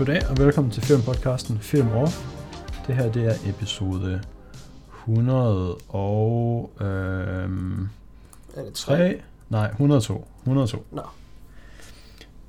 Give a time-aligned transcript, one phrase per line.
[0.00, 2.08] Goddag og velkommen til filmpodcasten Film Over.
[2.86, 4.22] Det her det er episode
[5.08, 6.70] 100 og...
[6.80, 7.88] Øhm,
[8.56, 8.96] Er det 3?
[8.96, 9.20] 3?
[9.48, 10.26] Nej, 102.
[10.42, 10.84] 102.
[10.90, 11.02] Nå,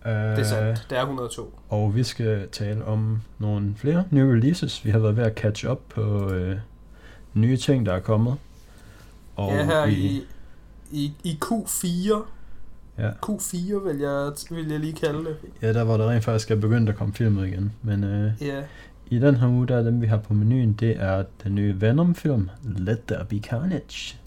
[0.05, 0.85] Øh, det er sandt.
[0.89, 1.59] Det er 102.
[1.69, 4.85] Og vi skal tale om nogle flere nye releases.
[4.85, 6.57] Vi har været ved at catch up på øh,
[7.33, 8.35] nye ting, der er kommet.
[9.35, 10.23] Og ja, her i,
[10.91, 12.13] i, i Q4.
[12.97, 13.09] Ja.
[13.25, 15.37] Q4 vil jeg, vil jeg lige kalde det.
[15.61, 17.73] Ja, der var der rent faktisk er begyndt at komme film igen.
[17.81, 18.63] Men øh, Ja,
[19.09, 21.81] i den her uge, der er dem, vi har på menuen, det er den nye
[21.81, 24.17] Venom-film, Let There Be Carnage.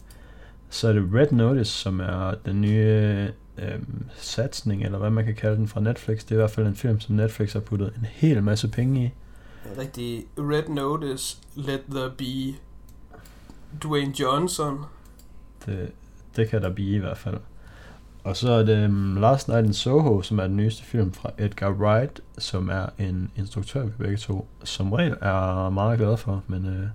[0.70, 3.78] Så er det Red Notice, som er den nye øh,
[4.16, 6.19] satsning, eller hvad man kan kalde den fra Netflix.
[6.20, 9.05] Det er i hvert fald en film, som Netflix har puttet en hel masse penge
[9.05, 9.10] i.
[9.78, 12.55] rigtig Red Notice, Let There Be,
[13.83, 14.78] Dwayne Johnson.
[15.66, 15.92] Det,
[16.36, 17.36] det kan der blive i hvert fald.
[18.25, 21.30] Og så er det um, Last Night in Soho, som er den nyeste film fra
[21.39, 26.42] Edgar Wright, som er en instruktør, vi begge to som regel er meget glade for,
[26.47, 26.89] men øh,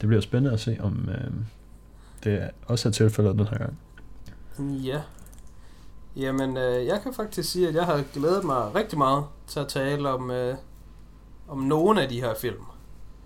[0.00, 1.30] det bliver spændende at se, om øh,
[2.24, 3.78] det også er tilfældet den her gang.
[4.84, 5.00] Ja.
[6.16, 9.68] Jamen, øh, jeg kan faktisk sige, at jeg har glædet mig rigtig meget til at
[9.68, 10.56] tale om, øh,
[11.48, 12.64] om nogle af de her film.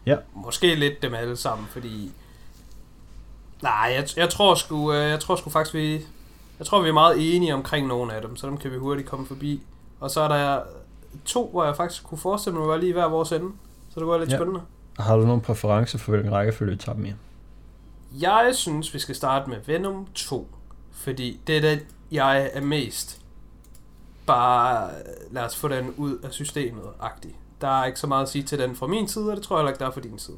[0.06, 0.16] Ja.
[0.34, 2.12] Måske lidt dem alle sammen, fordi...
[3.62, 6.06] Nej, jeg, jeg tror sgu, øh, jeg tror sgu faktisk, vi...
[6.58, 9.08] Jeg tror, vi er meget enige omkring nogle af dem, så dem kan vi hurtigt
[9.08, 9.62] komme forbi.
[10.00, 10.62] Og så er der
[11.24, 13.52] to, hvor jeg faktisk kunne forestille mig, var lige hver vores ende.
[13.90, 14.36] Så det var lidt Ja.
[14.36, 14.60] spændende.
[14.98, 17.12] Har du nogen præference for, hvilken rækkefølge vi tager dem i?
[18.20, 20.48] Jeg synes, vi skal starte med Venom 2.
[20.92, 21.78] Fordi det er den,
[22.10, 23.20] jeg er mest
[24.26, 24.90] bare
[25.30, 27.36] lad os få den ud af systemet-agtig.
[27.60, 29.56] Der er ikke så meget at sige til den fra min side, og det tror
[29.56, 30.36] jeg heller ikke, der er fra din side.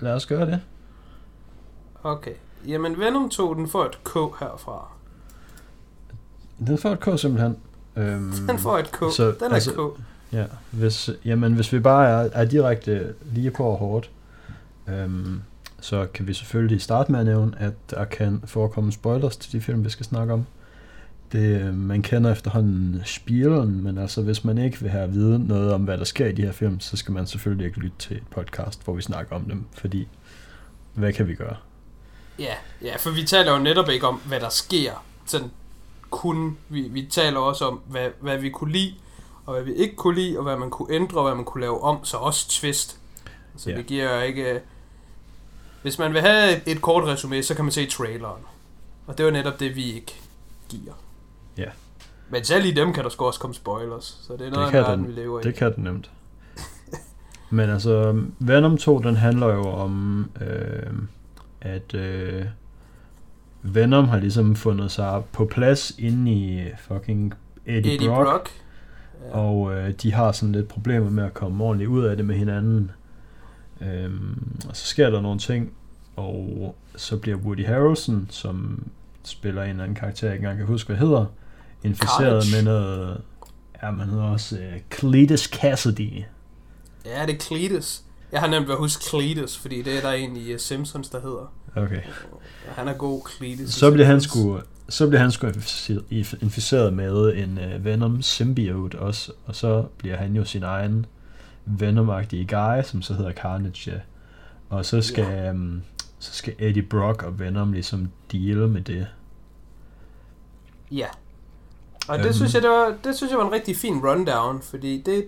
[0.00, 0.60] Lad os gøre det.
[2.02, 2.34] Okay.
[2.66, 4.88] Jamen, Venom 2, den får et K herfra.
[6.66, 7.56] Den får et K simpelthen.
[7.96, 8.98] Øhm, Den får et K.
[9.16, 10.00] så, den er altså- K.
[10.32, 14.10] Ja, hvis, jamen, hvis vi bare er, er direkte lige på og hårdt,
[14.88, 15.42] øhm,
[15.80, 19.60] så kan vi selvfølgelig starte med at nævne, at der kan forekomme spoilers til de
[19.60, 20.46] film, vi skal snakke om.
[21.32, 25.46] Det, øh, man kender efterhånden spilen, men altså hvis man ikke vil have at vide
[25.48, 27.96] noget om, hvad der sker i de her film, så skal man selvfølgelig ikke lytte
[27.98, 30.08] til et podcast, hvor vi snakker om dem, fordi
[30.94, 31.56] hvad kan vi gøre?
[32.38, 35.04] Ja, ja, for vi taler jo netop ikke om, hvad der sker.
[35.26, 35.48] Sådan
[36.10, 38.94] kun, vi, vi taler også om, hvad, hvad vi kunne lide,
[39.46, 41.60] og hvad vi ikke kunne lide, og hvad man kunne ændre, og hvad man kunne
[41.60, 42.98] lave om, så også twist.
[43.56, 43.76] Så Ja.
[43.76, 44.60] vi giver jo ikke...
[45.82, 48.42] Hvis man vil have et, et kort resume, så kan man se traileren.
[49.06, 50.14] Og det var netop det, vi ikke
[50.68, 50.92] giver.
[51.58, 51.68] Ja.
[52.30, 54.72] Men selv i dem kan der sgu også komme spoilers, så det er noget af
[54.72, 55.42] verden, den- vi lever i.
[55.42, 56.10] Det kan den nemt.
[57.50, 60.92] Men altså, Venom 2, den handler jo om, øh,
[61.60, 62.44] at øh,
[63.62, 67.34] Venom har ligesom fundet sig på plads inde i fucking
[67.66, 68.50] Eddie, Eddie Brock, Brock.
[69.28, 69.38] Ja.
[69.38, 72.36] og øh, de har sådan lidt problemer med at komme ordentligt ud af det med
[72.36, 72.90] hinanden.
[73.80, 75.72] Øhm, og så sker der nogle ting,
[76.16, 78.86] og så bliver Woody Harrelson, som
[79.24, 81.26] spiller en eller anden karakter, jeg ikke engang kan huske, hvad hedder,
[81.84, 82.64] inficeret Carnage.
[82.64, 83.20] med noget...
[83.82, 86.22] Ja, man hedder også uh, Cletus Cassidy.
[87.06, 88.02] ja, det er Cletus.
[88.32, 91.08] Jeg har nemt ved at huske Cletus, fordi det er der en i uh, Simpsons,
[91.08, 91.52] der hedder.
[91.76, 92.00] Okay.
[92.68, 93.70] Han er god, Cletus.
[93.74, 95.46] Så bliver han sgu så bliver han sgu
[96.42, 101.06] inficeret- med en uh, Venom symbiote også, og så bliver han jo sin egen
[101.66, 103.98] Venom-agtige guy, som så hedder Carnage, ja.
[104.70, 105.50] Og så skal, ja.
[105.50, 105.82] um,
[106.18, 109.06] så skal Eddie Brock og Venom ligesom deal med det.
[110.90, 111.06] Ja.
[112.08, 112.34] Og det, Øhm.
[112.34, 115.24] synes jeg, det, var, det synes jeg var en rigtig fin rundown, fordi det,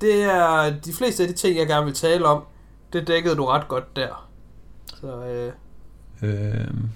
[0.00, 2.42] det er de fleste af de ting, jeg gerne vil tale om,
[2.92, 4.28] det dækkede du ret godt der.
[5.04, 5.52] Så øh,
[6.22, 6.90] Øhm,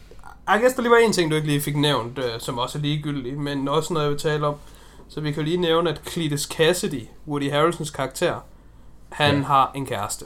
[0.48, 2.78] jeg guess, der lige var en ting, du ikke lige fik nævnt, øh, som også
[2.78, 4.54] er ligegyldig, men også noget, jeg vil tale om.
[5.08, 8.44] Så vi kan lige nævne, at Cletus Cassidy, Woody Harrelsons karakter,
[9.08, 9.42] han Ja.
[9.42, 10.24] har en kæreste,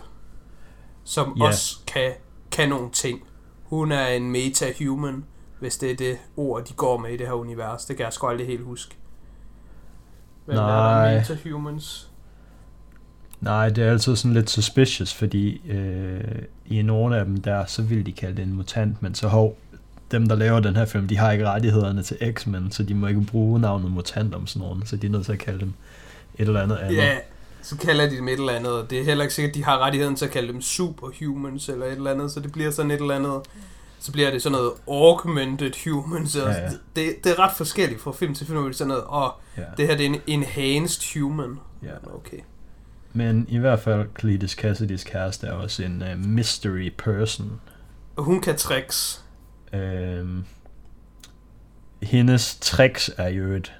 [1.04, 1.44] som Ja.
[1.46, 2.12] også kan,
[2.52, 3.22] kan nogle ting.
[3.64, 5.24] Hun er en meta-human,
[5.60, 7.84] hvis det er det ord, de går med i det her univers.
[7.84, 8.96] Det kan jeg sgu aldrig helt huske.
[10.44, 11.12] Hvem er Nej.
[11.12, 12.08] der meta-humans?
[13.40, 16.42] nej, det er altid sådan lidt suspicious, fordi øh,
[16.78, 19.56] i nogle af dem der, så vil de kalde det en mutant, men så hov,
[20.10, 23.06] dem der laver den her film, de har ikke rettighederne til X-Men, så de må
[23.06, 25.72] ikke bruge navnet mutant om sådan nogen, så de er nødt til at kalde dem
[26.38, 26.96] et eller andet andet.
[26.96, 27.16] Ja,
[27.62, 29.78] så kalder de dem et eller andet, det er heller ikke sikkert, at de har
[29.78, 33.00] rettigheden til at kalde dem superhumans eller et eller andet, så det bliver sådan et
[33.00, 33.40] eller andet,
[34.00, 36.70] så bliver det sådan noget augmented humans, Ja, ja.
[36.96, 39.30] Det, det er ret forskelligt fra film til film, hvor det er sådan noget, åh,
[39.58, 39.62] ja.
[39.76, 41.58] det her det er en enhanced human.
[41.82, 42.14] ja.
[42.14, 42.38] Okay.
[43.12, 47.60] Men i hvert fald, Cletus Cassidys kæreste er også en uh, mystery person.
[48.18, 49.24] Hun kan tricks.
[49.72, 50.44] Øhm,
[52.02, 53.72] hendes tricks er jo et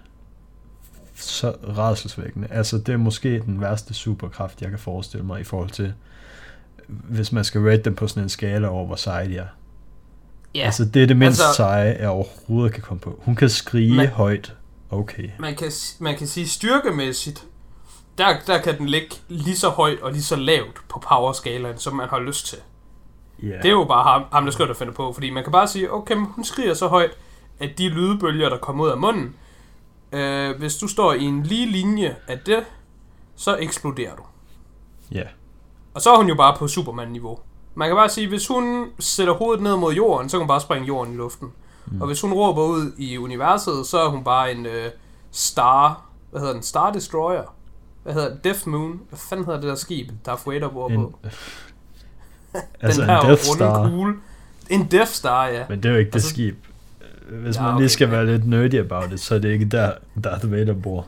[1.15, 2.49] så rædselsvækkende.
[2.51, 5.95] Altså, det er måske den værste superkraft, jeg kan forestille mig i forhold til,
[6.89, 9.47] hvis man skal rate dem på sådan en skala over, hvor seje de er.
[10.55, 13.21] Ja, Altså, det er det mindst Altså- seje, jeg overhovedet kan komme på.
[13.25, 14.57] Hun kan skrige Men- højt.
[14.91, 15.29] Okay.
[15.39, 15.71] man kan,
[16.01, 17.45] man kan sige styrkemæssigt,
[18.19, 21.97] der, der kan den ligge lige så højt og lige så lavt på powerskalaen, som
[21.97, 22.59] man har lyst til.
[23.43, 23.57] Ja.
[23.57, 25.69] Det er jo bare ham, ham der skriver, der finder på, fordi man kan bare
[25.69, 27.11] sige, okay, hun skriger så højt,
[27.59, 29.37] at de lydbølger, der kommer ud af munden,
[30.13, 32.65] øh, hvis du står i en lige linje af det,
[33.37, 34.23] så eksploderer du.
[35.13, 35.25] Ja.
[35.95, 37.39] Og så er hun jo bare på Superman-niveau.
[37.75, 40.61] Man kan bare sige, hvis hun sætter hovedet ned mod jorden, så kan hun bare
[40.61, 41.53] springe jorden i luften.
[41.87, 42.01] Mm.
[42.01, 44.91] Og hvis hun råber ud i universet, så er hun bare en øh,
[45.31, 46.03] star...
[46.31, 46.63] Hvad hedder den?
[46.63, 47.55] Star Destroyer?
[48.03, 48.45] Hvad hedder det?
[48.45, 49.01] Death Moon?
[49.09, 51.19] Hvad fanden hedder det der skib, Darth Vader bor En, på?
[52.81, 53.89] altså den en her Death runde Star.
[53.89, 54.15] kugle.
[54.71, 55.65] En Death Star, ja.
[55.69, 56.57] Men det er jo ikke det Altså- skib.
[57.31, 58.15] Hvis Ja, man okay, lige skal ja.
[58.15, 59.93] være lidt nerdy about it, så er det ikke der,
[60.25, 61.07] Darth Vader bor.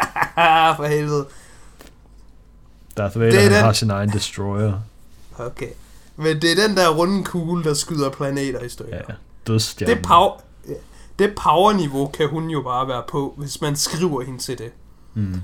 [0.76, 1.26] For helvede.
[2.96, 4.80] Darth Vader Det er den- har sin egen destroyer.
[5.38, 5.68] Okay.
[6.16, 8.96] Men det er den der runde kugle, der skyder planeter i stykker.
[8.96, 9.14] Ja,
[9.46, 9.96] dødstjernen.
[9.98, 10.08] Det,
[10.68, 10.74] ja,
[11.18, 14.70] det powerniveau kan hun jo bare være på, hvis man skriver hende til det.
[15.14, 15.34] Mm.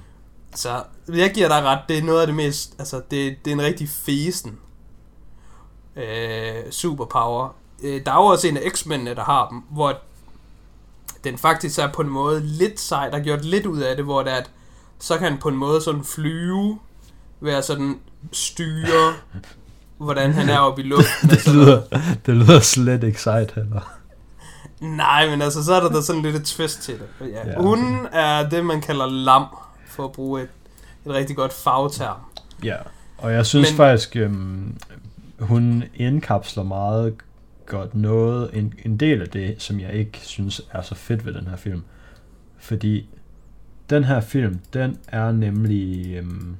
[0.54, 3.54] Så jeg giver dig ret, det er noget af det mest, altså det, det er
[3.54, 4.58] en rigtig fesen
[5.96, 7.54] øh, superpower.
[7.82, 9.98] Øh, der er jo også en af X-mændene, der har dem, hvor
[11.24, 14.04] den faktisk er på en måde lidt sej, der er gjort lidt ud af det,
[14.04, 14.50] hvor det er, at
[14.98, 16.78] så kan han på en måde sådan flyve,
[17.40, 17.98] være sådan
[18.32, 19.14] styre,
[19.98, 21.30] hvordan han er oppe i luften.
[21.30, 21.82] Det lyder,
[22.26, 23.80] det lyder slet ikke sejt heller.
[24.80, 27.08] Nej, men altså, så er der, der sådan lidt et twist til det.
[27.20, 27.60] Ja, Ja, okay.
[27.60, 29.46] Hun er det, man kalder lam,
[29.92, 30.48] for at bruge et,
[31.06, 32.16] et rigtig godt fagterm.
[32.64, 32.76] Ja,
[33.18, 34.76] og jeg synes Men- faktisk, øhm,
[35.40, 37.14] hun indkapsler meget
[37.66, 41.34] godt noget, en, en del af det, som jeg ikke synes er så fedt ved
[41.34, 41.82] den her film.
[42.58, 43.08] Fordi
[43.90, 46.56] den her film, den er nemlig, øhm,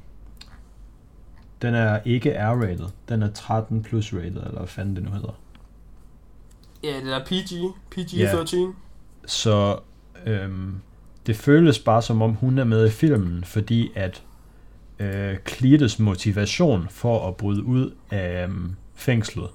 [1.62, 5.38] den er ikke R-rated, den er 13 plus rated, eller hvad fanden det nu hedder.
[6.84, 7.52] Ja, det er PG,
[8.16, 8.42] Ja.
[8.42, 8.56] PG-13.
[9.26, 9.78] Så
[10.26, 10.74] øhm,
[11.26, 14.22] det føles bare som om hun er med i filmen, fordi at
[14.98, 19.46] øh, Cletus motivation for at bryde ud af øhm, fængslet,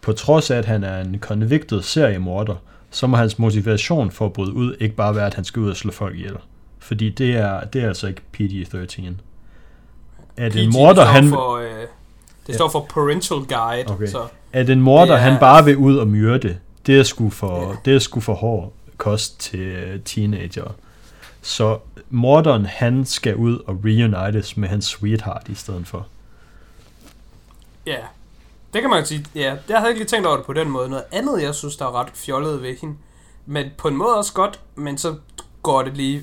[0.00, 2.54] på trods af at han er en convicted seriemorder,
[2.90, 5.70] så må hans motivation for at bryde ud ikke bare være, at han skal ud
[5.70, 6.36] og slå folk ihjel.
[6.78, 9.02] Fordi det er, det er altså ikke PG-13.
[10.36, 11.64] At en PG morder, står han, For, øh,
[12.46, 12.52] det Ja.
[12.54, 14.06] står for Parental Guide, Okay.
[14.06, 14.18] så
[14.52, 17.94] at en morder, er- han bare vil ud og myrde, det er sgu for, det
[17.94, 20.74] er sgu for hård kost til øh, teenager.
[21.42, 21.78] Så
[22.10, 26.06] morderen, han skal ud og reunites med hans sweetheart i stedet for.
[27.86, 27.98] ja.
[28.72, 30.88] Det kan man sige, ja, jeg havde ikke lige tænkt over det på den måde.
[30.88, 32.96] Noget andet, jeg synes, der er ret fjollet ved hende,
[33.46, 35.16] men på en måde også godt, men så
[35.62, 36.22] går det lige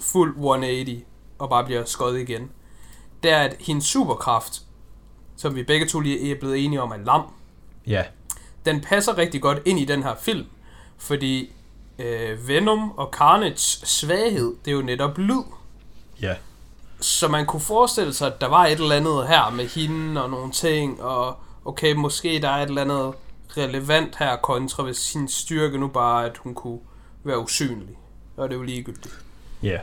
[0.00, 1.02] fuld 180
[1.38, 2.50] og bare bliver skåret igen.
[3.22, 4.62] Det er, at hendes superkraft,
[5.36, 7.22] som vi begge to lige er blevet enige om, er lam,
[7.86, 8.04] Ja,
[8.64, 10.46] den passer rigtig godt ind i den her film,
[10.98, 11.52] fordi
[11.98, 15.42] øh, Venom og Carnage svaghed, det er jo netop lyd.
[16.22, 16.34] ja,
[17.00, 20.30] Så man kunne forestille sig, at der var et eller andet her med hende og
[20.30, 23.14] nogle ting, og okay, måske der er et eller andet
[23.56, 26.78] relevant her kontra, hvis sin styrke nu bare, at hun kunne
[27.24, 27.98] være usynlig.
[28.36, 29.14] Og det er jo ligegyldigt.
[29.62, 29.78] ja,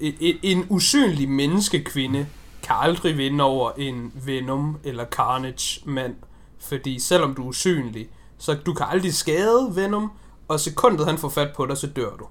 [0.00, 2.26] En, en, en usynlig menneskekvinde
[2.62, 6.14] kan aldrig vinde over en Venom eller Carnage mand,
[6.60, 8.08] fordi selvom du er usynlig,
[8.38, 10.12] så du kan aldrig skade Venom,
[10.50, 12.26] og sekundet han får fat på dig, så dør du.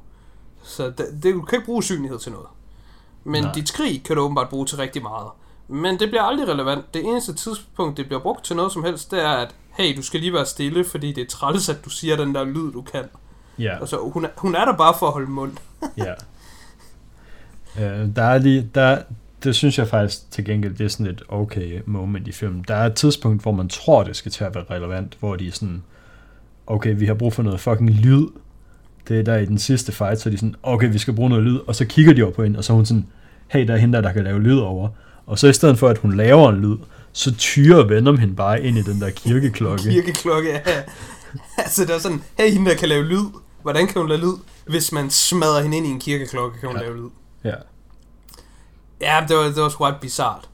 [0.63, 2.47] Så det, det, du kan ikke bruge usynlighed til noget.
[3.23, 3.53] Men Nej.
[3.53, 5.27] dit skrig kan du åbenbart bruge til rigtig meget.
[5.67, 6.93] Men det bliver aldrig relevant.
[6.93, 10.01] Det eneste tidspunkt, det bliver brugt til noget som helst, det er, at hey, du
[10.01, 12.81] skal lige være stille, fordi det er træls, at du siger den der lyd, du
[12.81, 13.03] kan.
[13.59, 15.53] ja, Altså, hun er, hun er der bare for at holde mund.
[15.97, 16.13] ja.
[17.79, 19.01] Øh, der er lige, der,
[19.43, 22.65] det synes jeg faktisk til gengæld, det er sådan et okay moment i filmen.
[22.67, 25.51] Der er et tidspunkt, hvor man tror, det skal til at være relevant, hvor de
[25.51, 25.83] sådan,
[26.69, 28.27] okay, vi har brug for noget fucking lyd.
[29.07, 31.29] Det er der i den sidste fight, så er de sådan, okay, vi skal bruge
[31.29, 33.07] noget lyd, og så kigger de over på hende, og så er hun sådan,
[33.47, 34.89] hey, der er hende der, der kan lave lyd over.
[35.25, 36.77] Og så i stedet for, at hun laver en lyd,
[37.11, 39.83] så tyrer Venom hende bare ind i den der kirkeklokke.
[39.91, 40.59] Kirkeklokke, ja.
[41.63, 43.25] altså, det er sådan, hey, hende der kan lave lyd.
[43.61, 44.33] Hvordan kan hun lave lyd?
[44.67, 46.83] Hvis man smadrer hende ind i en kirkeklokke, kan hun Ja.
[46.83, 46.89] ja.
[46.89, 47.09] lave lyd.
[47.43, 47.53] Ja,
[49.01, 50.49] Ja, det var, det var sgu ret bizart.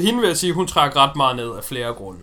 [0.00, 2.20] Hende vil jeg sige, hun trækker ret meget ned af flere grunde.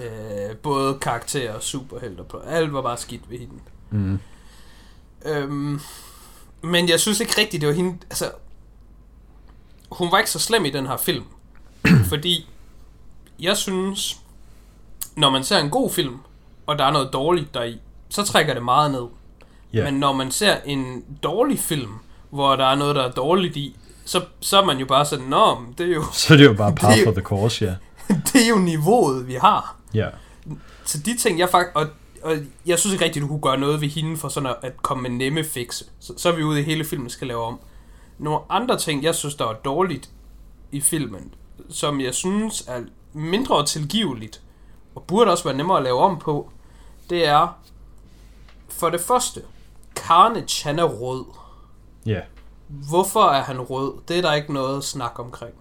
[0.00, 2.38] Øh, både karakterer og superhelter på.
[2.38, 3.54] Alt var bare skidt ved hende.
[3.90, 4.18] mm.
[5.24, 5.80] Øhm,
[6.62, 7.98] men jeg synes ikke rigtigt, det var hende...
[8.10, 8.30] Altså,
[9.92, 11.24] hun var ikke så slem i den her film.
[12.10, 12.48] fordi
[13.40, 14.20] jeg synes,
[15.16, 16.16] når man ser en god film,
[16.66, 19.06] og der er noget dårligt deri, så trækker det meget ned.
[19.72, 19.84] Ja.
[19.84, 21.92] Men når man ser en dårlig film,
[22.30, 25.24] hvor der er noget, der er dårligt i, så, så er man jo bare sådan,
[25.26, 27.74] Nå, det er jo, Så er det jo bare par for the course, ja.
[28.32, 29.76] det er jo niveauet, vi har.
[29.94, 30.08] Ja.
[30.84, 31.76] Så de ting, jeg faktisk...
[31.76, 31.86] Og,
[32.22, 34.82] og jeg synes ikke rigtigt, du kunne gøre noget ved hende for sådan at, at
[34.82, 35.84] komme med nemme fikse.
[36.00, 37.60] Så, så er vi ude i hele filmen skal lave om.
[38.18, 40.10] Nogle andre ting, jeg synes, der er dårligt
[40.72, 41.34] i filmen,
[41.68, 42.80] som jeg synes er
[43.12, 44.42] mindre tilgiveligt,
[44.94, 46.50] og burde også være nemmere at lave om på,
[47.10, 47.58] det er,
[48.68, 49.42] for det første,
[49.94, 51.24] Carnage, han er rød.
[52.06, 52.20] Ja.
[52.68, 53.94] Hvorfor er han rød?
[54.08, 55.54] Det er der ikke noget at snakke omkring.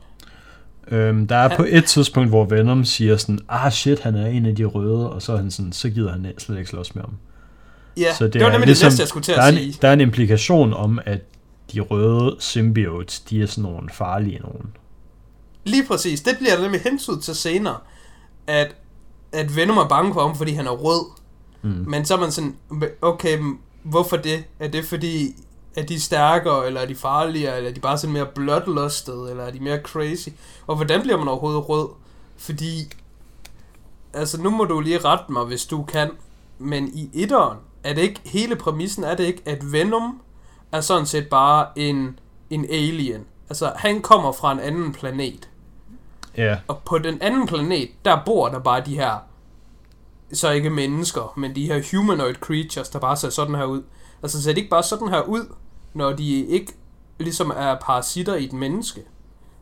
[0.91, 4.46] Øhm, der er på et tidspunkt, hvor Venom siger sådan, ah shit, han er en
[4.46, 7.03] af de røde, og så er han sådan, så gider han slet ikke slås med
[7.03, 7.13] ham.
[7.98, 9.67] Ja, så det, var nemlig det næste, jeg skulle til at sige.
[9.67, 11.22] en, der er en implikation om, at
[11.74, 14.65] de røde symbiotes, de er sådan nogle farlige nogen.
[15.63, 16.22] Lige præcis.
[16.22, 17.77] Det bliver der nemlig hensynet til senere.
[18.48, 18.75] At,
[19.31, 21.05] at Venom er bange for ham, fordi han er rød.
[21.62, 21.86] Mm.
[21.88, 22.55] Men så er man sådan,
[23.01, 23.38] okay,
[23.84, 24.43] hvorfor det?
[24.60, 25.36] Er det fordi,
[25.79, 29.29] at de er stærkere, eller er de farligere, eller er de bare sådan mere bloodlusted,
[29.29, 30.29] eller er de mere crazy?
[30.67, 31.89] Og hvordan bliver man overhovedet rød?
[32.38, 32.91] Fordi,
[34.13, 36.12] altså nu må du lige rette mig, hvis du kan,
[36.57, 40.21] men i etteren, er det ikke, hele præmissen er det ikke, at Venom
[40.71, 42.19] er sådan set bare en,
[42.50, 43.25] en alien.
[43.50, 45.50] Altså, han kommer fra en anden planet.
[46.38, 49.17] Ja, Og på den anden planet, der bor der bare de her,
[50.33, 53.81] så ikke mennesker, men de her humanoid creatures, der bare ser sådan her ud.
[54.24, 55.45] Altså ser de ikke bare sådan her ud,
[55.93, 56.74] når de ikke
[57.19, 59.01] ligesom er parasitter i et menneske?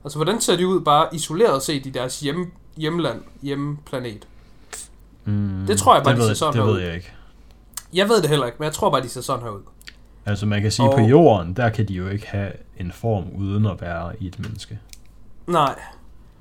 [0.03, 4.27] Altså hvordan ser de ud bare isoleret set i deres hjem, hjemland, hjemplanet?
[5.25, 6.79] mm, Det tror jeg bare, det de ved, ser sådan Det ved ud.
[6.79, 7.11] jeg ikke.
[7.93, 9.61] Jeg ved det heller ikke, men jeg tror bare, de ser sådan her ud.
[10.25, 13.23] Altså man kan sige, Og- på jorden, der kan de jo ikke have en form
[13.37, 14.79] uden at være i et menneske.
[15.47, 15.79] Nej,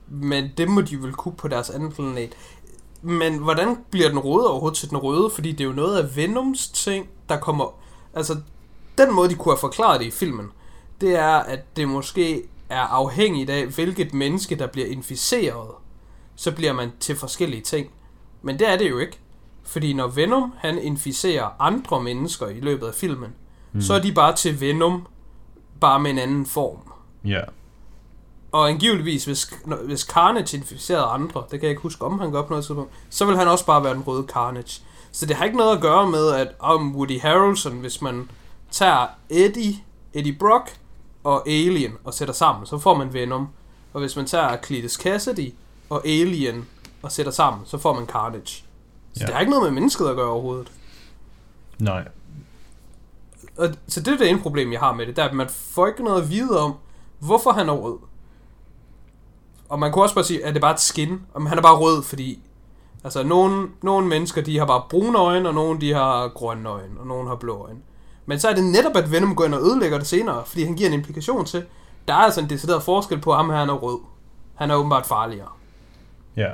[0.09, 2.33] men det må de vel kunne på deres anden planet.
[3.03, 5.31] Men hvordan bliver den røde overhovedet til den røde?
[5.31, 7.75] Fordi det er jo noget af Venoms ting, der kommer...
[8.15, 8.37] Altså,
[8.99, 10.47] den måde, de kunne have forklaret det i filmen,
[11.01, 15.71] det er, at det måske er afhængigt af, hvilket menneske, der bliver inficeret.
[16.37, 17.91] Så bliver man til forskellige ting.
[18.43, 19.19] Men det er det jo ikke.
[19.65, 23.31] Fordi når Venom, han inficerer andre mennesker i løbet af filmen,
[23.73, 23.81] mm.
[23.81, 25.07] så er de bare til Venom,
[25.81, 26.79] bare med en anden form.
[27.25, 27.41] Ja,
[28.53, 32.43] Og angiveligvis, hvis, hvis Carnage inficerede andre, det kan jeg ikke huske, om han gør
[32.43, 34.83] på noget tidspunkt, så vil han også bare være den røde Carnage.
[35.13, 38.31] Så det har ikke noget at gøre med, at om Woody Harrelson, hvis man
[38.71, 39.75] tager Eddie,
[40.13, 40.77] Eddie Brock
[41.25, 43.49] og Alien og sætter sammen, så får man Venom.
[43.93, 45.53] Og hvis man tager Cletus Cassidy
[45.91, 46.69] og Alien
[47.03, 48.47] og sætter sammen, så får man Carnage.
[48.47, 49.27] Så Ja.
[49.27, 50.73] det har ikke noget med mennesket at gøre overhovedet.
[51.79, 52.09] nej.
[53.57, 55.49] Og, så det er det ene problem, jeg har med det, det er, at man
[55.49, 56.75] får ikke noget at vide om,
[57.19, 57.99] hvorfor han er rød.
[59.69, 61.77] Og man kunne også bare sige, at det bare et skin, og han er bare
[61.77, 62.39] rød, fordi
[63.05, 67.01] altså, nogle, nogle mennesker, de har bare brune øjne, og nogle, de har grønne øjne,
[67.01, 67.79] og nogle har blå øjne.
[68.27, 70.75] Men så er det netop, at Venom går ind og ødelægger det senere, fordi han
[70.75, 71.65] giver en implikation til,
[72.09, 73.99] der er altså en decideret forskel på ham her, han er rød.
[74.55, 75.49] Han er åbenbart farligere.
[76.37, 76.51] Ja.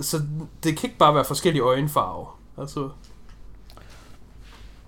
[0.00, 0.22] Så
[0.62, 2.38] det kan ikke bare være forskellige øjenfarver.
[2.58, 2.88] Altså...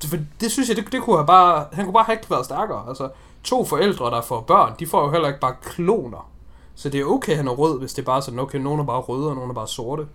[0.03, 1.67] Det, for det synes jeg, det, det kunne have bare...
[1.73, 2.89] Han kunne bare have ikke været stærkere.
[2.89, 3.11] Altså,
[3.45, 6.31] to forældre, der får børn, de får jo heller ikke bare kloner.
[6.75, 8.85] Så det er okay, han er rød, hvis det er bare sådan, okay, nogen er
[8.85, 10.07] bare røde, og nogen er bare sorte.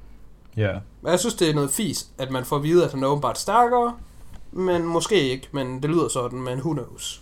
[0.58, 0.72] Ja.
[1.02, 3.08] Men jeg synes, det er noget fis, at man får at vide, at han er
[3.08, 3.94] åbenbart stærkere,
[4.54, 7.22] men måske ikke, men det lyder sådan, men who knows.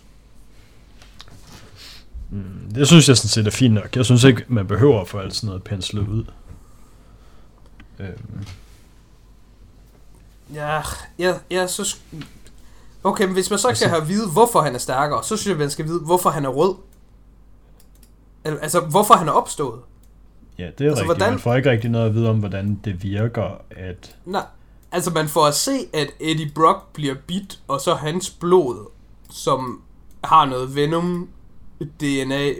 [2.30, 3.96] Mm, det synes jeg sådan set er fint nok.
[3.96, 6.24] Jeg synes ikke, man behøver at få alt sådan noget penslet ud.
[7.98, 8.44] Øhm,
[10.54, 10.80] Ja,
[11.18, 12.02] jeg, jeg synes...
[13.04, 15.36] Okay, men hvis man så Altså- skal have at vide, hvorfor han er stærkere, så
[15.36, 16.74] synes jeg, man skal vide, hvorfor han er rød.
[18.44, 19.80] Al- Altså, hvorfor han er opstået.
[20.58, 21.04] ja, det er altså, rigtigt.
[21.06, 24.16] hvordan- Man får ikke rigtig noget at vide om, hvordan det virker, at...
[24.24, 24.44] Nej,
[24.92, 28.90] altså man får at se, at Eddie Brock bliver bit, og så hans blod,
[29.30, 29.82] som
[30.24, 31.28] har noget Venom
[32.00, 32.52] DNA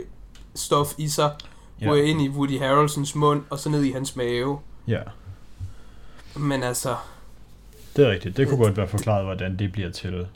[0.55, 1.37] stof i sig.
[1.81, 4.59] Ja, ryger ind i Woody Harrelsons mund, og så ned i hans mave.
[4.89, 5.01] ja,
[6.37, 6.97] Men altså,
[7.97, 8.37] det er rigtigt.
[8.37, 10.27] Det kunne godt være forklaret, hvordan det bliver til,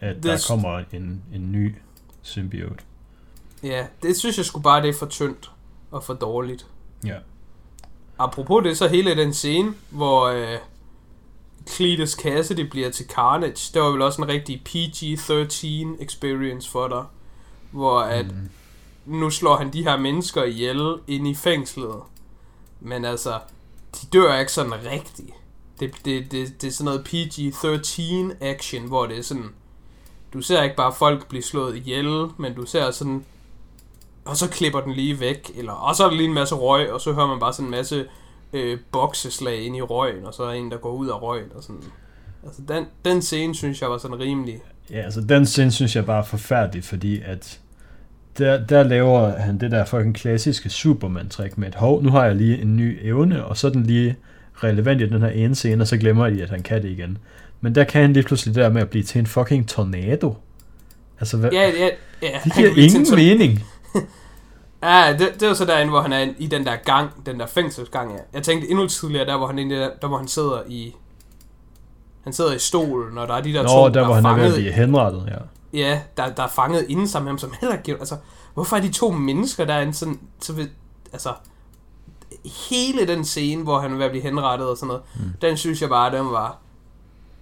[0.00, 1.74] at, der kommer en, en ny
[2.22, 2.80] symbiot.
[3.62, 5.50] ja, det synes jeg sgu bare, det er for tyndt
[5.90, 6.66] og for dårligt.
[7.04, 7.18] Ja.
[8.18, 10.58] Apropos det, så hele den scene, hvor øh,
[11.68, 17.04] Cletus Cassidy bliver til Carnage, det var vel også en rigtig PG-13 experience for dig,
[17.70, 18.48] hvor at Mm.
[19.18, 21.96] nu slår han de her mennesker ihjel ind i fængslet.
[22.80, 23.38] Men altså,
[24.02, 25.30] de dør ikke sådan rigtigt.
[25.80, 29.54] Det, det, det, det er sådan noget PG-13 action, hvor det er sådan...
[30.32, 33.24] Du ser ikke bare folk blive slået ihjel, men du ser sådan...
[34.26, 36.92] Og så klipper den lige væk, eller og så er der lige en masse røg,
[36.92, 38.04] og så hører man bare sådan en masse
[38.52, 41.48] øh, bokseslag ind i røgen, og så er der en, der går ud af røgen,
[41.54, 41.82] og sådan...
[42.46, 44.60] Altså, den, den scene, synes jeg var sådan rimelig...
[44.90, 47.60] Ja, altså den scene synes jeg bare er forfærdelig, fordi at
[48.38, 52.34] der, der laver han det der fucking klassiske Superman-trick med et hov, nu har jeg
[52.34, 54.16] lige en ny evne, og så er den lige
[54.54, 57.18] relevant i den her ene scene, og så glemmer de, at han kan det igen.
[57.60, 60.36] Men der kan han lige pludselig det der med at blive til en fucking tornado.
[61.20, 61.50] Altså, hvad?
[61.50, 61.88] Ja, ja,
[62.22, 62.40] ja.
[62.44, 63.64] det giver ingen mening.
[64.82, 67.46] Ja, det, det er så derinde, hvor han er i den der gang, den der
[67.46, 68.12] fængselsgang.
[68.12, 68.18] Ja.
[68.32, 70.94] Jeg tænkte endnu tidligere, der hvor han, der, der, hvor han sidder i
[72.24, 74.14] han sidder i stolen, og der er de der Nå, to, der, der hvor er
[74.14, 75.78] han er ved fanget, at blive henrettet, ja.
[75.78, 78.16] ja, der, der er fanget inden sammen med ham, som heller giver, altså,
[78.54, 80.68] hvorfor er de to mennesker, der er en sådan, så ved,
[81.12, 81.32] altså,
[82.70, 85.22] hele den scene, hvor han er ved at blive henrettet og sådan noget, mm.
[85.40, 86.58] den synes jeg bare, den var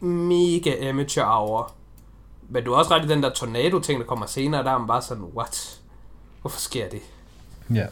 [0.00, 1.72] mega amateur hour.
[2.48, 4.86] Men du er også ret i den der tornado-ting, der kommer senere, der er man
[4.86, 5.80] bare sådan, what?
[6.44, 7.00] Hvorfor sker det?
[7.74, 7.86] Ja.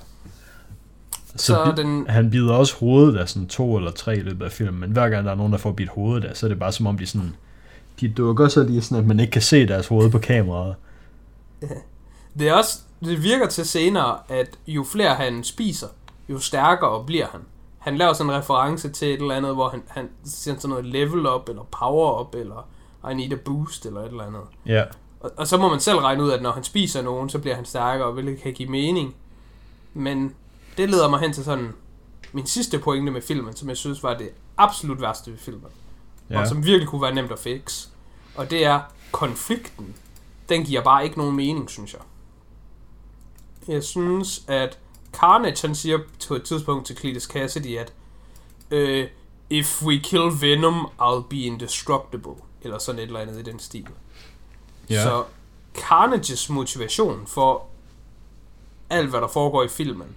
[1.36, 4.44] Så, Så bi- den- han bider også hovedet af sådan to eller tre i løbet
[4.44, 6.48] af filmen, men hver gang der er nogen, der får bidt hovedet af, så er
[6.48, 7.36] det bare som om de sådan,
[8.00, 10.74] de dukker så lige sådan, at man ikke kan se deres hoved på kameraet.
[12.38, 15.86] Det er også, det virker til senere, at jo flere han spiser,
[16.28, 17.40] jo stærkere bliver han.
[17.78, 20.86] Han laver sådan en reference til et eller andet, hvor han, han siger sådan noget
[20.86, 22.68] level up, eller power up, eller
[23.10, 24.40] I need a boost, eller et eller andet.
[24.66, 24.84] Ja,
[25.22, 27.54] Og, og så må man selv regne ud, at når han spiser nogen, så bliver
[27.56, 29.14] han stærkere, hvilket kan give mening.
[29.94, 30.34] Men
[30.76, 31.72] det leder mig hen til sådan
[32.32, 35.70] min sidste pointe med filmen, som jeg synes var det absolut værste ved filmen.
[36.30, 36.40] Ja.
[36.40, 37.88] Og som virkelig kunne være nemt at fixe.
[38.34, 38.80] Og det er
[39.12, 39.94] konflikten.
[40.48, 42.00] Den giver bare ikke nogen mening, synes jeg.
[43.68, 44.78] Jeg synes, at
[45.12, 45.98] Carnage, han siger
[46.28, 47.92] på et tidspunkt til Cletus Cassidy, at
[48.70, 49.08] øh,
[49.50, 52.34] If we kill Venom, I'll be indestructible.
[52.62, 53.88] Eller sådan et eller andet i den stil.
[54.92, 55.02] Ja.
[55.02, 55.24] Så
[55.74, 57.66] Carnages motivation for
[58.90, 60.16] alt, hvad der foregår i filmen,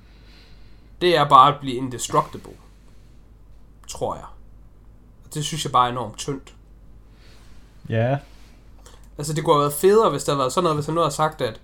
[1.02, 2.54] det er bare at blive indestructible.
[3.88, 4.26] Tror jeg.
[5.26, 6.54] Og det synes jeg bare er enormt tyndt.
[7.90, 8.18] ja,
[9.18, 11.02] Altså, det kunne have været federe, hvis der havde været sådan noget, hvis han nu
[11.02, 11.62] havde sagt, at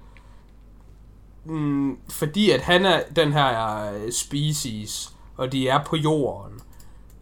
[1.45, 6.61] mm, fordi at han er den her øh, species, og de er på jorden,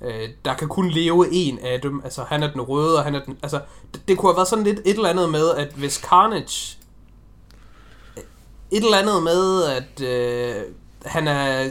[0.02, 3.16] øh, der kan kun leve en af dem, altså han er den røde, og han
[3.16, 3.62] er den, altså,
[3.94, 6.78] det, det kunne have været sådan lidt et eller andet med, at hvis Carnage,
[8.18, 8.24] øh,
[8.72, 10.64] et eller andet med, at øh,
[11.06, 11.70] han er,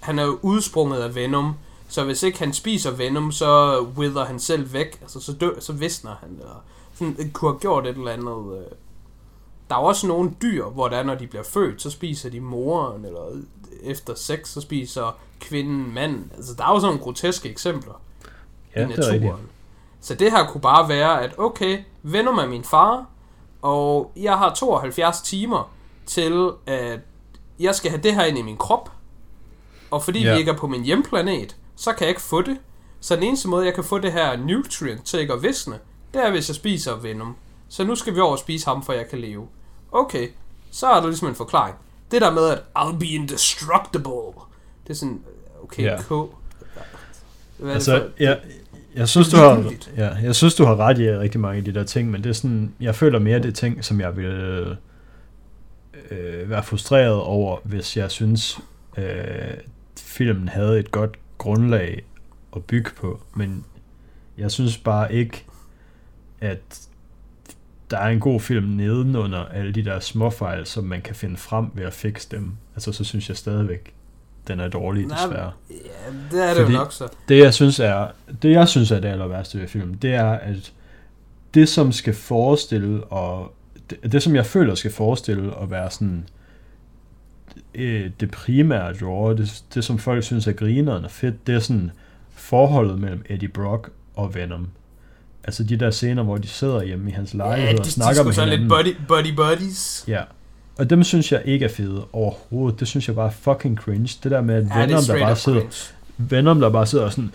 [0.00, 1.54] han er udsprunget af Venom,
[1.88, 5.72] så hvis ikke han spiser Venom, så wither han selv væk, altså så, dør, så
[5.72, 8.58] visner han, eller sådan, kunne have gjort et eller andet.
[8.58, 8.76] Øh.
[9.70, 13.04] Der er også nogle dyr, hvor der når de bliver født, så spiser de moren,
[13.04, 13.20] eller
[13.82, 16.32] efter sex, så spiser kvinden manden.
[16.36, 18.00] Altså, der er jo sådan nogle groteske eksempler
[18.76, 19.42] ja i det er naturen.
[20.00, 23.06] Så det her kunne bare være, at okay, Venom er min far,
[23.62, 25.72] og jeg har 72 timer
[26.06, 27.00] til, at
[27.60, 28.90] jeg skal have det her ind i min krop.
[29.90, 30.32] Og fordi Ja.
[30.32, 32.58] vi ikke er på min hjemplanet, så kan jeg ikke få det.
[33.00, 35.78] Så den eneste måde, jeg kan få det her nutrient til ikke at visne,
[36.14, 37.36] det er, hvis jeg spiser Venom.
[37.68, 39.46] Så nu skal vi over og spise ham, for jeg kan leve.
[39.92, 40.28] Okay,
[40.70, 41.76] så er der ligesom en forklaring.
[42.10, 44.10] Det der med, at I'll be indestructible,
[44.84, 45.20] det er sådan,
[45.62, 45.96] okay, Ja.
[46.02, 46.08] K.
[46.08, 48.40] Hvad er det Altså, for- jeg,
[48.94, 51.74] jeg synes, du har, ja, jeg synes, du har ret i rigtig mange af de
[51.74, 54.76] der ting, men det er sådan, jeg føler mere, det er ting, som jeg vil
[56.10, 58.58] øh, være frustreret over, hvis jeg synes,
[58.98, 59.04] øh,
[59.98, 62.04] filmen havde et godt grundlag
[62.56, 63.64] at bygge på, men
[64.38, 65.44] jeg synes bare ikke,
[66.40, 66.80] at
[67.90, 71.66] der er en god film nedenunder alle de der småfejl, som man kan finde frem
[71.74, 72.52] ved at fikse dem.
[72.74, 73.94] Altså, så synes jeg stadigvæk,
[74.48, 75.52] den er dårlig, Nej, desværre.
[75.70, 75.74] Ja,
[76.36, 77.08] det er det Fordi- jo nok så.
[77.28, 78.06] Det jeg synes er,
[78.42, 80.72] det jeg synes er det aller værste ved filmen, det er, at
[81.54, 83.54] det som skal forestille, og
[83.90, 86.28] det, det som jeg føler skal forestille at være sådan
[87.74, 91.58] øh, det primære draw, det, det som folk synes er grineren og fedt, det er
[91.58, 91.90] sådan
[92.30, 94.68] forholdet mellem Eddie Brock og Venom.
[95.44, 98.22] Altså de der scener, hvor de sidder hjemme i hans lejlighed Ja, de, og snakker
[98.22, 98.84] de med sådan hinanden.
[98.84, 100.04] lidt buddy, buddy buddies.
[100.08, 100.20] Ja.
[100.78, 102.80] Og dem synes jeg ikke er fede overhovedet.
[102.80, 104.18] Det synes jeg bare er fucking cringe.
[104.22, 105.76] Det der med, at Ja, Venom, der bare sidder, cringe.
[106.16, 107.30] Venom, der bare sidder og sådan,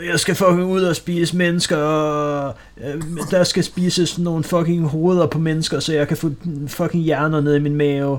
[0.00, 4.88] "Øh, jeg skal fucking ud og spise mennesker, og øh, der skal spises nogle fucking
[4.88, 6.30] hoveder på mennesker, så jeg kan få
[6.66, 8.18] fucking hjerner ned i min mave.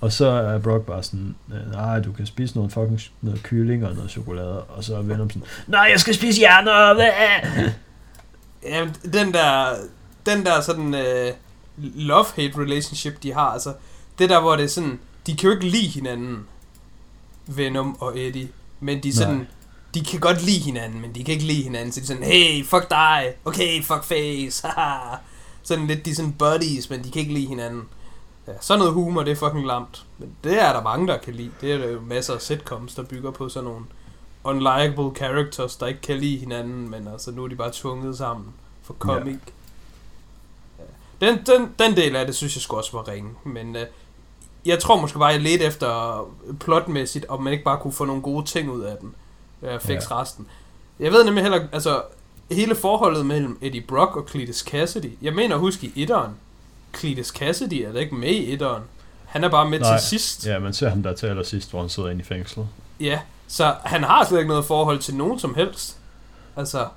[0.00, 3.86] Og så er Brock bare sådan, "Øh, nej, du kan spise noget fucking noget kylling
[3.86, 4.60] og noget chokolade.
[4.60, 7.04] Og så er Venom sådan, nej, jeg skal spise hjerner.
[8.62, 9.74] Ja, den der,
[10.26, 11.34] den der sådan uh,
[11.94, 13.74] love-hate relationship, de har, altså,
[14.18, 16.46] det der, hvor det er sådan, de kan jo ikke lide hinanden,
[17.46, 18.48] Venom og Eddie,
[18.80, 19.46] men de er sådan, Nej.
[19.94, 22.22] de kan godt lide hinanden, men de kan ikke lide hinanden, så de er sådan,
[22.22, 25.16] hey, fuck dig, okay, fuck face, haha.
[25.62, 27.82] Sådan lidt, de er sådan buddies, men de kan ikke lide hinanden.
[28.46, 30.04] Ja, sådan noget humor, det er fucking lamt.
[30.18, 31.50] Men det er der mange, der kan lide.
[31.60, 33.84] Det er der jo masser af sitcoms, der bygger på sådan nogle
[34.44, 38.46] unlikable characters, der ikke kan lide hinanden, men altså nu er de bare tvunget sammen
[38.82, 39.38] for comic.
[41.20, 41.26] Ja.
[41.26, 43.30] Den, den, den del af det, synes jeg skulle også var ringe.
[43.44, 43.86] Men øh,
[44.66, 46.20] jeg tror måske bare, jeg ledte efter
[46.60, 49.14] plotmæssigt, om man ikke bare kunne få nogle gode ting ud af den.
[49.62, 50.20] Jeg fik ja.
[50.20, 50.46] resten.
[50.98, 52.02] Jeg ved nemlig heller, altså,
[52.50, 55.12] hele forholdet mellem Eddie Brock og Cletus Cassidy.
[55.22, 56.32] Jeg mener at huske i etteren.
[56.98, 58.82] Cletus Cassidy er da ikke med i etteren.
[59.24, 59.98] Han er bare med Nej.
[59.98, 60.46] til sidst.
[60.46, 62.68] Ja, man ser ham der til allersidst, hvor han sidder inde i fængslet.
[63.00, 65.98] Ja, så han har slet ikke noget forhold til nogen som helst.
[66.56, 66.88] Altså...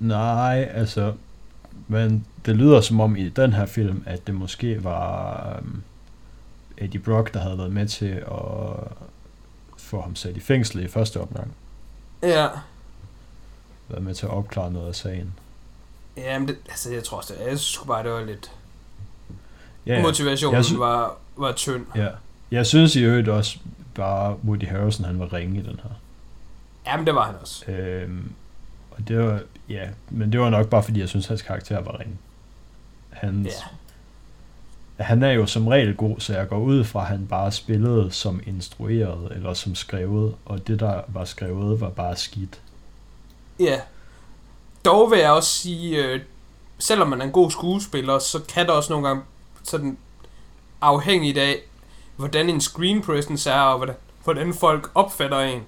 [0.00, 1.12] Nej, altså...
[1.88, 5.82] Men det lyder som om i den her film, at det måske var um,
[6.78, 8.76] Eddie Brock, der havde været med til at
[9.78, 11.52] få ham sat i fængsel i første omgang.
[12.22, 12.48] Ja.
[13.88, 15.34] Været med til at opklare noget af sagen.
[16.16, 18.50] Jamen, det, altså, jeg tror også, det, jeg synes bare, det var lidt...
[19.86, 20.02] Ja, ja.
[20.02, 21.86] Motivationen sy- var, var tynd.
[21.96, 22.08] Ja.
[22.50, 23.58] Jeg synes i øvrigt også
[23.94, 25.90] bare, Woody Harrelson, han var ringe i den her.
[26.86, 27.70] Jamen, det var han også.
[27.70, 28.32] Øhm,
[28.90, 32.00] og det var, ja, men det var nok bare, fordi jeg synes, hans karakter var
[32.00, 32.16] ringe.
[33.10, 33.48] Hans,
[34.98, 35.04] ja.
[35.04, 38.10] Han er jo som regel god, så jeg går ud fra, at han bare spillede
[38.10, 42.60] som instrueret, eller som skrevet, og det, der var skrevet, var bare skidt.
[43.60, 43.80] Ja.
[44.84, 46.20] Dog vil jeg også sige, øh,
[46.78, 49.22] selvom man er en god skuespiller, så kan der også nogle gange
[49.62, 49.98] sådan
[50.80, 51.56] afhængigt af,
[52.16, 55.62] hvordan en screen presence er, og hvordan, hvordan folk opfatter en.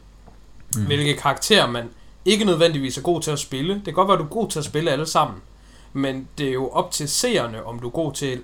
[0.76, 0.86] Mm.
[0.86, 1.90] Hvilke karakterer man
[2.24, 3.74] ikke nødvendigvis er god til at spille.
[3.74, 5.36] Det kan godt være, at du er god til at spille alle sammen.
[5.92, 8.42] Men det er jo op til seerne, om du er god til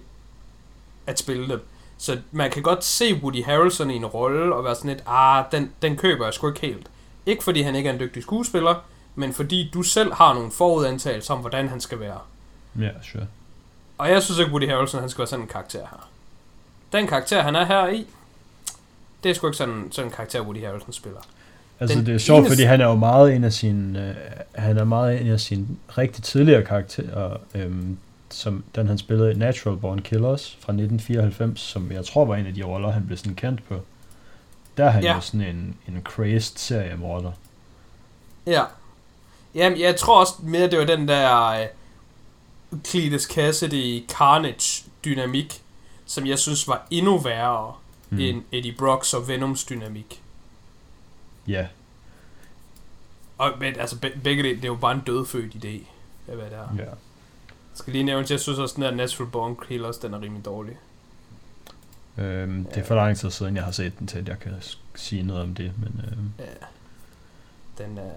[1.06, 1.66] at spille dem.
[1.98, 5.44] Så man kan godt se Woody Harrelson i en rolle og være sådan lidt, ah,
[5.52, 6.90] den, den køber jeg sgu ikke helt.
[7.26, 8.74] Ikke fordi han ikke er en dygtig skuespiller,
[9.14, 12.18] men fordi du selv har nogle forudantagelser om, hvordan han skal være.
[12.78, 13.26] Ja, yeah, sure.
[13.98, 16.08] Og jeg synes ikke, Woody Harrelson han skal være sådan en karakter her.
[16.92, 18.06] Den karakter, han er her i,
[19.22, 21.20] det er sgu ikke sådan, sådan en karakter, Woody Harrelson spiller.
[21.80, 22.54] Altså Den det er sjovt, eneste...
[22.56, 24.14] fordi han er jo meget en af sine, øh,
[24.54, 25.66] han er meget en af sine
[25.98, 27.98] rigtig tidligere karakterer, øhm,
[28.30, 32.46] som den han spillede i Natural Born Killers fra 1994, som jeg tror var en
[32.46, 33.80] af de roller, han blev sådan kendt på.
[34.76, 35.14] Der er han ja.
[35.14, 37.32] jo sådan en, en crazed seriemorder.
[38.46, 38.62] Ja.
[39.54, 41.60] Jamen, jeg tror også mere, det var den der
[42.70, 45.62] uh, Cletus Cassidy Carnage dynamik,
[46.12, 47.74] som jeg synes var endnu værre
[48.10, 48.18] mm.
[48.18, 50.22] end Eddie Brocks og Venoms dynamik.
[51.48, 51.66] Ja.
[53.38, 55.86] Og, men altså, begge det, det er jo bare en dødfødt idé,
[56.26, 56.74] hvad det er.
[56.76, 56.82] Ja.
[56.82, 56.94] Jeg
[57.74, 60.20] skal lige nævne, at jeg synes også, at den der Natural Born Killers, den er
[60.20, 60.76] rimelig dårlig.
[62.18, 64.52] Øhm, det er for lang tid siden, jeg har set den til, at jeg kan
[64.94, 66.04] sige noget om det, men...
[66.06, 66.32] Øhm.
[66.38, 66.66] Ja.
[67.84, 68.12] Den er...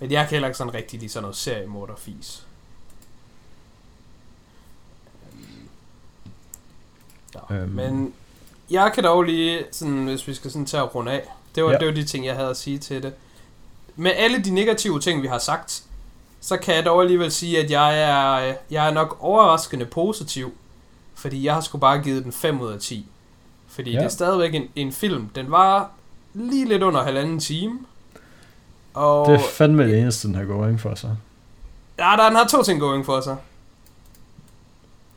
[0.00, 2.46] Men jeg kan heller ikke sådan rigtig lide sådan noget seriemorderfis.
[7.34, 7.70] Ja, øhm.
[7.70, 8.12] Men
[8.70, 11.70] jeg kan dog lige, sådan, hvis vi skal sådan tage at runde af, det var,
[11.70, 11.78] ja.
[11.78, 13.12] det var de ting, jeg havde at sige til det.
[13.96, 15.82] Med alle de negative ting, vi har sagt,
[16.40, 20.52] så kan jeg dog alligevel sige, at jeg er, jeg er nok overraskende positiv,
[21.14, 23.06] fordi jeg har sgu bare givet den 5 ud af 10.
[23.68, 23.98] Fordi ja.
[23.98, 25.28] det er stadigvæk en, en film.
[25.34, 25.90] Den var
[26.34, 27.78] lige lidt under halvanden time.
[28.94, 31.16] Og det er fandme det eneste, den har going for sig.
[31.98, 33.36] Ja, der, den har to ting going for sig.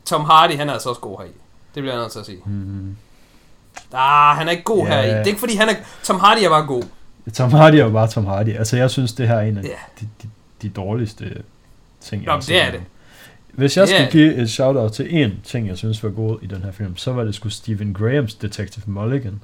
[0.04, 1.32] Tom Hardy, han er altså også god her i.
[1.74, 2.38] Det bliver jeg nødt til at sige.
[2.46, 2.96] Mm.
[3.92, 4.88] Ah, han er ikke god yeah.
[4.88, 5.08] her i.
[5.08, 5.74] Det er ikke fordi, han er...
[6.02, 6.82] Tom Hardy er bare god.
[7.34, 8.48] Tom Hardy er bare Tom Hardy.
[8.48, 9.76] Altså, jeg synes, det her er en af yeah.
[10.00, 10.28] de, de,
[10.62, 11.42] de dårligste
[12.00, 12.82] ting, jeg Nå, har det er det.
[13.52, 16.62] Hvis jeg skulle give et shout-out til en ting, jeg synes var god i den
[16.62, 19.40] her film, så var det sgu Stephen Grahams Detective Mulligan.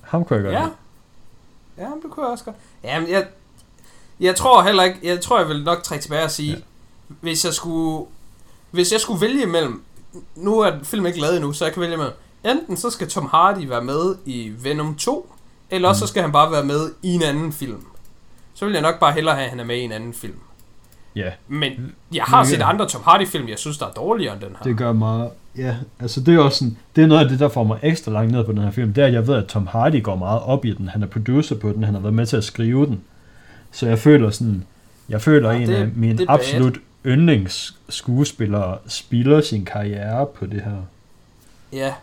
[0.00, 0.60] Ham kunne jeg godt Ja.
[0.60, 0.74] Lide.
[1.78, 2.56] Ja, det kunne jeg også godt.
[2.84, 3.26] Jamen, jeg,
[4.20, 6.58] jeg tror heller ikke, jeg tror, jeg vil nok trække tilbage og sige, ja.
[7.20, 8.06] hvis jeg skulle,
[8.70, 9.82] hvis jeg skulle vælge mellem,
[10.36, 13.28] nu er filmen ikke lavet endnu, så jeg kan vælge mellem, enten så skal Tom
[13.30, 15.32] Hardy være med i Venom 2,
[15.70, 16.06] eller også mm.
[16.06, 17.84] så skal han bare være med i en anden film.
[18.54, 20.38] Så vil jeg nok bare hellere have, at han er med i en anden film.
[21.16, 21.30] Ja.
[21.48, 24.64] Men jeg har set andre Tom Hardy-film, jeg synes, der er dårligere end den her.
[24.64, 25.30] Det gør meget...
[25.56, 28.12] Ja, altså det er også sådan, det er noget af det, der får mig ekstra
[28.12, 28.92] langt ned på den her film.
[28.92, 30.88] Det er, at jeg ved, at Tom Hardy går meget op i den.
[30.88, 33.00] Han er producer på den, han har været med til at skrive den.
[33.72, 34.64] Så jeg føler sådan,
[35.08, 36.78] jeg føler ja, en det, af mine absolut
[37.08, 40.82] yndlingsskuespillere spilder sin karriere på det her.
[41.72, 41.94] Ja,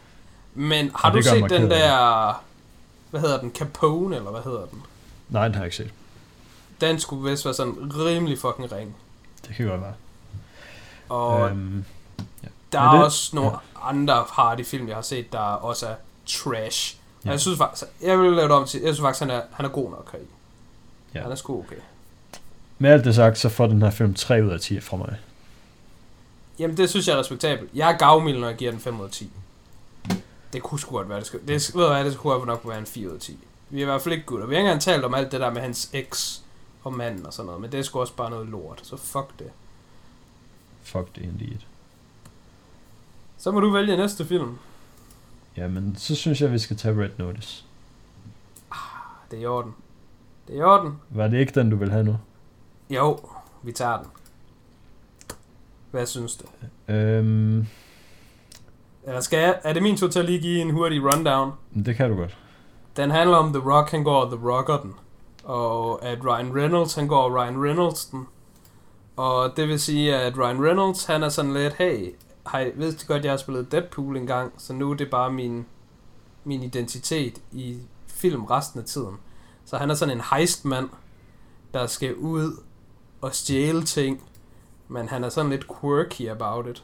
[0.54, 2.44] men har du set den der,
[3.10, 4.84] hvad hedder den, Capone, eller hvad hedder den?
[5.30, 5.92] Nej, den har jeg ikke set.
[6.82, 8.96] Den skulle vist være sådan rimelig fucking ring.
[9.48, 9.94] Det kan godt være.
[11.10, 11.86] Og øhm,
[12.44, 12.48] ja.
[12.72, 13.06] der er, er det?
[13.06, 13.90] også nogle ja.
[13.90, 16.98] andre Hardy-film, jeg har set, der også er trash.
[17.26, 17.30] Ja.
[17.30, 19.66] jeg synes faktisk, jeg vil lave det om til, jeg synes faktisk, han er, han
[19.66, 20.26] er god nok her i.
[21.14, 21.22] Ja.
[21.22, 21.76] Han er sgu okay.
[22.78, 25.18] Med alt det sagt, så får den her film 3 ud af 10 fra mig.
[26.60, 27.72] Jamen, det synes jeg er respektabelt.
[27.74, 29.30] Jeg er gavmild, når jeg giver den 5 ud af 10.
[30.54, 32.86] Det kunne sgu godt være, det skulle, det, ved hvad, det skulle nok være en
[32.86, 33.38] 4 ud af 10.
[33.70, 34.48] Vi er i hvert fald ikke gutter.
[34.48, 36.44] Vi har ikke engang talt om alt det der med hans eks
[36.84, 39.40] og manden og sådan noget, men det er sgu også bare noget lort, så fuck
[39.40, 39.50] det.
[40.84, 41.58] fuck det indeed.
[43.38, 44.58] Så må du vælge næste film.
[45.58, 47.64] Jamen, så synes jeg, vi skal tage Red Notice.
[49.32, 49.76] Det er i orden.
[50.48, 50.94] Det er i orden.
[51.10, 52.18] Var det ikke den, du vil have nu?
[52.90, 53.20] Jo,
[53.64, 54.08] vi tager den.
[55.92, 56.46] Hvad synes du?
[56.94, 57.68] Øhm,
[59.04, 61.52] Eller skal jeg, er det min tur til at lige give en hurtig rundown?
[61.86, 62.38] det kan du godt.
[62.98, 64.94] Den handler om The Rock, han går The Rocker den.
[65.44, 68.28] Og at Ryan Reynolds, han går Ryan Reynolds den.
[69.18, 72.14] Og det vil sige, at Ryan Reynolds, han er sådan lidt, hey,
[72.52, 75.32] hej, ved du godt, jeg har spillet Deadpool en gang, så nu er det bare
[75.32, 75.66] min,
[76.44, 79.16] min identitet i film resten af tiden.
[79.66, 80.90] Så han er sådan en heistmand,
[81.74, 82.60] der skal ud
[83.26, 84.24] at stjæle ting,
[84.88, 86.84] men han er sådan lidt quirky about it.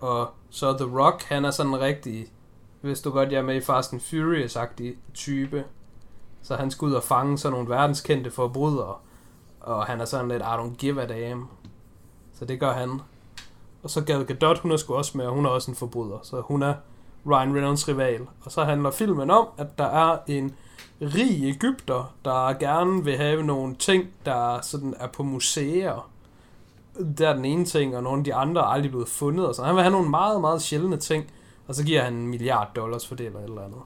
[0.00, 2.26] Og så The Rock, han er sådan en rigtig,
[2.80, 5.64] hvis du godt jeg er med i Fast and Furious-agtig type,
[6.42, 8.94] så han skal ud og fange sådan nogle verdenskendte forbrydere,
[9.60, 11.48] og han er sådan lidt, I don't give a damn.
[12.34, 13.00] Så det gør han.
[13.82, 16.18] Og så Gal Gadot, hun er sgu også med, og hun er også en forbryder,
[16.22, 16.74] så hun er
[17.26, 18.26] Ryan Reynolds rival.
[18.44, 20.54] Og så handler filmen om, at der er en
[21.00, 26.10] rig Ægypter, der gerne vil have nogle ting, der sådan er på museer.
[27.18, 29.46] Der er den ene ting, og nogle af de andre er aldrig blevet fundet.
[29.46, 31.30] Og så han vil have nogle meget, meget sjældne ting,
[31.66, 33.80] og så giver han en milliard dollars for det eller et eller andet.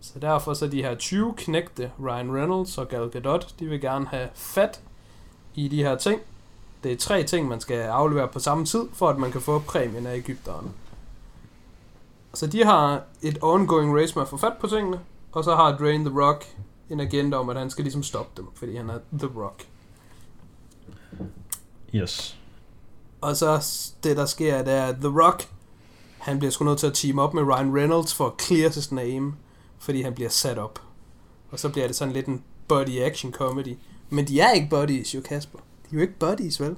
[0.00, 4.06] Så derfor så de her 20 knægte, Ryan Reynolds og Gal Gadot, de vil gerne
[4.06, 4.80] have fat
[5.54, 6.20] i de her ting.
[6.84, 9.58] Det er tre ting, man skal aflevere på samme tid, for at man kan få
[9.58, 10.72] præmien af Ægypteren.
[12.34, 15.00] Så de har et ongoing race med at få fat på tingene,
[15.36, 16.44] og så har Drain the Rock
[16.90, 19.66] en agenda om, at han skal ligesom stoppe dem, fordi han er The Rock.
[21.94, 22.38] Yes.
[23.20, 23.66] Og så
[24.02, 25.48] det, der sker, det er, at The Rock,
[26.18, 28.92] han bliver sgu nødt til at team op med Ryan Reynolds for at clear his
[28.92, 29.34] name,
[29.78, 30.82] fordi han bliver sat op.
[31.50, 33.76] Og så bliver det sådan lidt en body action comedy.
[34.10, 35.58] Men de er ikke buddies, jo Kasper.
[35.58, 36.76] De er jo ikke buddies, vel?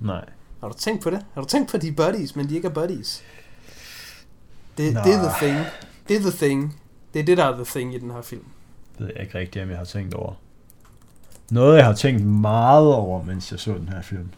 [0.00, 0.28] Nej.
[0.60, 1.24] Har du tænkt på det?
[1.34, 3.22] Har du tænkt på, at de er buddies, men de ikke er buddies?
[4.78, 5.04] Det, Nej.
[5.04, 5.66] det er the thing.
[6.08, 6.81] Det er the thing.
[7.14, 8.44] Det er det, der er the thing i den her film.
[8.98, 10.32] Det ved jeg ikke rigtigt, om jeg har tænkt over.
[11.50, 14.28] Noget, jeg har tænkt meget over, mens jeg så den her film,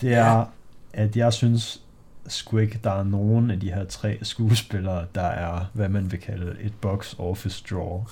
[0.00, 0.44] det er, Ja.
[0.92, 1.82] at jeg synes
[2.28, 6.20] sgu ikke, der er nogen af de her tre skuespillere, der er, hvad man vil
[6.20, 8.04] kalde et box office draw.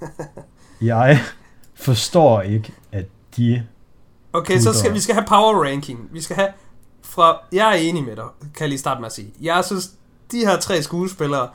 [0.80, 1.20] Jeg
[1.74, 3.66] forstår ikke, at de...
[4.32, 6.08] Okay, så skal vi skal have power ranking.
[6.12, 6.48] Vi skal have
[7.02, 7.40] fra...
[7.52, 9.32] Jeg er enig med dig, kan jeg lige starte med at sige.
[9.40, 9.90] Jeg synes,
[10.32, 11.48] de her tre skuespillere,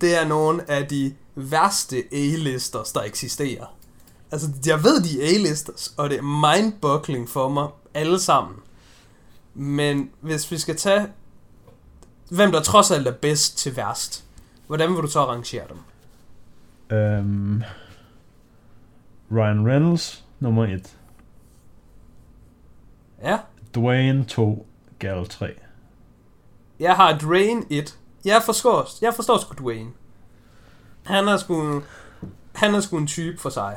[0.00, 3.76] det er nogle af de værste A-listers, der eksisterer.
[4.32, 8.56] Altså, jeg ved, de er A-listers, og det er mind-boggling for mig, alle sammen.
[9.54, 11.06] Men hvis vi skal tage,
[12.30, 14.24] hvem der trods alt er bedst til værst,
[14.66, 15.78] hvordan vil du så rangere dem?
[16.98, 17.62] Øhm,
[19.32, 20.96] Ryan Reynolds, nummer 1.
[23.22, 23.38] Ja,
[23.74, 24.66] Dwayne 2,
[24.98, 25.54] Gal 3.
[26.80, 27.98] Jeg har Dwayne 1.
[28.24, 29.90] Jeg forstår, jeg forstår sgu Dwayne.
[31.02, 31.82] Han er sgu,
[32.54, 33.76] han er sgu en type for sig.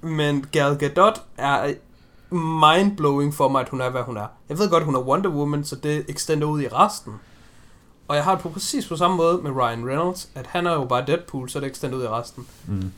[0.00, 1.74] Men Gal Gadot er
[2.30, 4.26] mindblowing for mig, at hun er, hvad hun er.
[4.48, 7.14] Jeg ved godt, hun er Wonder Woman, så det extender ud i resten.
[8.08, 10.72] Og jeg har det på præcis på samme måde med Ryan Reynolds, at han er
[10.72, 12.46] jo bare Deadpool, så det extender ud i resten.
[12.66, 12.92] Mm.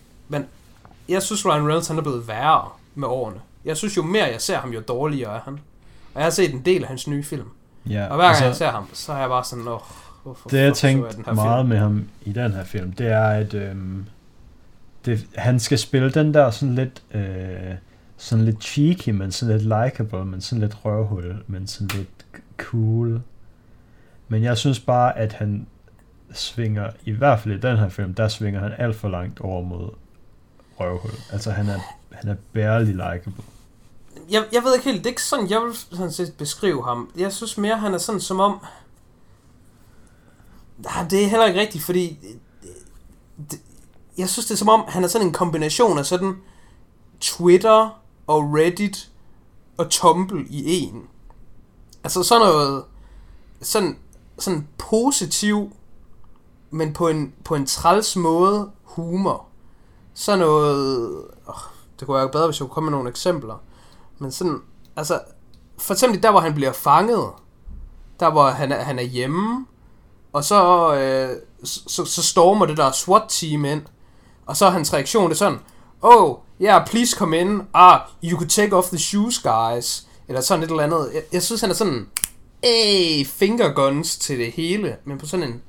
[1.09, 3.41] Jeg synes, Ryan Reynolds han er blevet værre med årene.
[3.65, 5.53] Jeg synes, jo mere jeg ser ham, jo dårligere er han.
[6.15, 7.49] Og jeg har set en del af hans nye film.
[7.87, 9.81] Ja, Og hver gang altså, jeg ser ham, så er jeg bare sådan, åh,
[10.23, 11.69] hvorfor Det jeg tænkte her meget film?
[11.69, 14.07] med ham i den her film, det er, at øhm,
[15.05, 17.75] det, han skal spille den der sådan lidt, øh,
[18.17, 22.27] sådan lidt cheeky, men sådan lidt likable, men sådan lidt røvhul, men sådan lidt
[22.57, 23.21] cool.
[24.29, 25.67] Men jeg synes bare, at han
[26.33, 29.63] svinger, i hvert fald i den her film, der svinger han alt for langt over
[29.63, 29.91] mod
[30.81, 31.11] røvhul.
[31.33, 31.79] Altså han er,
[32.11, 33.45] han er barely likable.
[34.31, 37.11] Jeg, jeg ved ikke helt, det er ikke sådan, jeg vil sådan set beskrive ham.
[37.19, 38.61] Jeg synes mere, han er sådan som om...
[40.79, 42.19] Nej, det er heller ikke rigtigt, fordi...
[42.23, 42.71] Øh,
[43.51, 43.61] det,
[44.19, 46.37] jeg synes, det er som om, han er sådan en kombination af sådan
[47.21, 49.11] Twitter og Reddit
[49.77, 51.03] og Tumble i en.
[52.05, 52.85] Altså sådan noget...
[53.63, 53.99] Sådan,
[54.39, 55.73] sådan positiv,
[56.71, 59.47] men på en, på en træls måde humor.
[60.15, 61.25] Sådan noget...
[61.47, 61.55] Oh,
[61.99, 63.63] det kunne være bedre, hvis jeg kunne komme med nogle eksempler.
[64.19, 64.63] Men sådan,
[64.97, 65.21] altså,
[65.79, 67.31] for eksempel der, hvor han bliver fanget,
[68.21, 69.67] der hvor han er, han er hjemme,
[70.33, 73.83] og så, øh, så, så stormer det der SWAT-team ind,
[74.47, 75.59] og så er hans reaktion det er sådan,
[76.03, 80.65] oh, yeah, please come in, ah, you could take off the shoes, guys, eller sådan
[80.65, 81.11] et eller andet.
[81.15, 82.07] Jeg, jeg synes, han er sådan,
[82.65, 85.63] hey, finger guns til det hele, men på sådan en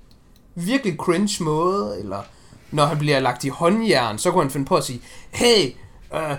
[0.55, 2.21] virkelig cringe måde, eller
[2.71, 5.73] når han bliver lagt i håndjern, så kunne han finde på at sige, hey,
[6.13, 6.37] uh,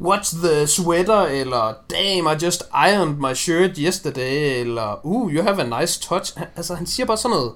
[0.00, 5.62] what's the sweater, eller damn, I just ironed my shirt yesterday, eller uh, you have
[5.62, 6.38] a nice touch.
[6.38, 7.52] Han, altså, han siger bare sådan noget.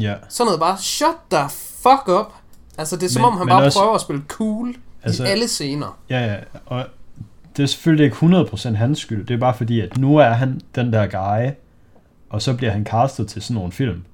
[0.00, 0.14] Ja.
[0.28, 1.48] Sådan noget bare, shut the
[1.82, 2.32] fuck up.
[2.78, 5.26] Altså, det er som Men- om, han bare også- prøver at spille cool Altså- i
[5.26, 5.98] alle scener.
[6.10, 6.84] Ja, ja, og
[7.56, 9.26] det er selvfølgelig ikke 100% hans skyld.
[9.26, 11.50] Det er bare fordi, at nu er han den der guy,
[12.30, 14.04] og så bliver han castet til sådan nogle film.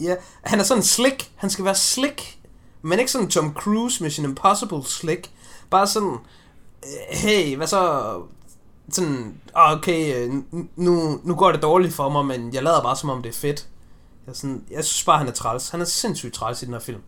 [0.00, 1.28] Ja, han er sådan slick.
[1.36, 2.36] Han skal være slick.
[2.82, 5.30] Men ikke sådan Tom Cruise Mission Impossible slick.
[5.70, 6.16] Bare sådan,
[7.10, 8.12] hey, hvad så?
[8.90, 10.34] Sådan, "Ah, okay, øh,
[10.76, 13.38] nu, nu går det dårligt for mig, men jeg lader bare som om det er
[13.38, 13.68] fedt.
[14.26, 15.68] Jeg, sådan, jeg synes bare, han er træls.
[15.68, 17.00] Han er sindssygt træls i den her film.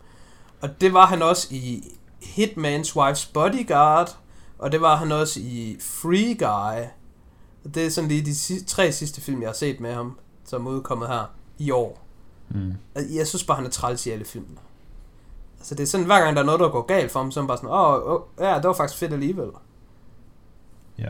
[0.61, 1.85] Og det var han også i
[2.23, 4.17] Hitman's Wife's Bodyguard,
[4.59, 6.87] og det var han også i Free Guy.
[7.65, 10.19] Og det er sådan lige de si- tre sidste film, jeg har set med ham,
[10.45, 11.25] som er udkommet her
[11.59, 12.05] i år.
[12.51, 12.73] Mm.
[13.15, 14.57] Jeg synes bare, han er træls i alle filmene.
[15.63, 17.41] Altså det er sådan, hver gang der er noget, der går galt for ham, så
[17.41, 19.49] er han bare sådan, åh, oh, oh, ja, det var faktisk fedt alligevel.
[20.99, 21.09] Ja.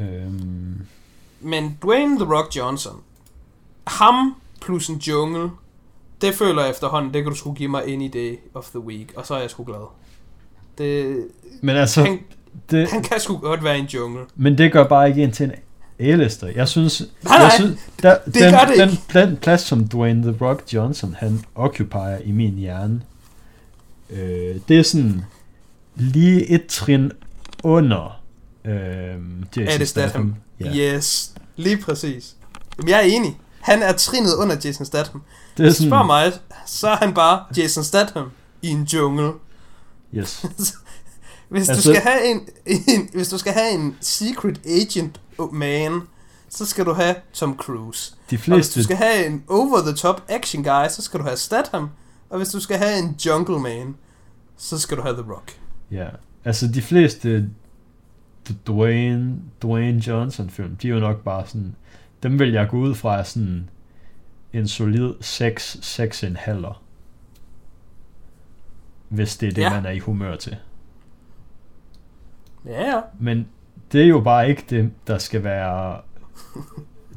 [0.00, 0.86] Øhm,
[1.40, 2.92] Men Dwayne The Rock Johnson,
[3.86, 5.50] ham plus en jungle,
[6.20, 9.12] det føler jeg efterhånden, det kan du skulle give mig any day of the week,
[9.16, 9.86] og så er jeg sgu glad.
[10.78, 11.26] Det,
[11.62, 12.20] men altså, han,
[12.70, 14.24] det, han kan sgu godt være en jungle.
[14.36, 15.52] men det gør bare ikke en til en
[15.98, 16.46] A-lister.
[16.48, 19.02] Jeg synes, Nej, jeg synes der, det den, det den, ikke.
[19.28, 23.02] den plads, som Dwayne The Rock Johnson, han occupier i min hjerne,
[24.14, 25.24] øh, det er sådan
[25.94, 27.12] lige et trin
[27.62, 28.20] under
[28.64, 28.72] øh,
[29.56, 30.34] Jason Er det Statham?
[30.60, 30.74] Ja.
[30.76, 32.36] Yes, lige præcis.
[32.78, 33.38] Jamen, jeg er enig.
[33.60, 35.22] Han er trinet under Jason Statham.
[35.56, 36.32] Det er sådan, Spørg mig,
[36.66, 38.30] så er han bare Jason Statham
[38.62, 39.32] i en jungle.
[40.14, 40.44] Yes.
[41.48, 45.20] Hvis, altså, du skal have en, en, hvis du skal have en secret agent
[45.52, 46.00] man,
[46.48, 48.14] så skal du have Tom Cruise.
[48.30, 51.36] De Og hvis fleste, du skal have en over-the-top action guy, så skal du have
[51.36, 51.90] Statham.
[52.30, 53.94] Og hvis du skal have en jungle man,
[54.56, 55.60] så skal du have The Rock.
[55.90, 56.08] ja,
[56.44, 57.50] altså de fleste
[58.66, 61.76] Dwayne, Dwayne Johnson film, de er jo nok bare sådan,
[62.22, 63.70] dem vil jeg gå ud fra er sådan
[64.52, 66.72] en solid 6, 6,5.
[69.08, 69.70] Hvis det er det, ja.
[69.70, 70.56] man er i humør til.
[72.66, 73.00] Ja, ja.
[73.20, 73.48] Men
[73.92, 76.00] det er jo bare ikke det, der skal være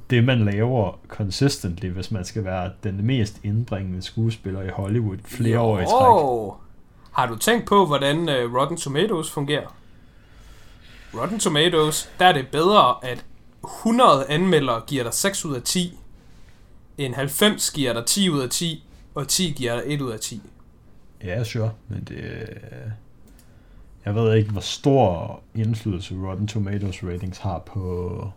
[0.09, 5.59] det, man laver consistently, hvis man skal være den mest indbringende skuespiller i Hollywood flere
[5.59, 6.66] år i træk.
[7.17, 9.75] Har du tænkt på, hvordan uh, Rotten Tomatoes fungerer?
[11.13, 13.25] Rotten Tomatoes, der er det bedre, at
[13.63, 15.97] 100 anmeldere giver dig 6 ud af 10,
[16.97, 18.83] end 90 giver dig 10 ud af 10,
[19.15, 20.41] og 10 giver dig 1 ud af 10.
[21.23, 22.47] Ja, sure, men det...
[24.05, 28.31] Jeg ved ikke, hvor stor indflydelse Rotten Tomatoes ratings har på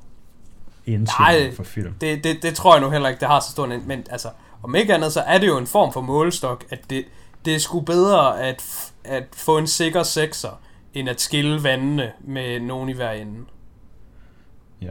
[0.86, 1.94] indtjening for film.
[2.00, 3.82] Det, det, det tror jeg nu heller ikke, det har så stor en...
[3.86, 4.28] Men altså,
[4.62, 7.04] om ikke andet, så er det jo en form for målestok, at det,
[7.44, 10.60] det er sgu bedre at, at få en sikker sekser,
[10.94, 13.44] end at skille vandene med nogen i hver ende.
[14.82, 14.90] Ja.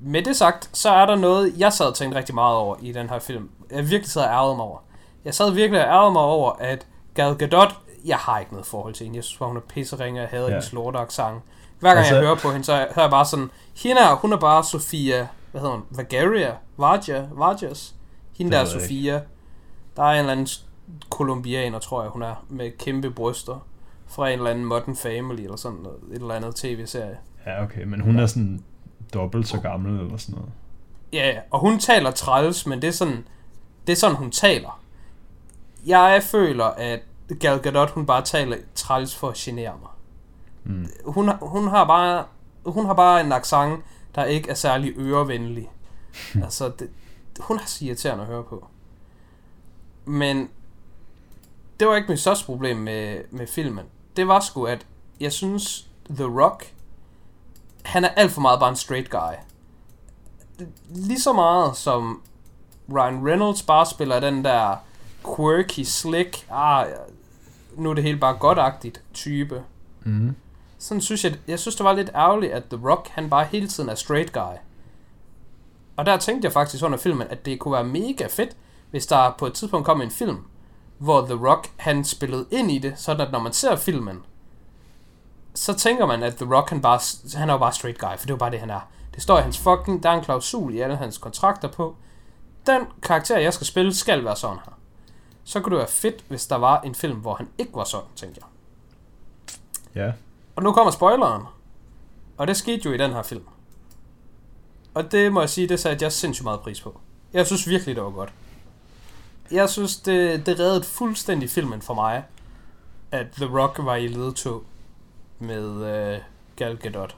[0.00, 2.92] Med det sagt, så er der noget, jeg sad og tænkte rigtig meget over i
[2.92, 3.50] den her film.
[3.70, 4.78] Jeg virkelig sad og ærgede mig over.
[5.24, 8.94] Jeg sad virkelig og ærgede mig over, at Gal Gadot, jeg har ikke noget forhold
[8.94, 9.16] til hende.
[9.16, 10.50] Jeg synes hun er pisseringe, og jeg havde Ja.
[10.50, 11.42] hendes lorteaksang.
[11.80, 14.02] Hver gang altså, jeg hører på hende, så er så er jeg bare sådan, hende
[14.02, 17.94] her, hun er bare Sofia, hvad hedder hun, Vagaria, Varja, Varjas.
[18.38, 19.20] Hende Det der er Sofia.
[19.96, 20.48] Der er en eller anden
[21.10, 23.66] kolumbianer, tror jeg, hun er, med kæmpe bryster.
[24.06, 27.18] Fra en eller anden Modern Family, eller sådan noget, et eller andet tv-serie.
[27.46, 28.64] Ja, okay, men hun er sådan
[29.14, 30.50] dobbelt så gammel eller sådan noget.
[31.12, 33.24] Ja, ja, og hun taler træls, men det er sådan,
[33.86, 34.80] det er sådan, hun taler.
[35.86, 37.00] Jeg føler, at
[37.40, 39.90] Gal Gadot, hun bare taler træls for at genere mig.
[40.64, 40.86] Mm.
[41.04, 42.24] Hun, har- hun, har bare,
[42.66, 43.80] hun har bare en accent,
[44.14, 45.70] der ikke er særlig ørevenlig.
[46.44, 46.90] altså, det,
[47.40, 48.66] hun er så irriterende at høre på.
[50.04, 50.48] Men
[51.80, 53.84] det var ikke mit største problem med, med filmen.
[54.16, 54.86] Det var sgu, at
[55.20, 56.72] jeg synes, The Rock,
[57.84, 59.34] han er alt for meget bare en straight guy.
[60.88, 62.22] Lige så meget som
[62.92, 64.76] Ryan Reynolds bare spiller den der
[65.36, 66.86] quirky, slick, ah,
[67.76, 69.62] nu er det hele bare godagtigt type.
[70.04, 70.36] Mm.
[70.78, 73.68] Sådan synes jeg, jeg synes det var lidt ærgerligt, at The Rock, han bare hele
[73.68, 74.56] tiden er straight guy.
[75.96, 78.56] Og der tænkte jeg faktisk under filmen, at det kunne være mega fedt,
[78.90, 80.38] hvis der på et tidspunkt kom en film,
[80.98, 84.18] hvor The Rock, han spillede ind i det, sådan at når man ser filmen,
[85.54, 87.00] så tænker man, at The Rock, han, bare,
[87.38, 88.80] han er jo bare straight guy, for det er jo bare det, han er.
[89.14, 91.96] Det står i hans fucking, der er en klausul i alle hans kontrakter på.
[92.66, 94.72] Den karakter, jeg skal spille, skal være sådan her.
[95.44, 98.06] Så kunne det være fedt, hvis der var en film, hvor han ikke var sådan,
[98.16, 98.48] tænkte jeg.
[100.04, 100.12] Ja,
[100.56, 101.42] Og nu kommer spoileren.
[102.36, 103.44] Og det skete jo i den her film.
[104.94, 107.00] Og det må jeg sige, det satte jeg sindssygt meget pris på.
[107.32, 108.32] Jeg synes virkelig, det var godt.
[109.50, 112.24] Jeg synes, det, det reddede fuldstændig filmen for mig.
[113.12, 114.64] at The Rock var i ledtog
[115.38, 116.22] med uh,
[116.56, 117.16] Gal Gadot.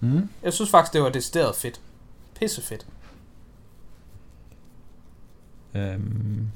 [0.00, 0.28] Mm.
[0.42, 1.80] Jeg synes faktisk, det var decideret fedt.
[2.40, 2.86] Pisse fedt.
[5.74, 6.50] Øhm,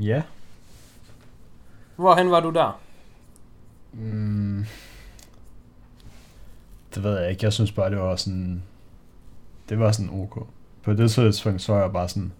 [0.00, 0.22] ja.
[1.96, 2.80] Hvorhen var du der?
[3.92, 4.66] Mm.
[6.94, 7.44] Det ved jeg ikke.
[7.44, 8.62] Jeg synes bare, det var sådan...
[9.68, 10.46] Det var sådan ok.
[10.82, 12.32] På det tidspunkt så jeg bare sådan...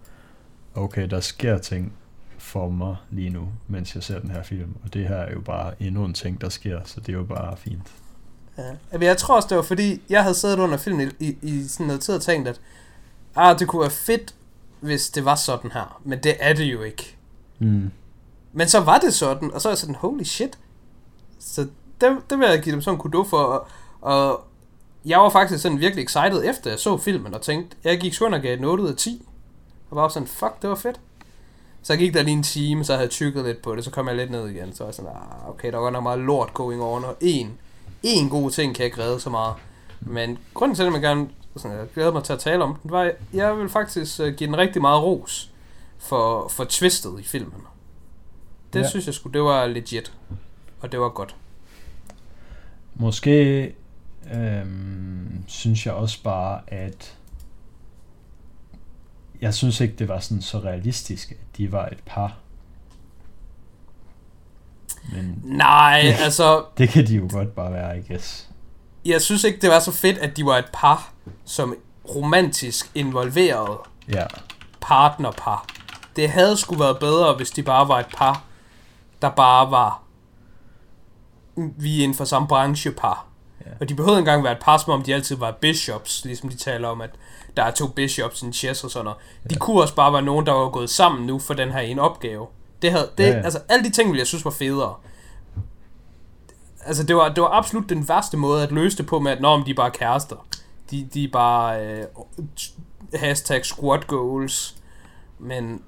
[0.75, 1.93] Okay, der sker ting
[2.45, 4.75] for mig lige nu, mens jeg ser den her film.
[4.83, 7.23] Og det her er jo bare endnu en ting, der sker, så det er jo
[7.23, 7.91] bare fint.
[8.57, 8.99] Ja.
[8.99, 11.85] Jeg tror også, det var fordi, jeg havde siddet under filmen i, i, i sådan
[11.85, 12.61] noget tid og tænkt, at
[13.35, 14.35] ah, det kunne være fedt,
[14.79, 16.01] hvis det var sådan her.
[16.03, 17.17] Men det er det jo ikke.
[17.59, 17.91] Mm.
[18.53, 20.57] Men så var det sådan, og så er jeg sådan, holy shit.
[21.39, 21.67] Så
[22.01, 23.37] det, det vil jeg give dem sådan en kudo for.
[23.37, 23.67] Og,
[24.01, 24.47] og
[25.05, 28.63] jeg var faktisk sådan virkelig excited efter jeg så filmen, og tænkte, jeg gik den
[28.63, 29.27] 8 ud af 10.
[29.89, 30.99] Og var sådan, fuck, det var fedt.
[31.85, 34.07] Så gik der lige en time, så havde jeg tykket lidt på det, så kom
[34.07, 34.73] jeg lidt ned igen.
[34.73, 37.17] Så var jeg sådan, ah, okay, der var godt nok meget lort going on, og
[37.21, 37.51] en,
[38.03, 39.55] en god ting kan ikke redde så meget.
[40.01, 42.91] Men grunden til, at man gerne sådan, jeg glæder mig til at tale om den,
[42.91, 45.51] var, jeg vil faktisk uh, give den rigtig meget ros
[45.97, 47.61] for, for twistet i filmen.
[48.73, 48.89] Det Ja.
[48.89, 50.13] synes jeg skulle, det var legit.
[50.81, 51.35] Og det var godt.
[52.95, 53.63] Måske
[54.33, 57.17] øhm, synes jeg også bare, at
[59.41, 62.33] jeg synes ikke, det var sådan så realistisk, de var et par.
[65.13, 68.49] Men Nej, altså, det kan de jo godt bare være, I guess.
[69.05, 71.11] jeg synes ikke, det var så fedt, at de var et par,
[71.45, 71.75] som
[72.15, 73.77] romantisk involveret
[74.13, 74.25] Ja,
[74.81, 75.65] partnerpar.
[76.15, 78.43] Det havde sgu været bedre, hvis de bare var et par,
[79.21, 80.01] der bare var
[81.55, 83.25] vi er inden for samme branchepar.
[83.65, 83.71] Ja.
[83.79, 86.57] Og de behøvede engang være et par, som om de altid var bishops, ligesom de
[86.57, 87.09] taler om, at
[87.57, 89.19] der er to bishops en chess og sådan noget.
[89.49, 92.01] De kunne også bare være nogen, der var gået sammen nu for den her ene
[92.01, 92.47] opgave.
[92.81, 93.39] Det havde, det, Ja, ja, ja.
[93.39, 93.43] ja.
[93.43, 94.95] Altså, alle de ting ville jeg synes var federe.
[96.85, 99.41] Altså, det var, det var absolut den værste måde at løse det på med, at
[99.41, 100.45] når de er bare kærester.
[100.91, 102.05] De, de er bare øh,
[103.13, 104.75] hashtag squat goals.
[105.39, 105.81] Men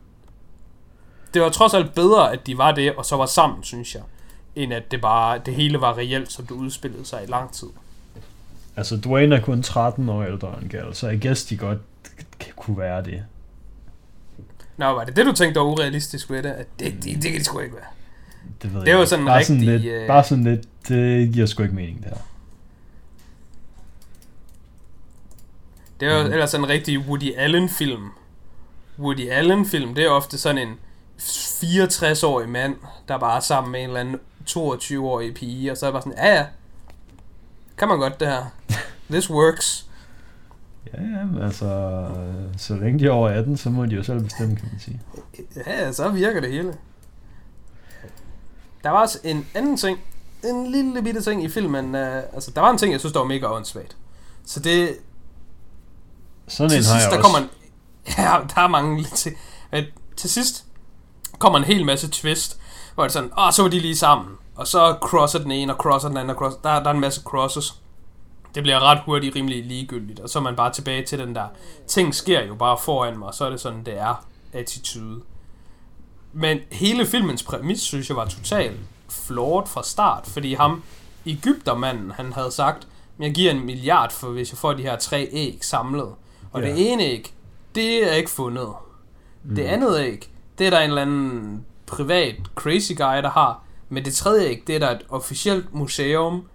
[1.34, 4.03] det var trods alt bedre, at de var det, og så var sammen, synes jeg.
[4.55, 7.68] End at det bare, det hele var reelt, som det udspillede sig i lang tid.
[8.78, 11.78] Altså Dwayne er kun 13 år ældre end Gal, så I guess de godt
[12.55, 13.23] kunne være det.
[14.78, 16.49] Nå, var det det, du tænkte var urealistisk ved det?
[16.49, 17.86] At det, det, det kan det sgu ikke være.
[18.61, 19.09] Det, ved Det er jo jeg ikke.
[19.09, 22.15] sådan bare sådan rigtig, lidt, øh, Bare sådan lidt, det giver sgu ikke mening der.
[25.99, 26.32] Det er jo Mhm.
[26.32, 28.09] ellers sådan en rigtig Woody Allen-film.
[28.99, 30.73] Woody Allen-film, det er ofte sådan en
[31.19, 32.75] 64-årig mand,
[33.07, 34.19] der bare er sammen med en eller anden
[34.49, 36.45] 22-årig pige, og så er det bare sådan, ja ja,
[37.78, 38.45] kan man godt det her.
[39.09, 39.84] This works.
[40.93, 44.03] Ja, ja, men altså, øh, så længe de er over 18, så må de jo
[44.03, 45.01] selv bestemme, kan man sige.
[45.67, 46.73] Ja, så virker det hele.
[48.84, 49.99] Der var også en anden ting,
[50.43, 52.01] en lille bitte ting i filmen, uh,
[52.34, 53.97] altså der var en ting, jeg synes, der var mega åndssvagt.
[54.45, 54.97] Så det,
[56.47, 57.21] Sådan til en har sidst, jeg der også.
[57.21, 57.49] kommer en,
[58.17, 59.32] ja, der er mange til,
[59.71, 59.84] men
[60.17, 60.65] til sidst
[61.39, 62.59] kommer en hel masse twist,
[62.95, 65.73] hvor det er sådan, åh, så var de lige sammen, og så crosser den ene,
[65.73, 67.81] og crosser den anden, og crosser, der, der er en masse crosses.
[68.55, 71.47] Det bliver ret hurtigt rimelig ligegyldigt, og så er man bare tilbage til den der,
[71.87, 75.21] ting sker jo bare foran mig, og så er det sådan, det er attitude.
[76.33, 78.79] Men hele filmens præmis, synes jeg, var totalt
[79.09, 80.83] flawed fra start, fordi ham,
[81.25, 82.87] Ægyptermanden, han havde sagt,
[83.19, 86.09] jeg giver en milliard for, hvis jeg får de her tre æg samlet.
[86.51, 86.67] Og ja.
[86.67, 87.33] det ene æg,
[87.75, 88.67] det er ikke fundet.
[89.43, 89.55] Mm.
[89.55, 93.63] Det andet æg, det er der en eller anden privat crazy guy, der har.
[93.89, 96.47] Men det tredje æg, det er der et officielt museum,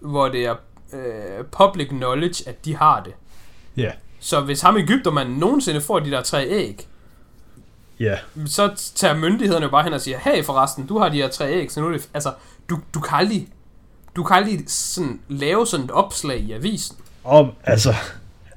[0.00, 0.54] hvor det er
[0.92, 3.12] øh, public knowledge, at de har det.
[3.76, 6.88] Ja, Så hvis ham Ægyptermanden nogensinde får de der tre æg,
[8.00, 11.28] ja, så tager myndighederne jo bare hen og siger, hey forresten, du har de her
[11.28, 12.32] tre æg, så nu er det, altså,
[12.68, 13.48] du, du kan aldrig,
[14.16, 16.96] du kan aldrig sådan, lave sådan et opslag i avisen.
[17.24, 17.94] om, altså,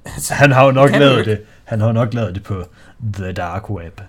[0.06, 1.42] Altså, han har jo nok lavet det.
[1.64, 2.64] Han har jo nok lavet det på
[3.14, 4.02] The Dark Web.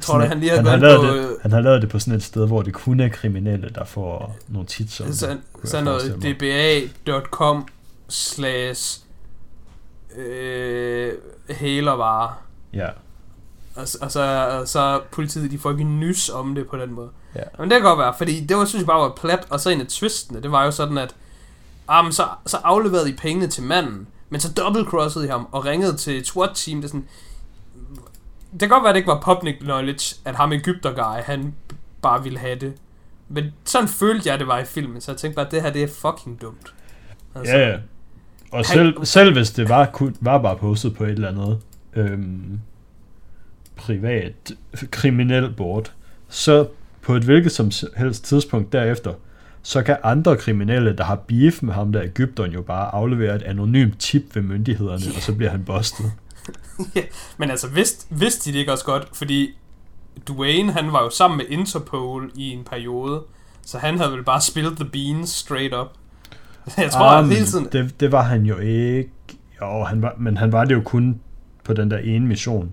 [0.00, 1.98] Tror du, han lige har han har, på det, øh, han har lavet det på
[1.98, 6.22] sådan et sted, hvor det kun er kriminelle, der får nogle det, sådan, sådan noget
[6.22, 7.68] dba.com
[8.08, 9.00] slash
[10.16, 11.12] øh,
[11.50, 12.34] hælervare.
[12.74, 12.88] Ja,
[13.74, 17.08] Og, og, så, og så politiet, de får ikke nys om det på den måde.
[17.34, 17.42] Ja.
[17.58, 19.70] Men det kan godt være, fordi det var, synes jeg bare var plat, og så
[19.70, 21.14] en af twistene, det var jo sådan, at
[21.88, 25.64] ah, men så, så afleverede I pengene til manden, men så double-crossede I ham og
[25.64, 27.08] ringede til SWAT-team, det sådan,
[28.52, 31.54] det kan godt være, at det ikke var public knowledge, at ham Ægypter guy, han
[32.02, 32.72] bare ville have det.
[33.28, 35.70] Men sådan følte jeg, det var i filmen, så jeg tænkte bare, at det her,
[35.70, 36.74] det er fucking dumt.
[37.34, 37.76] Altså, ja, ja.
[38.52, 41.60] Og Han- selv, selv hvis det var, kun, var bare postet på et eller andet
[41.96, 42.60] øhm,
[43.76, 44.52] privat
[44.90, 45.92] kriminel board,
[46.28, 46.68] så
[47.02, 49.14] på et hvilket som helst tidspunkt derefter,
[49.62, 53.42] så kan andre kriminelle, der har beef med ham der Ægypteren, jo bare aflevere et
[53.42, 56.12] anonymt tip ved myndighederne, og så bliver han bustet.
[56.96, 57.02] ja,
[57.36, 59.08] men altså, vidste, vidste de det ikke også godt?
[59.12, 59.54] Fordi
[60.28, 63.22] Dwayne, han var jo sammen med Interpol i en periode,
[63.66, 65.88] så han havde vel bare spillet the beans straight up.
[66.76, 67.68] Jeg tror, um, at hele tiden...
[67.72, 69.10] Det, det var han jo ikke.
[69.60, 71.20] Jo, han var, men han var det jo kun
[71.64, 72.72] på den der ene mission.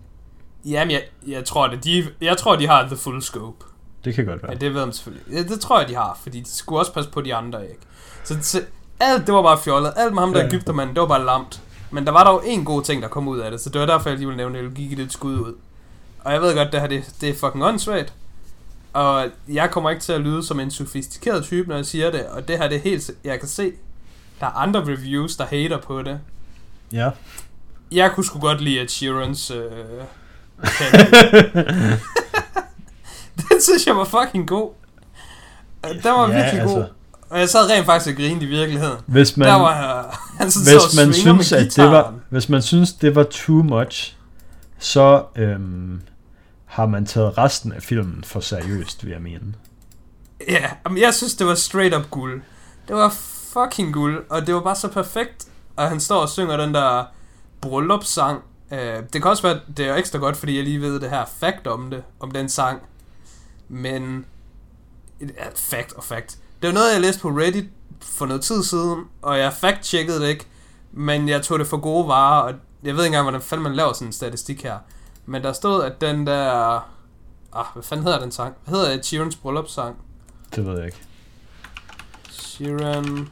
[0.66, 3.66] Jamen, jeg, jeg, tror, at de, jeg tror, de har the full scope.
[4.06, 4.52] Det kan godt være.
[4.52, 5.34] Ja, det ved de selvfølgelig.
[5.34, 7.82] Ja, det tror jeg, de har, fordi de skulle også passe på de andre, ikke?
[8.24, 8.62] Så, så
[9.00, 9.94] alt, det var bare fjollet.
[9.98, 10.48] Alt med ham, der ja.
[10.48, 11.62] Ægyptermanden, det var bare lamt.
[11.92, 13.88] Men der var dog en god ting, der kom ud af det, så det var
[13.88, 15.54] derfor, jeg lige ville nævne, at jeg det et skud ud.
[16.20, 18.14] Og jeg ved godt, det her det, det er fucking åndssvagt.
[18.94, 22.26] Og jeg kommer ikke til at lyde som en sofistikeret type, når jeg siger det.
[22.26, 23.12] Og det her, det er helt...
[23.24, 23.72] Jeg kan se,
[24.40, 26.20] der er andre reviews, der hater på det.
[26.92, 27.10] Ja.
[27.92, 29.52] Jeg kunne sgu godt lide Ed Sheerans...
[29.52, 29.62] Øh,
[33.50, 34.72] den synes jeg var fucking god.
[35.84, 36.84] Den var Ja, virkelig god.
[37.30, 38.98] Og jeg sad rent faktisk og grinede i virkeligheden.
[39.06, 39.74] Hvis man, der var
[40.38, 43.16] han sådan så hvis man svinger med synes, at det var, hvis man synes, det
[43.16, 44.18] var too much,
[44.80, 46.02] så øhm,
[46.66, 49.54] har man taget resten af filmen for seriøst, vil jeg mene.
[50.48, 52.42] Ja, men jeg synes, det var straight up guld.
[52.88, 53.10] Det var
[53.54, 55.48] fucking guld, og det var bare så perfekt.
[55.76, 57.04] Og han står og synger den der
[57.62, 58.42] bryllupssang.
[58.72, 61.26] Uh, det kan også være, det er ekstra godt, fordi jeg lige ved det her
[61.40, 62.82] fact om det, om den sang.
[63.70, 64.26] Men,
[65.56, 66.38] fact og fact.
[66.62, 67.66] Det var noget, jeg læste på Reddit
[68.02, 70.46] for noget tid siden, og jeg fact-checkede det ikke,
[70.92, 72.54] men jeg tog det for gode varer, og
[72.84, 74.78] jeg ved ikke engang, hvordan fanden man laver sådan en statistik her.
[75.26, 76.76] Men der stod, at den der...
[77.54, 78.56] Ah, hvad fanden hedder den sang?
[78.66, 79.96] Hvad hedder Ed Sheerans bryllupssang?
[80.56, 81.02] Det ved jeg ikke.
[82.30, 83.30] Sheeran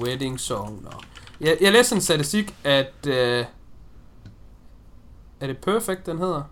[0.00, 0.82] Wedding Song.
[0.82, 0.90] Nå.
[1.40, 2.94] Jeg, jeg læste en statistik, at...
[3.06, 3.44] Øh,
[5.40, 6.42] er det Perfect, den hedder?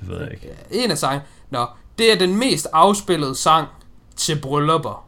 [0.00, 0.56] Det ved jeg ikke.
[0.70, 1.22] En af sangen.
[1.50, 1.66] Nå,
[1.98, 3.68] det er den mest afspillede sang
[4.16, 5.05] til bryllupper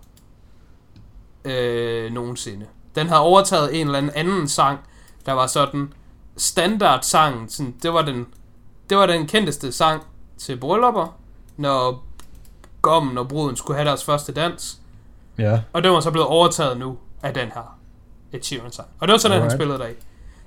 [1.45, 2.66] øh, nogensinde.
[2.95, 4.78] Den har overtaget en eller anden anden sang,
[5.26, 5.93] der var sådan
[6.36, 7.53] standard sang.
[7.53, 8.26] Sådan, det var den
[8.91, 10.03] det var den kendteste sang
[10.39, 11.18] til bryllupper,
[11.57, 12.05] når
[12.82, 14.78] gommen og bruden skulle have deres første dans.
[15.39, 17.78] Ja, Og den var så blevet overtaget nu af den her
[18.32, 18.89] Ed Sheeran sang.
[19.01, 19.53] Og det var sådan, Alright.
[19.53, 19.93] han spillede der i.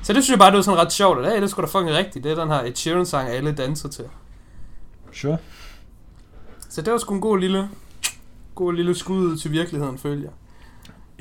[0.04, 1.72] Så det synes jeg bare, det var sådan ret sjovt, at hey, det skulle da
[1.80, 2.24] fucking rigtigt.
[2.24, 4.06] Det er den her Ed Sheeran sang, alle danser til.
[5.14, 5.38] sure.
[6.70, 7.70] Så det var sgu en god lille,
[8.56, 10.32] god lille skud til virkeligheden, følger jeg.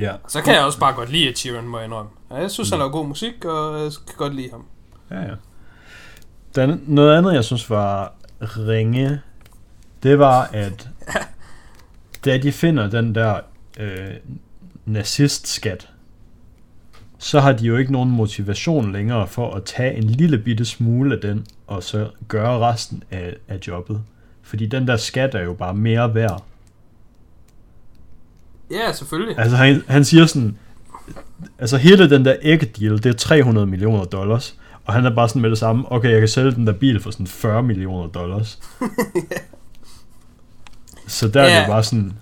[0.01, 0.13] Ja.
[0.29, 2.11] Så kan jeg også bare godt lide Sheeran, må jeg indrømme.
[2.31, 4.65] Ja, jeg synes, han laver god musik, og jeg kan godt lide ham.
[5.11, 5.35] Ja, ja.
[6.55, 9.21] Den, noget andet, jeg synes var ringe,
[10.03, 10.89] det var, at
[12.25, 13.41] da de finder den der
[13.79, 14.15] øh,
[14.87, 15.89] nazistskat,
[17.19, 21.15] så har de jo ikke nogen motivation længere for at tage en lille bitte smule
[21.15, 24.03] af den, og så gøre resten af, af jobbet.
[24.43, 26.45] Fordi den der skat er jo bare mere værd.
[28.71, 29.39] Ja, selvfølgelig.
[29.39, 30.59] Altså han, han siger sådan,
[31.59, 34.57] altså hele den der æggedeal, det er 300 millioner dollars.
[34.85, 37.01] Og han er bare sådan med det samme, okay, jeg kan sælge den der bil
[37.03, 38.59] for sådan 40 millioner dollars.
[41.07, 41.59] Så der er Ja.
[41.61, 42.13] det bare sådan,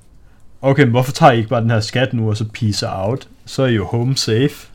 [0.62, 3.28] okay, men hvorfor tager I ikke bare den her skat nu, og så peace out?
[3.46, 4.68] Så er I jo home safe.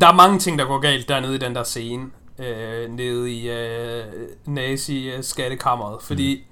[0.00, 2.02] Der er mange ting, der går galt dernede i den der scene.
[2.38, 4.04] Øh, nede i øh,
[4.46, 6.02] nazi-skattekammeret.
[6.02, 6.44] Fordi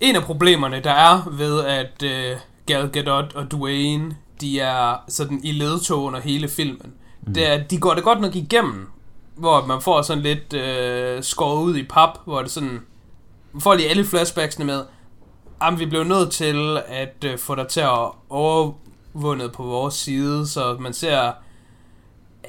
[0.00, 2.36] en af problemerne, der er ved, at øh,
[2.66, 6.92] Gal Gadot og Dwayne, de er sådan i ledtog under hele filmen,
[7.26, 7.34] mm.
[7.34, 8.88] det er, de går det godt nok igennem,
[9.36, 12.80] hvor man får sådan lidt øh, skåret ud i pap, hvor det sådan,
[13.52, 14.84] man får lige alle flashbacksene med,
[15.62, 20.46] jamen vi blev nødt til at øh, få dig til at overvundet på vores side,
[20.46, 21.32] så man ser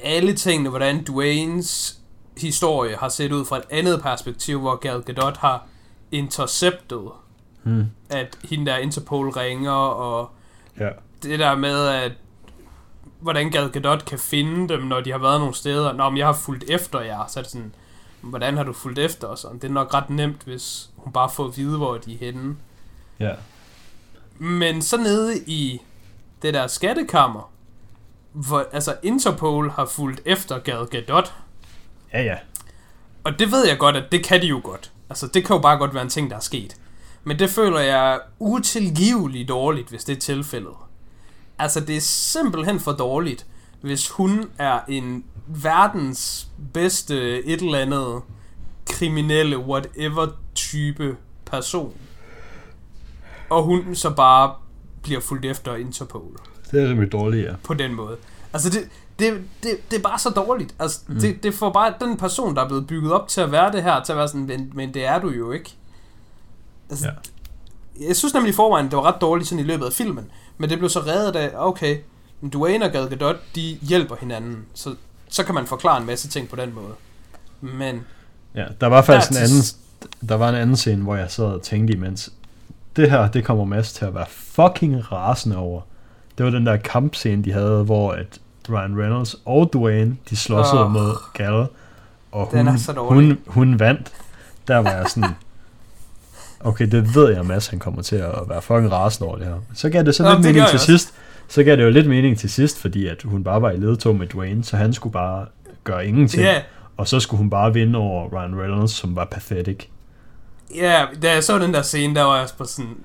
[0.02, 1.98] alle tingene, hvordan Dwaynes
[2.36, 5.66] historie har set ud fra et andet perspektiv, hvor Gal Gadot har
[6.12, 7.08] interceptet,
[7.68, 7.86] Hmm.
[8.10, 10.30] at hende der Interpol ringer, og
[10.80, 10.88] Ja.
[11.22, 12.12] det der med, at
[13.20, 15.92] hvordan Gal Gadot kan finde dem, når de har været nogle steder.
[15.92, 17.74] Nå, men jeg har fulgt efter jer, så er det sådan,
[18.20, 19.46] hvordan har du fulgt efter os?
[19.62, 22.56] Det er nok ret nemt, hvis hun bare får at vide, hvor de er henne.
[23.18, 23.32] Ja.
[24.38, 25.80] Men så nede i
[26.42, 27.50] det der skattekammer,
[28.32, 31.32] hvor altså Interpol har fulgt efter Gal Gadot,
[32.12, 32.36] Ja, ja.
[33.24, 34.92] og det ved jeg godt, at det kan de jo godt.
[35.10, 36.76] Altså, det kan jo bare godt være en ting, der er sket.
[37.28, 40.72] Men det føler jeg utilgiveligt dårligt, hvis det er tilfældet.
[41.58, 43.46] Altså, det er simpelthen for dårligt,
[43.80, 48.22] hvis hun er en verdens bedste et eller andet
[48.86, 51.92] kriminelle, whatever type person.
[53.50, 54.54] Og hun så bare
[55.02, 56.36] bliver fuldt efter Interpol
[56.70, 57.54] Det er rimelig dårligt, ja.
[57.64, 58.16] på den måde.
[58.52, 60.74] Altså, det, det, det, det er bare så dårligt.
[60.78, 61.20] Altså, mm.
[61.20, 63.82] det, det får bare den person, der er blevet bygget op til at være det
[63.82, 65.76] her, til at være sådan, men, men det er du jo ikke.
[66.90, 68.06] Altså, Ja.
[68.08, 70.24] jeg synes nemlig i forvejen, det var ret dårligt sådan i løbet af filmen,
[70.58, 71.96] men det blev så reddet af, okay,
[72.52, 74.94] Dwayne og Gal Gadot, de hjælper hinanden, så,
[75.28, 76.94] så kan man forklare en masse ting på den måde.
[77.60, 78.00] Men...
[78.54, 79.62] Ja, der var faktisk en anden,
[80.28, 82.32] der var en anden scene, hvor jeg sad og tænkte imens,
[82.96, 85.80] det her, det kommer Mads til at være fucking rasende over.
[86.38, 88.38] Det var den der kampscene, de havde, hvor at
[88.70, 90.90] Ryan Reynolds og Dwayne, de slåsede oh.
[90.90, 91.66] mod Gal,
[92.32, 92.66] og hun,
[92.98, 94.12] hun, hun vandt.
[94.68, 95.30] Der var jeg sådan,
[96.60, 99.54] okay, det ved jeg, Mads, han kommer til at være fucking rasende over det her.
[99.74, 100.86] Så gav det så lidt mening til også.
[100.86, 101.14] sidst.
[101.48, 104.16] Så gav det jo lidt mening til sidst, fordi at hun bare var i ledtog
[104.16, 105.46] med Dwayne, så han skulle bare
[105.84, 106.42] gøre ingenting.
[106.42, 106.62] Yeah.
[106.96, 109.84] Og så skulle hun bare vinde over Ryan Reynolds, som var pathetic.
[110.74, 112.96] Ja, yeah, da jeg så den der scene, der var jeg på sådan,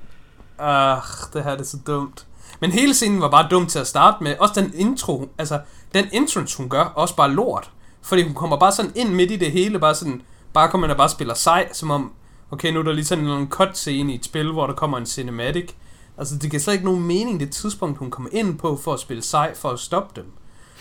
[0.59, 0.97] ah,
[1.33, 2.25] det her det er så dumt.
[2.59, 4.35] Men hele scenen var bare dum til at starte med.
[4.39, 5.59] Også den intro, altså
[5.93, 7.69] den entrance hun gør, også bare lort.
[8.01, 10.21] Fordi hun kommer bare sådan ind midt i det hele, bare sådan,
[10.53, 12.11] bare kommer og bare spiller sej, som om,
[12.53, 14.97] okay, nu er der lige sådan en cut scene i et spil, hvor der kommer
[14.97, 15.69] en cinematic.
[16.17, 18.99] Altså, det giver slet ikke nogen mening, det tidspunkt, hun kommer ind på for at
[18.99, 20.31] spille sej, for at stoppe dem.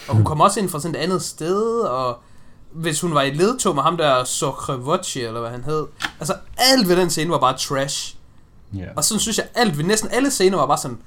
[0.08, 2.18] Og hun kommer også ind fra sådan et andet sted, og
[2.72, 5.86] hvis hun var i ledtog med ham der Sokrevochi, eller hvad han hed.
[6.20, 8.16] Altså, alt ved den scene var bare trash.
[8.76, 8.88] Yeah.
[8.96, 10.98] Og sådan synes jeg, alt ved næsten alle scener var bare sådan,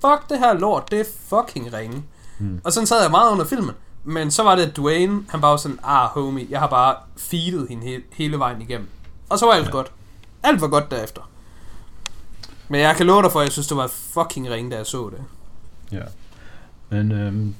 [0.00, 2.04] fuck det her lort, det er fucking ringe.
[2.38, 2.60] Mm.
[2.64, 3.74] Og sådan sad jeg meget under filmen.
[4.04, 7.68] Men så var det Dwayne, han bare var sådan, ah homie, jeg har bare feedet
[7.68, 8.88] hende he- hele vejen igennem.
[9.28, 9.70] Og så var alt ja.
[9.70, 9.92] godt.
[10.42, 11.30] Alt var godt derefter.
[12.68, 14.86] Men jeg kan love dig for, at jeg synes, det var fucking ringe, da jeg
[14.86, 15.20] så det.
[15.92, 16.04] Ja.
[16.88, 17.54] Men øhm,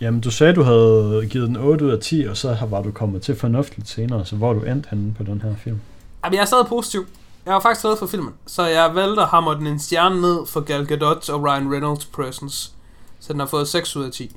[0.00, 2.90] jamen, du sagde, du havde givet den 8 ud af 10, og så var du
[2.90, 4.24] kommet til fornuftigt senere.
[4.24, 5.80] Så hvor du endt henne på den her film?
[6.24, 7.06] Jamen, jeg er stadig positiv.
[7.46, 8.32] Jeg var faktisk glad for filmen.
[8.46, 12.06] Så jeg valgte at hamre den en stjerne ned for Gal Gadot og Ryan Reynolds
[12.06, 12.72] presence.
[13.20, 14.36] Så den har fået 6 ud af 10.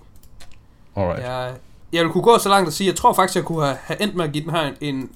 [0.96, 1.24] Alright.
[1.24, 1.54] Jeg,
[1.94, 4.02] jeg vil kunne gå så langt at sige, jeg tror faktisk, jeg kunne have, have
[4.02, 5.10] endt med at give den her en,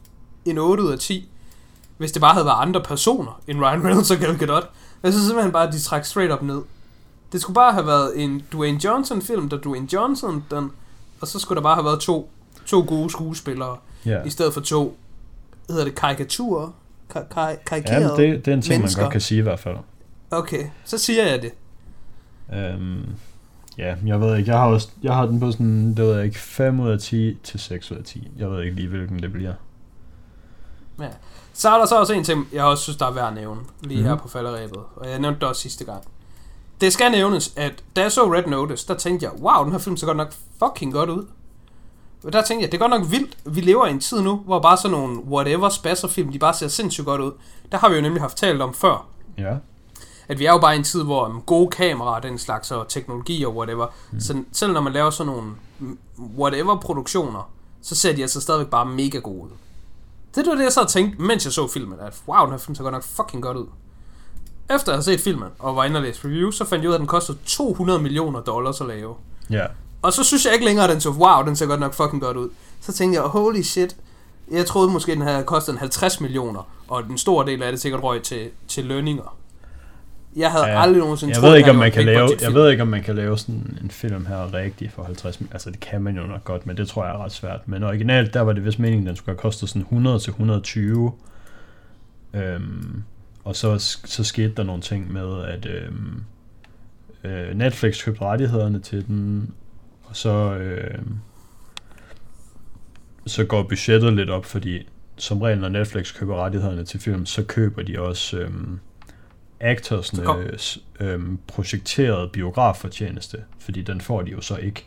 [0.45, 1.29] en 8 ud af 10,
[2.01, 4.69] hvis det bare havde været andre personer end Ryan Reynolds og Gal Gadot.
[5.03, 6.61] Jeg synes simpelthen bare, at de trækker straight up ned.
[7.31, 10.71] Det skulle bare have været en Dwayne Johnson film, der Dwayne Johnson den,
[11.21, 12.29] og så skulle der bare have været to,
[12.65, 13.77] to gode skuespillere,
[14.07, 14.27] yeah.
[14.27, 14.97] i stedet for to,
[15.69, 16.71] hedder det karikaturer?
[17.65, 19.01] karikerede ja, det, det er en ting, mennesker.
[19.01, 19.77] man godt kan sige i hvert fald.
[20.31, 21.51] Okay, så siger jeg det.
[22.53, 23.05] Øhm,
[23.77, 26.25] ja, jeg ved ikke, jeg har, også, jeg har den på sådan, det ved jeg
[26.25, 28.31] ikke, 5 ud af 10 til 6 ud af 10.
[28.37, 29.53] Jeg ved ikke lige, hvilken det bliver.
[30.99, 31.07] Ja.
[31.53, 33.61] Så er der så også en ting, jeg også synes, der er værd at nævne,
[33.81, 34.09] lige mm-hmm.
[34.09, 36.03] her på falderæbet, og jeg nævnte det også sidste gang.
[36.81, 39.79] Det skal nævnes, at da jeg så Red Notice, der tænkte jeg, wow, den her
[39.79, 41.25] film ser godt nok fucking godt ud.
[42.23, 43.37] Og der tænkte jeg, det er godt nok vildt.
[43.45, 46.67] Vi lever i en tid nu, hvor bare sådan nogle whatever spasserfilm, de bare ser
[46.67, 47.31] sindssygt godt ud.
[47.71, 49.07] Der har vi jo nemlig haft talt om før.
[49.37, 49.55] Ja.
[50.27, 52.87] At vi er jo bare i en tid, hvor um, gode kameraer den slags, og
[52.87, 53.87] teknologi og whatever.
[54.11, 54.19] Mm.
[54.19, 55.51] Så selv når man laver sådan nogle
[56.37, 59.49] whatever produktioner, så ser de altså stadigvæk bare mega gode ud.
[60.35, 62.75] Det var det, jeg så tænkte, mens jeg så filmen, at wow, den her film
[62.75, 63.67] ser godt nok fucking godt ud.
[64.75, 66.93] Efter jeg havde set filmen og var inde og læse review, så fandt jeg ud
[66.93, 69.15] af, at den kostede 200 millioner dollars at lave.
[69.49, 69.65] Ja.
[70.01, 72.21] Og så synes jeg ikke længere, at den så, wow, den ser godt nok fucking
[72.21, 72.49] godt ud.
[72.81, 73.95] Så tænkte jeg, holy shit,
[74.51, 77.81] jeg troede måske, den havde kostet en 50 millioner, og den store del af det
[77.81, 79.37] sikkert røg til, til lønninger.
[80.35, 82.71] Jeg havde ja, aldrig nogensinde jeg troet, ved ikke, om man kan lave, Jeg ved
[82.71, 86.01] ikke, om man kan lave sådan en film her rigtig for 50 Altså, det kan
[86.01, 87.59] man jo nok godt, men det tror jeg er ret svært.
[87.65, 91.11] Men originalt, der var det vist meningen, den skulle have kostet sådan 100 til 120.
[92.33, 93.03] Øhm,
[93.43, 96.23] og så, så skete der nogle ting med, at øhm,
[97.23, 99.53] øh, Netflix købte rettighederne til den,
[100.03, 100.99] og så, øh,
[103.25, 107.43] så går budgettet lidt op, fordi som regel, når Netflix køber rettighederne til film, så
[107.43, 108.51] køber de også øh,
[109.61, 114.85] actorsnes øh, projekterede biograffortjeneste, fordi den får de jo så ikke.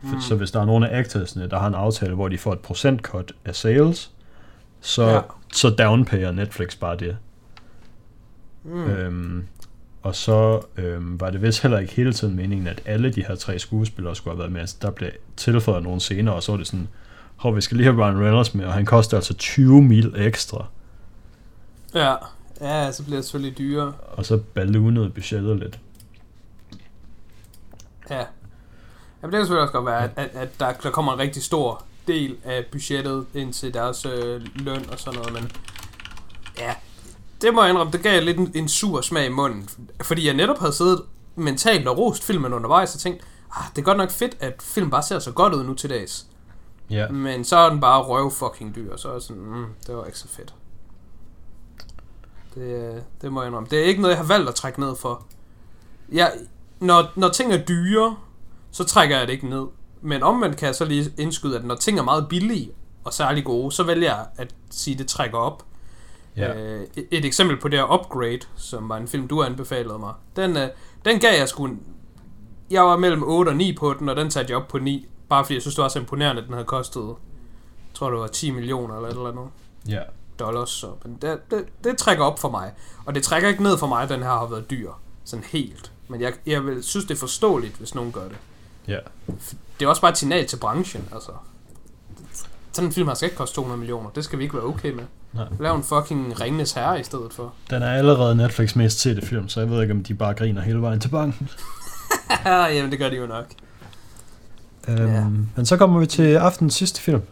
[0.00, 0.20] For, mm.
[0.20, 2.60] Så hvis der er nogle af actorsne, der har en aftale, hvor de får et
[2.60, 4.10] procentcut af sales,
[4.80, 5.20] så, ja.
[5.52, 7.16] så downpayer Netflix bare det.
[8.64, 8.84] Mm.
[8.84, 9.46] Øhm,
[10.02, 13.34] og så øhm, var det vist heller ikke hele tiden meningen, at alle de her
[13.34, 14.60] tre skuespillere skulle have været med.
[14.60, 16.88] Altså, der blev tilføjet nogle scener, og så var det sådan,
[17.36, 20.66] hov, vi skal lige have Ryan Reynolds med, og han koster altså 20 mil ekstra.
[21.94, 22.14] Ja,
[22.62, 23.92] ja, så bliver det selvfølgelig dyrere.
[24.12, 25.78] Og så ballonede budgettet lidt.
[28.10, 28.24] Ja.
[29.22, 31.42] Jamen, det kan selvfølgelig også godt være, at, at, at der, der kommer en rigtig
[31.42, 35.52] stor del af budgettet ind til deres øh, løn og sådan noget, men
[36.58, 36.74] ja,
[37.42, 39.68] det må jeg indrømme, det gav lidt en, en sur smag i munden.
[40.02, 41.02] Fordi jeg netop havde siddet
[41.36, 43.24] mentalt og rost filmen undervejs og tænkt,
[43.56, 45.90] ah, det er godt nok fedt, at film bare ser så godt ud nu til
[45.90, 46.26] dags.
[46.90, 47.08] Ja.
[47.08, 50.18] Men så er den bare røv fucking dyr, så er sådan, mm, det var ikke
[50.18, 50.54] så fedt.
[52.54, 53.68] Det, det må jeg indrømme.
[53.70, 55.22] Det er ikke noget, jeg har valgt at trække ned for.
[56.12, 56.32] Jeg,
[56.80, 58.16] når, når ting er dyre,
[58.70, 59.66] så trækker jeg det ikke ned.
[60.02, 62.70] Men omvendt kan jeg så lige indskyde, at når ting er meget billige
[63.04, 65.64] og særlig gode, så vælger jeg at sige, at det trækker op.
[66.36, 66.54] Ja.
[66.62, 70.14] Øh, et, eksempel på det her Upgrade, som var en film, du anbefalede mig.
[70.36, 70.68] Den, øh,
[71.04, 71.64] den gav jeg sgu...
[71.64, 71.82] en-
[72.70, 75.06] Jeg var mellem 8 og 9 på den, og den satte jeg op på 9.
[75.28, 77.00] Bare fordi jeg synes, det var så imponerende, at den havde kostet...
[77.02, 79.46] Jeg tror, det var 10 millioner eller et eller andet
[79.88, 80.00] Ja.
[80.38, 80.70] Dollars.
[80.70, 82.70] Så, men det, det, det trækker op for mig.
[83.04, 84.90] Og det trækker ikke ned for mig, at den her har været dyr.
[85.24, 85.92] Sådan helt.
[86.08, 88.36] Men jeg, jeg vil, synes, det er forståeligt, hvis nogen gør det.
[88.88, 88.98] Ja.
[89.80, 91.32] Det er også bare et signal til branchen, altså.
[92.72, 94.10] Sådan en film har skal ikke koste 200 millioner.
[94.10, 95.04] Det skal vi ikke være okay med.
[95.32, 95.44] Nej.
[95.60, 97.52] Lav en fucking Ringnes Herre i stedet for.
[97.70, 100.60] Den er allerede Netflix mest set film, så jeg ved ikke, om de bare griner
[100.62, 101.48] hele vejen til banken.
[102.46, 103.44] Jamen, det gør de jo nok.
[104.88, 105.24] Øhm, Ja.
[105.56, 107.22] Men så kommer vi til aftens sidste film.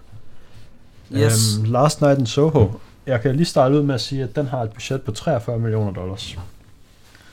[1.12, 1.56] Yes.
[1.58, 2.68] Øhm, Last Night in Soho.
[3.10, 5.58] Jeg kan lige starte ud med at sige, at den har et budget på 43
[5.58, 6.38] millioner dollars.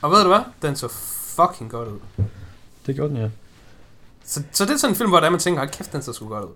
[0.02, 0.40] Og ved du hvad?
[0.62, 0.88] Den så
[1.36, 2.24] fucking godt ud.
[2.86, 3.28] Det gjorde den, ja.
[4.24, 6.12] Så, så det er sådan en film, hvor der man tænker, hold kæft, den så
[6.12, 6.54] sgu godt ud.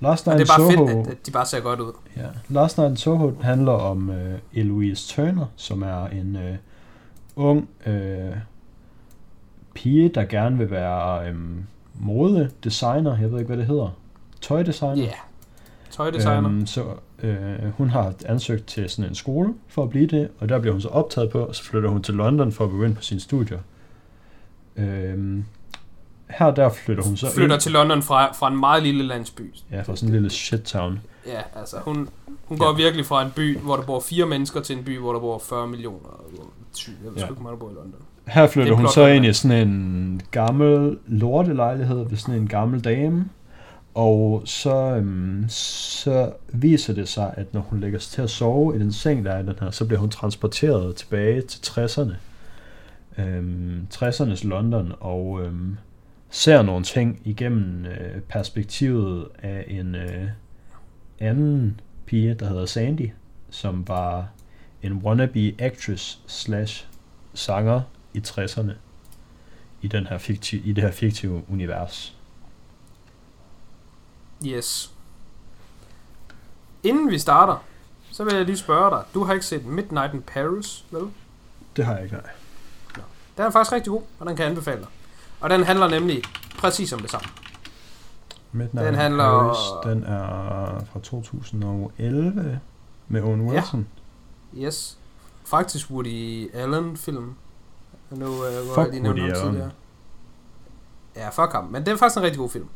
[0.00, 1.80] Last Og Night det er in bare Soho, fedt, at, at de bare ser godt
[1.80, 1.92] ud.
[2.16, 2.26] ja.
[2.48, 6.56] Last Night in Soho handler om øh, Eloise Turner, som er en øh,
[7.36, 8.36] ung øh,
[9.74, 11.34] pige, der gerne vil være øh,
[11.94, 13.18] modedesigner.
[13.18, 13.88] Jeg ved ikke, hvad det hedder.
[14.40, 14.94] Tøjdesigner.
[14.96, 15.02] Ja.
[15.02, 15.14] Yeah.
[15.90, 16.48] Tøjdesigner.
[16.50, 16.84] Øhm, så
[17.24, 20.72] øh, hun har ansøgt til sådan en skole for at blive det, og der bliver
[20.72, 23.20] hun så optaget på, og så flytter hun til London for at begynde på sine
[23.20, 23.58] studier.
[24.76, 25.44] Øhm,
[26.30, 29.54] her der flytter hun så Flytter ind, til London fra, fra en meget lille landsby.
[29.70, 31.00] ja, fra sådan en lille shit town.
[31.26, 32.08] Ja, altså hun,
[32.44, 35.12] hun går virkelig fra en by, hvor der bor fire mennesker, til en by, hvor
[35.12, 36.20] der bor 40 millioner.
[36.32, 37.22] Jeg ved Ja.
[37.22, 38.00] ikke, hvor der bor i London.
[38.26, 42.80] Her flytter er hun så ind i sådan en gammel lortelejlighed ved sådan en gammel
[42.84, 43.24] dame,
[43.94, 48.76] og så, øhm, så viser det sig, at når hun lægger sig til at sove
[48.76, 52.14] i den seng, der er i den her, så bliver hun transporteret tilbage til 60'erne.
[53.18, 55.76] Øhm, 60'ernes London, og øhm,
[56.30, 60.28] ser nogle ting igennem øh, perspektivet af en øh,
[61.18, 63.10] anden pige, der hedder Sandy,
[63.50, 64.28] som var
[64.82, 66.86] en wannabe actress slash
[67.34, 67.80] sanger
[68.14, 68.72] i 60'erne
[69.82, 72.16] i, den her fiktive, i det her fiktive univers.
[74.46, 74.92] Yes.
[76.82, 77.56] Inden vi starter,
[78.10, 79.02] så vil jeg lige spørge dig.
[79.14, 81.02] Du har ikke set Midnight in Paris, vel?
[81.76, 82.30] Det har jeg ikke, nej.
[83.36, 84.88] Den er faktisk rigtig god, og den kan jeg anbefale dig.
[85.40, 86.22] Og den handler nemlig
[86.58, 87.28] præcis om det samme.
[88.52, 89.58] Midnight Den handler- Paris,
[89.94, 92.60] den er fra 2011
[93.08, 93.54] med Owen Ja.
[93.54, 93.86] Wilson.
[94.56, 94.98] Yes.
[95.44, 97.34] Faktisk Woody Allen-film.
[98.10, 99.34] Nu, øh, hvor Fuck jeg lige Woody Allen.
[99.44, 99.70] tidligere.
[101.16, 101.64] Ja, fuck ham.
[101.64, 102.68] Men det er faktisk en rigtig god film.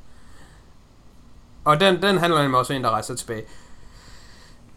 [1.68, 3.42] Og den, den handler nemlig også om en, der rejser tilbage.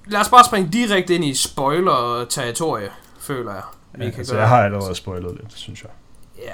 [0.07, 2.89] Lad os bare springe direkte ind i spoiler-territorie,
[3.19, 3.61] føler jeg.
[3.93, 4.41] Vi Ja, kan altså, gøre.
[4.41, 5.91] jeg har allerede spoilet lidt, synes jeg.
[6.37, 6.53] Ja,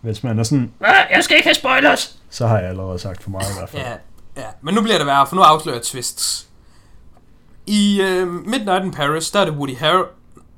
[0.00, 3.22] Hvis man er sådan, "Ah, jeg skal ikke have spoilers, så har jeg allerede sagt
[3.22, 3.82] for meget i hvert fald.
[3.82, 3.92] ja,
[4.36, 4.46] ja.
[4.62, 6.48] Men nu bliver det værre, for nu afslører jeg twists.
[7.66, 10.04] I uh, Midnight in Paris, der er det Woody Harrel...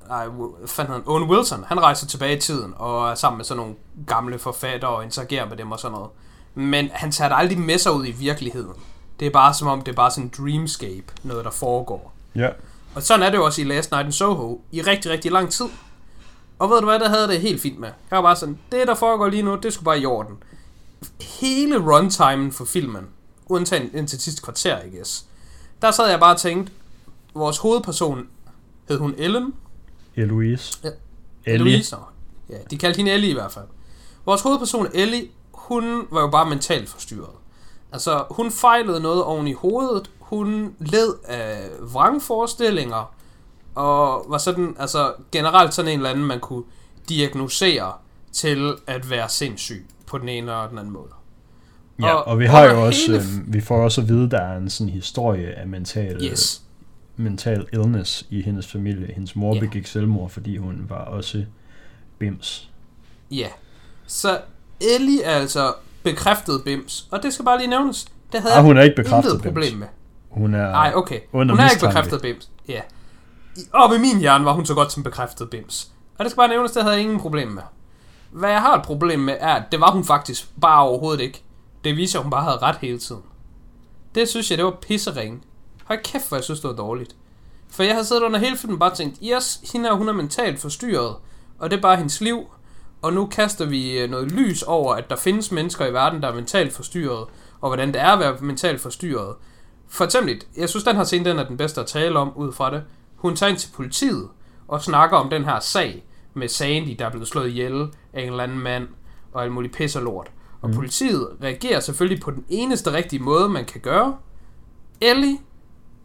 [0.08, 1.02] Nej, hedder han?
[1.06, 1.64] Owen Wilson.
[1.68, 3.74] Han rejser tilbage i tiden og er sammen med sådan nogle
[4.06, 6.10] gamle forfattere og interagerer med dem og sådan noget.
[6.58, 8.72] Men han tager det aldrig med sig ud i virkeligheden.
[9.20, 12.14] Det er bare som om, det er bare sådan en dreamscape, noget der foregår.
[12.34, 12.48] Ja,
[12.94, 15.50] Og sådan er det jo også i Last Night in Soho i rigtig, rigtig lang
[15.50, 15.66] tid.
[16.58, 17.88] Og ved du hvad, der havde det helt fint med.
[18.10, 20.36] Jeg var bare sådan, det der foregår lige nu, det skulle bare i orden.
[21.20, 23.04] Hele runtimen for filmen,
[23.46, 25.24] undtagen indtil sidste kvarter, I guess,
[25.82, 26.72] der sad jeg bare og tænkte,
[27.34, 28.26] vores hovedperson,
[28.88, 29.54] hed hun Ellen?
[30.16, 30.78] Eloise.
[30.84, 30.88] Ja.
[31.44, 31.72] Ellie.
[31.72, 31.94] Louise?
[31.94, 32.00] Nå.
[32.50, 33.64] Ja, de kaldte hende Ellie i hvert fald.
[34.26, 35.28] Vores hovedperson Ellie,
[35.68, 37.34] hun var jo bare mentalt forstyrret.
[37.92, 43.14] Altså, hun fejlede noget oven i hovedet, hun led af vrangforestillinger,
[43.74, 46.64] og var sådan, altså generelt sådan en eller anden, man kunne
[47.08, 47.92] diagnosere
[48.32, 51.08] til at være sindssyg på den ene og den anden måde.
[52.00, 54.30] Ja, Og og vi har under jo også, hele- øhm, vi får også at vide,
[54.30, 56.62] der er en sådan historie af mental, Yes.
[57.16, 59.12] mental illness i hendes familie.
[59.14, 59.60] Hendes mor Ja.
[59.60, 61.44] begik selvmord, fordi hun var også
[62.18, 62.70] bims.
[63.30, 63.48] Ja.
[64.06, 64.40] Så
[64.80, 68.06] Ellie er altså bekræftet bims, og det skal bare lige nævnes.
[68.32, 69.52] Det havde Ah, hun er ikke bekræftet intet bims.
[69.54, 69.86] problem med.
[70.30, 71.20] Hun er Nej, okay.
[71.32, 72.50] under hun er ikke bekræftet bims.
[72.68, 72.80] Ja.
[73.56, 75.90] I- Og ved min hjerne var hun så godt som bekræftet bims.
[76.18, 77.62] Og det skal bare nævnes, det havde jeg ingen problem med.
[78.30, 81.42] Hvad jeg har et problem med, er, at det var hun faktisk bare overhovedet ikke.
[81.84, 83.22] Det viser, at hun bare havde ret hele tiden.
[84.14, 85.44] Det synes jeg, det var pissering.
[85.84, 87.16] Hold kæft, hvor jeg synes, det var dårligt.
[87.70, 90.12] For jeg havde siddet under hele filmen og bare tænkt, yes, hende her, hun er
[90.12, 91.16] mentalt forstyrret,
[91.58, 92.38] og det er bare hendes liv.
[93.06, 96.28] Og nu kaster vi øh, noget lys over, at der findes mennesker i verden, der
[96.28, 97.26] er mentalt forstyrret,
[97.60, 99.34] og hvordan det er at være mentalt forstyrret.
[99.88, 102.52] For eksempel, jeg synes, den her scene, den er den bedste at tale om ud
[102.52, 102.82] fra det.
[103.16, 104.28] Hun tager ind til politiet
[104.68, 106.04] og snakker om den her sag
[106.34, 108.88] med Sandy, der er blevet slået ihjel af en eller anden mand
[109.32, 110.30] og alt muligt pis og lort.
[110.60, 110.74] Og mm.
[110.74, 114.16] politiet reagerer selvfølgelig på den eneste rigtige måde, man kan gøre.
[115.00, 115.38] Ellie,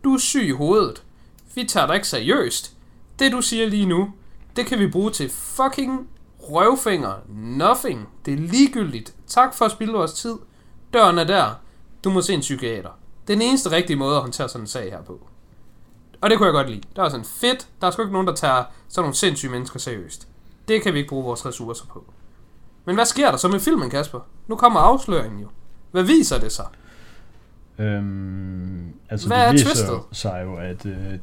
[0.03, 1.03] du er syg i hovedet.
[1.55, 2.77] vi tager dig ikke seriøst.
[3.19, 4.13] Det du siger lige nu,
[4.55, 6.07] det kan vi bruge til fucking
[6.49, 7.13] røvfinger.
[7.29, 8.09] Nothing.
[8.25, 9.15] Det er ligegyldigt.
[9.27, 10.35] Tak for at spille vores tid.
[10.93, 11.59] Døren er der.
[12.03, 12.89] Du må se en psykiater.
[13.27, 15.27] Det er den eneste rigtige måde at håndtere sådan en sag her på.
[16.21, 16.81] Og det kunne jeg godt lide.
[16.95, 17.67] Der var sådan fedt.
[17.81, 20.27] Der er sgu ikke nogen, der tager sådan nogle sindssyge mennesker seriøst.
[20.67, 22.05] Det kan vi ikke bruge vores ressourcer på.
[22.85, 24.19] Men hvad sker der så med filmen, Kasper?
[24.47, 25.47] Nu kommer afsløringen jo.
[25.91, 26.65] Hvad viser det sig?
[27.79, 29.99] Øhm, altså Hvad det er viser twistet?
[30.11, 31.19] sig jo, at øh,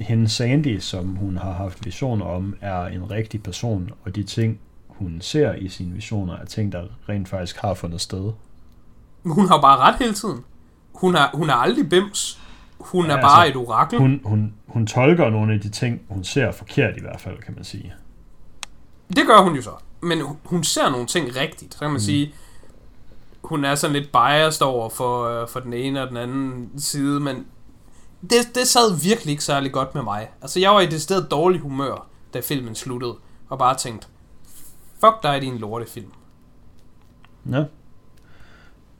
[0.00, 4.58] hende Sandy, som hun har haft visioner om, er en rigtig person, og de ting,
[4.88, 8.32] hun ser i sine visioner, er ting, der rent faktisk har fundet sted.
[9.24, 10.40] Hun har bare ret hele tiden.
[10.94, 12.40] Hun er, hun er aldrig bims.
[12.78, 13.98] Hun er Ja, bare altså, et orakel.
[13.98, 17.54] Hun, hun, hun tolker nogle af de ting, hun ser forkert i hvert fald, kan
[17.54, 17.92] man sige.
[19.16, 19.70] Det gør hun jo så.
[20.00, 21.72] Men hun- hun ser nogle ting rigtigt.
[21.74, 22.00] Så kan man mm.
[22.00, 22.34] sige,
[23.44, 27.20] hun er sådan lidt biased over for, øh, for den ene og den anden side,
[27.20, 27.46] men
[28.20, 30.30] det, det sad virkelig ikke særlig godt med mig.
[30.42, 33.14] Altså, jeg var i det sted dårlig humør, da filmen sluttede,
[33.48, 34.06] og bare tænkte,
[35.00, 36.12] fuck dig, din lortefilm.
[37.50, 37.64] Ja.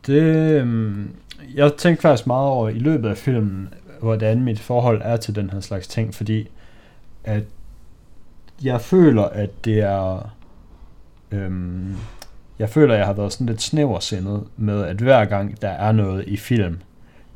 [0.07, 0.23] Det,
[0.61, 1.14] øhm,
[1.55, 5.51] jeg tænkte faktisk meget over i løbet af filmen, hvordan mit forhold er til den
[5.51, 6.49] her slags ting, fordi
[7.25, 7.45] at
[8.62, 10.31] jeg føler, at det er...
[11.31, 11.97] Øhm,
[12.59, 15.93] jeg føler, at jeg har været sådan lidt snæversindet med, at hver gang der er
[15.93, 16.81] noget i film,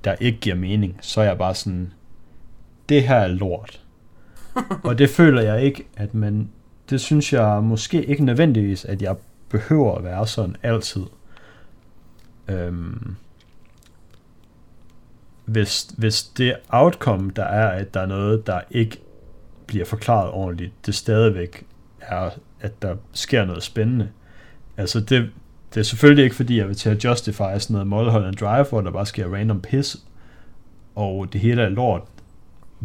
[0.04, 1.92] der ikke giver mening, så er jeg bare sådan,
[2.88, 3.80] det her er lort.
[4.84, 6.50] Og det føler jeg ikke, at man,
[6.90, 9.16] det synes jeg måske ikke nødvendigvis, at jeg
[9.48, 11.02] behøver at være sådan altid.
[12.48, 13.16] Øhm,
[15.44, 19.02] hvis, hvis det outcome, der er, at der er noget, der ikke
[19.66, 21.66] bliver forklaret ordentligt, det stadigvæk
[22.00, 22.30] er,
[22.60, 24.10] at der sker noget spændende.
[24.76, 25.30] Altså det,
[25.74, 28.80] det er selvfølgelig ikke fordi, jeg vil til at justify sådan noget Mulholland Drive, hvor
[28.80, 29.96] der bare sker random piss,
[30.94, 32.02] og det hele er lort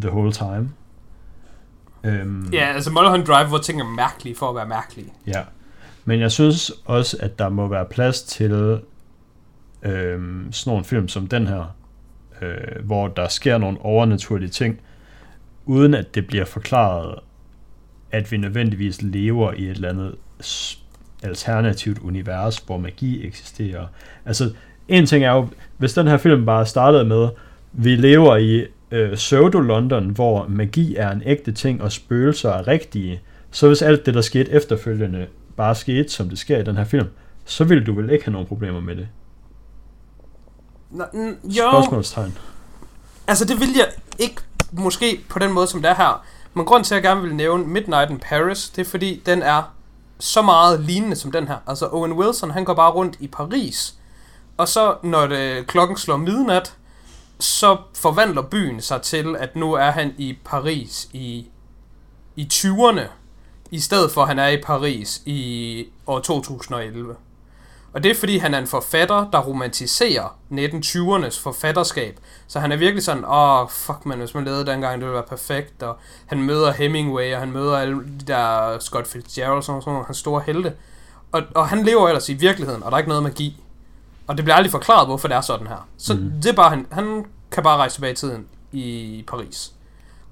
[0.02, 0.70] the whole time.
[2.04, 5.14] Øhm, Ja, altså Mulholland Drive, hvor ting er mærkelige for at være mærkelige.
[5.28, 5.42] Ja,
[6.06, 8.80] men jeg synes også, at der må være plads til
[9.84, 11.76] øhm, sådan nogle film som den her,
[12.42, 14.80] øh, hvor der sker nogle overnaturlige ting,
[15.66, 17.20] uden at det bliver forklaret,
[18.12, 20.16] at vi nødvendigvis lever i et eller andet
[21.24, 23.86] alternativt univers, hvor magi eksisterer.
[24.26, 24.52] Altså,
[24.88, 25.48] en ting er jo,
[25.78, 27.30] hvis den her film bare startede med,
[27.74, 33.22] vi lever i øh, pseudo-London, hvor magi er en ægte ting, og spøgelser er rigtige,
[33.52, 36.84] så hvis alt det, der skete efterfølgende, bare skete, som det sker i den her
[36.84, 37.08] film,
[37.46, 39.08] så ville du vel ikke have nogen problemer med det?
[40.92, 42.38] Nå, n- jo, Spørgsmålstegn.
[43.28, 43.88] altså det vil jeg
[44.20, 44.36] ikke
[44.72, 46.26] måske på den måde, som det er her.
[46.54, 49.42] Men grund til, at jeg gerne vil nævne Midnight in Paris, det er fordi, den
[49.42, 49.74] er
[50.20, 51.58] så meget lignende som den her.
[51.68, 53.96] Altså Owen Wilson, han går bare rundt i Paris,
[54.58, 56.76] og så når det, klokken slår midnat,
[57.40, 61.48] så forvandler byen sig til, at nu er han i Paris i,
[62.36, 63.02] i 20'erne,
[63.72, 67.16] i stedet for at han er i Paris i år 2011.
[67.94, 72.20] Og det er fordi, han er en forfatter, der romantiserer 1920'ernes forfatterskab.
[72.48, 75.02] Så han er virkelig sådan, åh, oh, fuck man, hvis man lavede det dengang, det
[75.02, 75.84] ville være perfekt.
[75.84, 80.06] Og han møder Hemingway, og han møder alle de der Scott Fitzgerald, sådan sådan nogle
[80.06, 80.74] hans store helte.
[81.32, 83.64] Og, og han lever ellers i virkeligheden, og der er ikke noget magi.
[84.28, 85.88] Og det bliver aldrig forklaret, hvorfor det er sådan her.
[85.98, 86.32] Så mm.
[86.44, 89.74] det er bare, han, han kan bare rejse tilbage i tiden i Paris.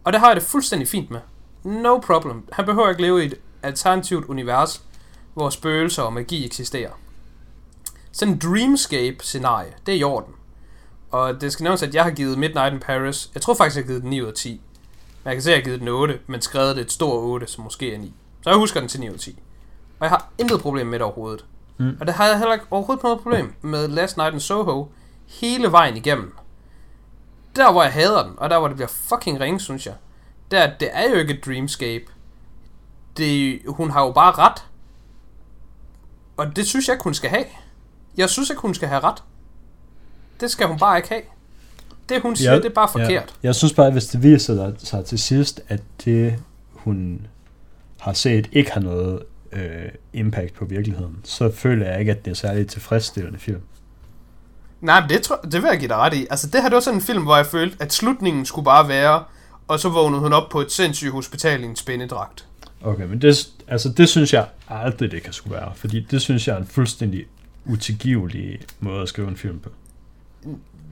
[0.04, 1.20] Og det har jeg det fuldstændig fint med.
[1.64, 2.48] No problem.
[2.52, 3.34] Han behøver ikke leve i et
[3.64, 4.82] alternativt univers,
[5.34, 6.92] hvor spøgelser og magi eksisterer.
[8.16, 10.34] Sådan en dreamscape-scenarie, det er i orden.
[11.12, 13.84] Og det skal nævnes, at jeg har givet Midnight in Paris, jeg tror faktisk, jeg
[13.84, 14.50] har givet den 9 ud af 10.
[15.24, 17.24] Men jeg kan se, at jeg har givet den 8, men skrevet det et stort
[17.24, 18.14] 8, som måske er 9.
[18.42, 19.40] Så jeg husker den til 9 ud af 10.
[20.00, 21.46] Og jeg har intet problem med det overhovedet.
[21.78, 21.98] Mm.
[22.00, 24.88] Og det har jeg heller ikke overhovedet noget problem med Last Night in Soho
[25.28, 26.36] hele vejen igennem.
[27.56, 29.96] Der, hvor jeg hader den, og der, hvor det bliver fucking ringe, synes jeg,
[30.52, 32.06] der, det er jo ikke et dreamscape.
[33.18, 34.66] Det, hun har jo bare ret.
[36.38, 37.46] Og det synes jeg hun skal have.
[38.18, 39.24] Jeg synes ikke, hun skal have ret.
[40.40, 41.22] Det skal hun bare ikke have.
[42.10, 43.10] Det, hun siger, Ja, det er bare forkert.
[43.10, 43.48] Ja.
[43.48, 46.36] Jeg synes bare, at hvis det viser sig til sidst, at det,
[46.72, 47.28] hun
[48.00, 49.20] har set, ikke har noget
[49.52, 53.62] øh, impact på virkeligheden, så føler jeg ikke, at det er særligt tilfredsstillende film.
[54.82, 56.28] Nej, men det, tror, det vil jeg give dig ret i.
[56.30, 58.88] Altså, det her det var sådan en film, hvor jeg følte, at slutningen skulle bare
[58.88, 59.24] være,
[59.68, 62.46] og så vågnede hun op på et sindssygt hospital i en spændedragt.
[62.84, 66.48] Okay, men det, altså, det synes jeg aldrig, det kan skulle være, fordi det synes
[66.48, 67.26] jeg er en fuldstændig
[67.66, 69.70] utilgivelig måde at skrive en film på.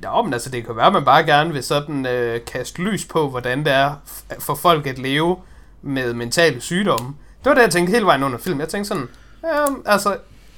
[0.04, 3.06] Ja, men altså, det kan være, at man bare gerne vil sådan øh, kaste lys
[3.06, 3.96] på, hvordan det er
[4.40, 5.38] for folk at leve
[5.82, 7.16] med mentale sygdomme.
[7.44, 8.60] Det var det, jeg tænkte hele vejen under film.
[8.60, 9.08] Jeg tænkte sådan,
[9.44, 10.18] ja, altså,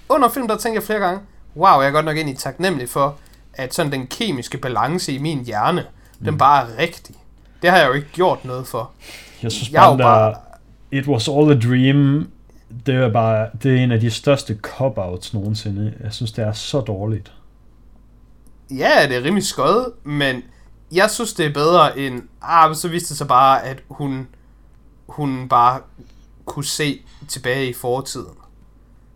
[0.09, 1.21] under film, der tænkte jeg flere gange,
[1.55, 3.17] wow, jeg er godt nok egentlig taknemmelig for,
[3.53, 5.85] at sådan den kemiske balance i min hjerne,
[6.19, 6.25] mm.
[6.25, 7.15] den bare er rigtig.
[7.61, 8.91] Det har jeg jo ikke gjort noget for.
[9.43, 10.35] Jeg synes Jeg bare, der, bare...
[10.91, 12.27] It Was All a Dream,
[12.85, 15.93] det er bare, det er en af de største cop-outs nogensinde.
[16.03, 17.33] Jeg synes, det er så dårligt.
[18.71, 20.43] Ja, det er rimelig skød, men
[20.91, 22.23] jeg synes, det er bedre end...
[22.41, 24.27] Ah, så viste det sig bare, at hun,
[25.07, 25.81] hun bare
[26.45, 28.37] kunne se tilbage i fortiden.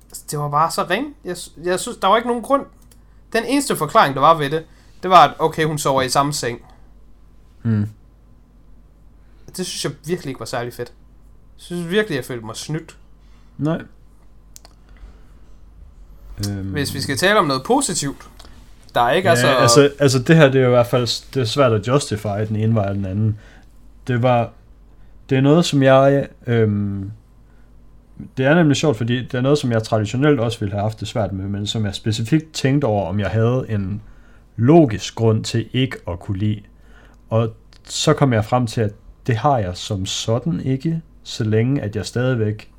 [0.09, 1.15] Altså, Det var bare så ring.
[1.25, 2.65] Jeg, jeg synes, der var ikke nogen grund.
[3.33, 4.65] Den eneste forklaring, der var ved det,
[5.03, 6.61] det var, at okay, hun sover i samme seng.
[7.63, 7.89] Mm.
[9.57, 10.93] Det synes jeg virkelig ikke var særlig fedt.
[11.57, 12.97] Jeg synes virkelig, jeg følte mig snydt.
[13.59, 13.81] Nej.
[16.49, 18.29] Øhm, Hvis vi skal tale om noget positivt,
[18.95, 19.47] der er ikke ja, altså...
[19.47, 22.47] altså, altså det her, det er jo i hvert fald det er svært at justify
[22.47, 23.37] den ene vej eller den anden.
[24.07, 24.51] Det var,
[25.29, 27.11] det er noget, som jeg, øhm,
[28.37, 30.99] det er nemlig sjovt, fordi det er noget, som jeg traditionelt også ville have haft
[30.99, 34.01] det svært med, men som jeg specifikt tænkte over, om jeg havde en
[34.55, 36.61] logisk grund til ikke at kunne lide.
[37.29, 37.53] Og
[37.83, 38.91] så kom jeg frem til, at
[39.27, 42.71] det har jeg som sådan ikke, så længe at jeg stadigvæk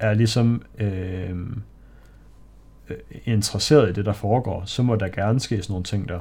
[0.00, 1.30] er ligesom øh,
[2.88, 6.18] øh, interesseret i det, der foregår, så må der gerne ske sådan nogle ting der.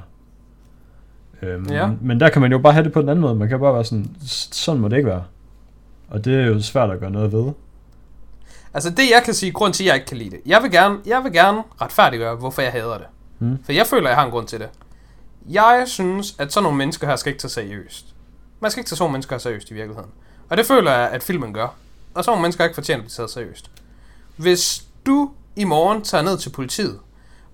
[1.41, 1.89] Øhm, Ja.
[2.01, 3.36] Men der kan man jo bare have det på den anden måde.
[3.36, 5.23] Man kan bare være sådan, "S- sådan må det ikke være.
[6.09, 7.51] Og det er jo svært at gøre noget ved.
[8.73, 10.39] Altså det jeg kan sige, grund til at jeg ikke kan lide det.
[10.45, 13.07] Jeg vil gerne, jeg vil gerne retfærdiggøre, hvorfor jeg hader det.
[13.39, 13.63] Mm.
[13.63, 14.69] For jeg føler, jeg har en grund til det.
[15.49, 18.15] Jeg synes, at sådan nogle mennesker her skal ikke tage seriøst.
[18.59, 20.09] Man skal ikke tage sådan nogle mennesker seriøst i virkeligheden.
[20.49, 21.75] Og det føler jeg, at filmen gør.
[22.14, 23.72] Og sådan nogle mennesker ikke fortjent at blive taget seriøst.
[24.36, 26.99] Hvis du i morgen tager ned til politiet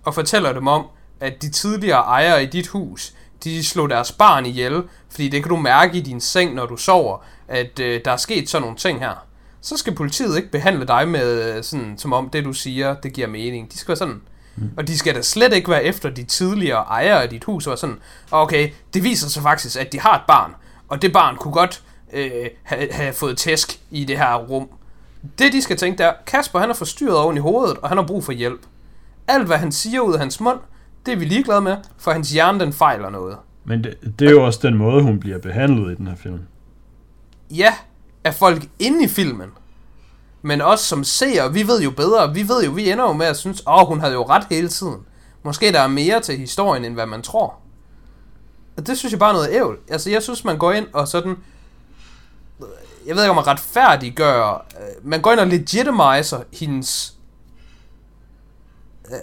[0.04, 0.86] og fortæller dem om,
[1.20, 5.50] at de tidligere ejere i dit hus, de slog deres barn ihjel, fordi det kan
[5.50, 8.78] du mærke i din seng, når du sover, at øh, der er sket sådan nogle
[8.78, 9.26] ting her.
[9.62, 13.14] Så skal politiet ikke behandle dig med øh, sådan, som om det du siger, det
[13.14, 13.72] giver mening.
[13.72, 14.22] De skal være sådan,
[14.78, 17.78] og de skal da slet ikke være efter de tidligere ejere af dit hus, og
[17.78, 18.00] sådan,
[18.32, 20.52] okay, det viser sig faktisk, at de har et barn,
[20.88, 21.84] og det barn kunne godt
[22.14, 24.70] øh, have, have fået tæsk i det her rum.
[25.40, 28.06] Det de skal tænke der, Kasper han er forstyrret oven i hovedet, og han har
[28.06, 28.62] brug for hjælp.
[29.28, 30.60] Alt hvad han siger ud af hans mund,
[31.06, 33.38] det er vi ligeglade med, for hans hjerne den fejler noget.
[33.66, 36.40] Men det, det er jo også den måde, hun bliver behandlet i den her film.
[37.52, 37.74] Ja,
[38.24, 39.50] af folk inde i filmen.
[40.42, 42.34] Men os som ser, vi ved jo bedre.
[42.34, 44.48] Vi ved jo, vi ender jo med at synes, åh, oh, hun havde jo ret
[44.50, 44.98] hele tiden.
[45.44, 47.56] Måske der er mere til historien, end hvad man tror.
[48.78, 49.78] Og det synes jeg bare er noget ævl.
[49.90, 51.38] Altså, jeg synes, man går ind og sådan...
[53.08, 54.66] Jeg ved ikke, om man retfærdiggør...
[54.80, 57.14] øh, Man går ind og legitimiser hendes...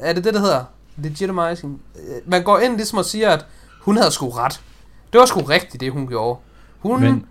[0.00, 0.64] Er det det, der hedder?
[0.96, 1.82] Legitimizing?
[1.96, 3.46] Øh, Man går ind ligesom og siger, at
[3.80, 4.60] hun havde sgu ret.
[5.12, 6.40] Det var sgu rigtigt, det hun gjorde.
[6.78, 7.00] Hun...
[7.00, 7.26] Men,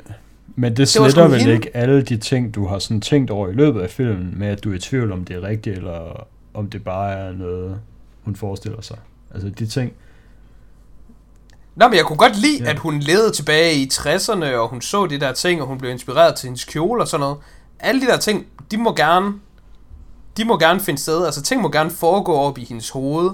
[0.55, 1.53] men det sletter sgu vel hende.
[1.53, 4.63] ikke alle de ting, du har sådan tænkt over i løbet af filmen, med at
[4.63, 7.79] du er i tvivl om det er rigtigt, eller om det bare er noget,
[8.23, 8.97] hun forestiller sig.
[9.33, 9.93] Altså de ting,
[11.79, 12.69] Nå, men jeg kunne godt lide, Ja.
[12.69, 15.91] at hun levede tilbage i 60'erne, og hun så de der ting, og hun blev
[15.91, 17.37] inspireret til hendes kjole og sådan noget.
[17.79, 19.33] Alle de der ting, de må gerne,
[20.37, 21.25] de må gerne finde sted.
[21.25, 23.31] Altså, ting må gerne foregå op i hendes hoved.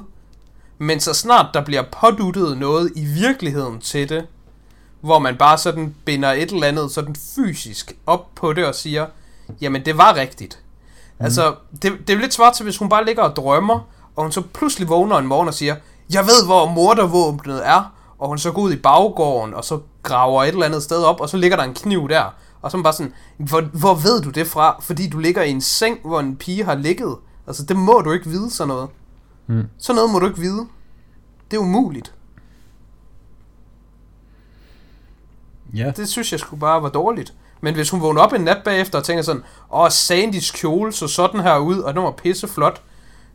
[0.77, 4.25] Men så snart der bliver påduttet noget i virkeligheden til det,
[5.01, 9.05] hvor man bare sådan binder et eller andet sådan fysisk op på det og siger,
[9.61, 10.59] jamen det var rigtigt.
[11.19, 11.25] Mm.
[11.25, 13.79] Altså, det, det er lidt svart til, hvis hun bare ligger og drømmer,
[14.15, 15.75] og hun så pludselig vågner en morgen og siger,
[16.13, 17.91] jeg ved, hvor mordervåbnet er,
[18.25, 21.21] og hun så går ud i baggården, og så graver et eller andet sted op,
[21.21, 22.23] og så ligger der en kniv der.
[22.61, 24.77] Og så er man bare sådan, hvor, hvor ved du det fra?
[24.81, 27.15] Fordi du ligger i en seng, hvor en pige har ligget.
[27.47, 28.89] Altså, det må du ikke vide, sådan noget.
[29.47, 29.63] Mm.
[29.77, 30.67] Sådan noget må du ikke vide.
[31.51, 32.13] Det er umuligt.
[35.75, 37.33] ja, Det synes jeg skulle bare var dårligt.
[37.61, 41.07] Men hvis hun vågner op en nat bagefter og tænker sådan, åh, Sandys kjole så
[41.07, 42.81] sådan her ud, og den var pisseflot.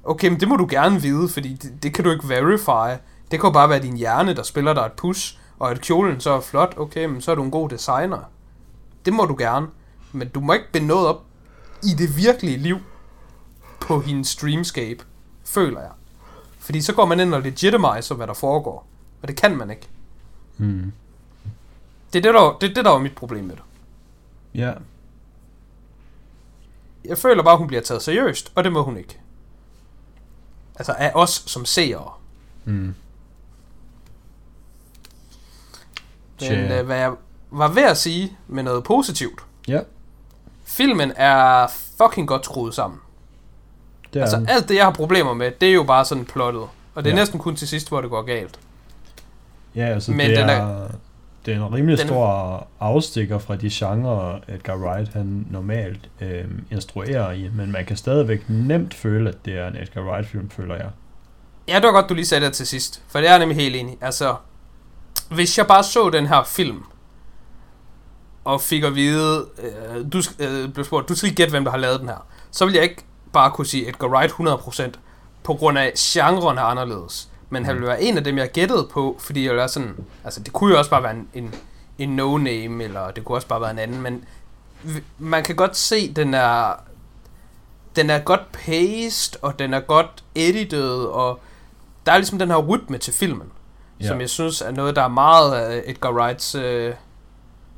[0.05, 3.01] Okay, men det må du gerne vide, fordi det, det kan du ikke verify.
[3.31, 6.21] Det kan jo bare være din hjerne, der spiller dig et pus, og at kjolen
[6.21, 8.19] så er flot, okay, men så er du en god designer.
[9.05, 9.67] Det må du gerne.
[10.13, 11.23] Men du må ikke binde noget op
[11.83, 12.79] i det virkelige liv
[13.81, 15.05] på hendes dreamscape,
[15.45, 15.91] føler jeg.
[16.59, 18.87] Fordi så går man ind og legitimiser, hvad der foregår.
[19.23, 19.89] Og det kan man ikke.
[20.59, 20.93] mm.
[22.13, 23.63] Det er det, der, det, det, der var mit problem med det.
[24.55, 24.73] ja,
[27.05, 29.19] Jeg føler bare, hun bliver taget seriøst, og det må hun ikke.
[30.75, 32.13] Altså af os som seere.
[32.65, 32.95] mm.
[36.51, 37.13] Men øh, hvad jeg
[37.51, 39.41] var ved at sige med noget positivt.
[39.69, 39.81] ja,
[40.65, 41.67] Filmen er
[42.03, 42.99] fucking godt skruet sammen.
[44.13, 44.49] det er Altså den.
[44.49, 46.63] alt det, jeg har problemer med, det er jo bare sådan plottet.
[46.95, 47.21] Og det er Ja.
[47.21, 48.59] næsten kun til sidst, hvor det går galt.
[49.75, 50.89] Ja, altså Men det, den er, er-
[51.47, 56.45] det er en rimelig den- stor afstikker fra de genrer, Edgar Wright han normalt øh,
[56.71, 60.75] instruerer i, men man kan stadigvæk nemt føle, at det er en Edgar Wright-film, føler
[60.75, 60.89] jeg.
[61.69, 63.03] Ja, det var godt, du lige sagde det til sidst.
[63.09, 63.99] For det er jeg nemlig helt enig.
[64.01, 64.35] Altså,
[65.31, 66.85] hvis jeg bare så den her film,
[68.45, 71.79] og fik at vide, øh, du, øh, blev spurgt, du skal gætte, hvem der har
[71.79, 74.99] lavet den her, så vil jeg ikke bare kunne sige Edgar Wright 100%,
[75.45, 77.29] på grund af, at genren er anderledes.
[77.51, 80.41] Men han ville være en af dem, jeg gættede på, fordi jeg være sådan, altså
[80.41, 81.55] det kunne jo også bare være en, en,
[81.99, 84.25] en no-name, eller det kunne også bare være en anden, men
[85.19, 86.73] man kan godt se, den er,
[87.97, 91.41] den er godt paced, og den er godt edited, og
[92.07, 93.53] der er ligesom den her rytme til filmen,
[94.01, 94.07] ja.
[94.09, 96.95] som jeg synes er noget, der er meget af Edgar Wrights øh,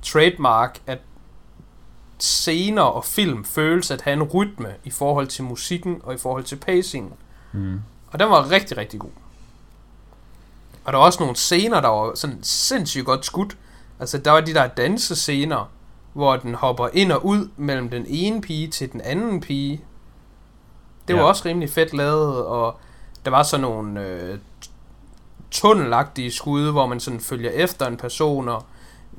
[0.03, 0.99] trademark, at
[2.19, 6.45] scener og film føles at have en rytme i forhold til musikken og i forhold
[6.45, 7.15] til pacing.
[7.53, 7.81] Mm.
[8.11, 9.11] Og den var rigtig, rigtig god.
[10.85, 13.57] Og der var også nogle scener, der var sådan sindssygt godt skudt.
[14.01, 15.71] Altså, der var de der dansescener,
[16.13, 19.85] hvor den hopper ind og ud mellem den ene pige til den anden pige.
[21.09, 21.29] Det var Ja.
[21.29, 22.77] også rimelig fedt lavet, og
[23.25, 24.39] der var sådan nogle øh,
[25.53, 28.65] tunnelagtige skud, hvor man sådan følger efter en person, og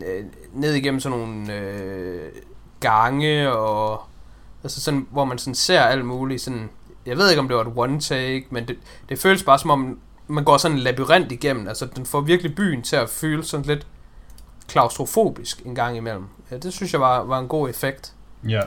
[0.06, 2.32] øh, ned igennem sådan nogle øh,
[2.80, 4.04] gange, og
[4.64, 6.42] altså sådan, hvor man sådan ser alt muligt.
[6.42, 6.70] Sådan,
[7.06, 8.78] jeg ved ikke, om det var et one take, men det,
[9.10, 11.68] det føles bare som om, man går sådan en labyrint igennem.
[11.68, 13.88] Altså, den får virkelig byen til at føle sådan lidt
[14.68, 16.26] klaustrofobisk en gang imellem.
[16.52, 18.14] Ja, det synes jeg var, var en god effekt.
[18.50, 18.62] Ja.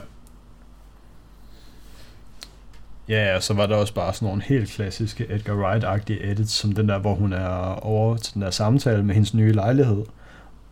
[3.09, 6.71] Ja, og så var der også bare sådan nogle helt klassiske Edgar Wright-agtige edits, som
[6.71, 10.03] den der, hvor hun er over til den der samtale med hendes nye lejlighed,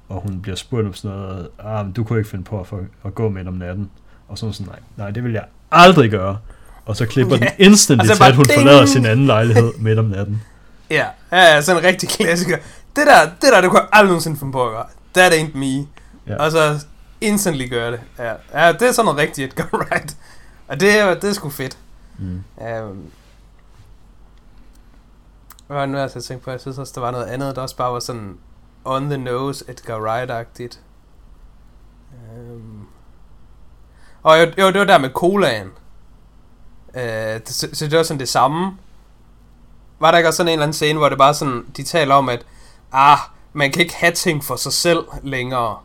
[0.10, 2.68] og hun bliver spurgt om sådan noget, ah, men du kunne ikke finde på at,
[2.68, 3.90] få, at gå midt om natten.
[4.28, 6.38] Og så sådan, nej, nej, det vil jeg aldrig gøre.
[6.86, 8.60] Og så klipper den Ja, instantly til, at hun ding!
[8.60, 10.42] forlader sin anden lejlighed midt om natten.
[10.90, 12.58] Ja, ja, ja sådan en rigtig klassiker.
[12.96, 14.86] Det der, det der, det kunne aldrig nogensinde finde på at gøre.
[15.14, 15.88] That ain't me.
[16.28, 16.36] Ja.
[16.36, 16.86] Og så
[17.22, 18.00] instantly gøre det.
[18.20, 18.32] Ja,
[18.66, 20.18] ja det er sådan noget rigtigt Edgar Wright.
[20.68, 21.78] Og det er, det er sgu fedt.
[22.20, 22.44] Mm.
[22.58, 23.12] Um,
[25.68, 27.62] og nu er jeg så tænkt på, jeg synes også, der var noget andet, der
[27.62, 28.38] også bare var sådan
[28.86, 30.80] on the nose Edgar Wright-agtigt.
[32.38, 32.88] Um,
[34.24, 35.68] og jo, jo, det var der med colaen.
[36.94, 38.78] Uh, det, så, så det var sådan det samme.
[40.00, 42.16] Var der ikke også sådan en eller anden scene, hvor det bare sådan, de taler
[42.16, 42.46] om, at
[42.92, 43.18] ah,
[43.54, 45.78] man kan ikke have ting for sig selv længere.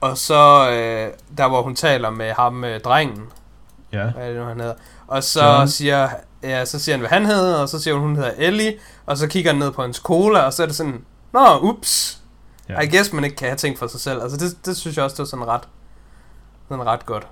[0.00, 3.26] Og så, øh, der hvor hun taler med ham, øh, drengen,
[3.92, 4.10] Ja.
[4.10, 4.74] hvad er det nu, han hedder?
[5.08, 5.68] Og så John.
[5.68, 6.08] siger,
[6.42, 8.74] ja, så siger han, hvad han hedder, og så siger hun, hun hedder Ellie,
[9.06, 12.20] og så kigger han ned på hans cola, og så er det sådan, nå, ups,
[12.68, 12.80] Ja.
[12.80, 14.22] I guess man ikke kan have ting for sig selv.
[14.22, 15.68] Altså det, det synes jeg også, det var sådan ret,
[16.68, 17.26] sådan ret godt.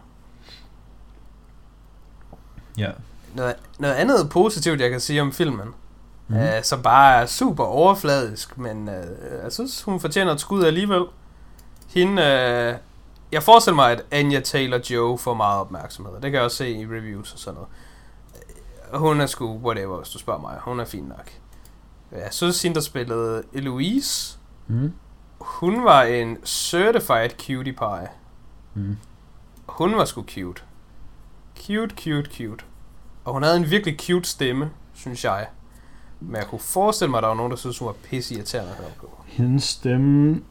[2.78, 2.90] ja.
[3.34, 5.68] Noget, noget andet positivt, jeg kan sige om filmen,
[6.28, 6.36] mm.
[6.36, 9.04] øh, som bare er super overfladisk, men øh,
[9.44, 11.04] jeg synes, hun fortjener et skud alligevel.
[11.88, 12.74] Hende, øh,
[13.34, 16.12] jeg forestiller mig, at Anya Taylor-Joe får meget opmærksomhed.
[16.14, 17.68] Det kan jeg også se i reviews og sådan noget.
[19.00, 20.58] Hun er sgu whatever, hvis du spørger mig.
[20.60, 21.30] Hun er fin nok.
[22.12, 24.92] Jeg synes, hende, der spillede Eloise, Mm.
[25.40, 28.08] hun var en certified cutie pie.
[28.74, 28.96] Mm.
[29.66, 30.62] Hun var sgu cute.
[31.66, 32.64] Cute, cute, cute.
[33.24, 35.46] Og hun havde en virkelig cute stemme, synes jeg.
[36.20, 38.70] Men jeg kunne forestille mig, at der var nogen, der synes, hun var pisse irriterende
[38.70, 39.10] at høre på.
[39.26, 40.42] Hendes stemme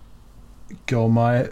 [0.85, 1.47] gjorde mig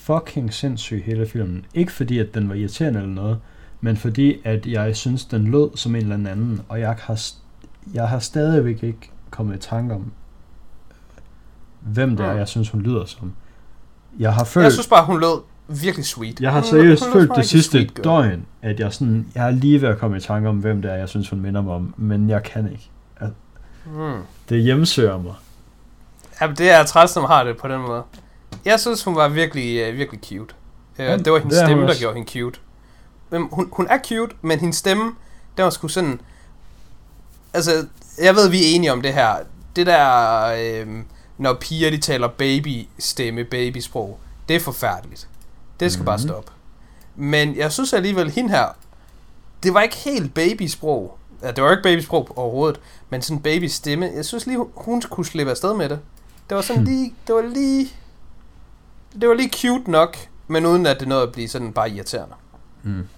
[0.00, 1.64] fucking sindssyg hele filmen.
[1.74, 3.38] Ikke fordi, at den var irriterende eller noget,
[3.80, 7.36] men fordi, at jeg synes, den lød som en eller anden, og jeg har, st-
[7.94, 10.12] jeg har stadigvæk ikke kommet i tanke om,
[11.80, 12.38] hvem det er, Mm.
[12.38, 13.32] jeg synes, hun lyder som.
[14.18, 16.40] Jeg har følt, Jeg synes bare, hun lød virkelig sweet.
[16.40, 19.26] jeg har Hun- seriøst hun lød følt som det sidste sweet døgn, at jeg sådan,
[19.34, 21.40] jeg er lige ved at komme i tanke om, hvem det er, jeg synes, hun
[21.40, 22.90] minder mig om, men jeg kan ikke.
[23.86, 24.22] Mm.
[24.48, 25.34] Det hjemsøger mig.
[26.40, 28.02] Ja, det er træls, når man har det på den måde.
[28.64, 30.54] Jeg synes, hun var virkelig, uh, virkelig cute.
[30.98, 32.60] Uh, Ja, det var hendes det stemme, der gjorde hende cute.
[33.30, 35.04] Men hun, hun er cute, men hendes stemme,
[35.56, 36.20] den var sgu sådan...
[37.54, 37.86] Altså,
[38.18, 39.34] jeg ved, vi er enige om det her.
[39.76, 40.86] Det der, øh,
[41.38, 44.18] når piger de taler baby-stemme, babysprog,
[44.48, 45.28] det er forfærdeligt.
[45.80, 46.06] Det skal mm-hmm.
[46.06, 46.28] bare Mhm.
[46.28, 46.52] stoppe.
[47.16, 48.66] Men jeg synes alligevel, hende her,
[49.62, 51.18] det var ikke helt babysprog.
[51.42, 52.80] Ja, det var ikke babysprog overhovedet,
[53.10, 54.10] men sådan baby stemme.
[54.16, 55.98] Jeg synes lige, hun- kunne slippe afsted med det.
[56.48, 56.92] Det var sådan Hmm.
[56.92, 57.88] lige, det var lige,
[59.20, 60.16] det var lige cute nok,
[60.48, 62.34] men uden at det nåede at blive sådan bare irriterende.
[62.82, 63.08] Mm.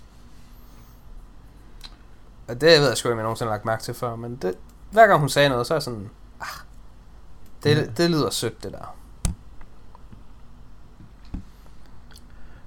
[2.49, 4.37] Og det ved jeg sgu ikke, om jeg nogensinde har lagt mærke til før, men
[4.37, 4.55] det,
[4.91, 6.11] hver gang hun sagde noget, så er jeg sådan,
[6.41, 6.47] ah,
[7.65, 7.85] det, Ja.
[7.97, 8.95] det lyder sødt, det der.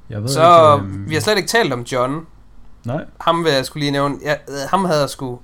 [0.09, 2.27] Jeg ved Så ikke, øhm, vi har slet ikke talt om John.
[2.85, 3.05] Nej.
[3.21, 4.17] Ham vil jeg skulle lige nævne.
[4.21, 5.39] Ja, øh, ham havde jeg sgu...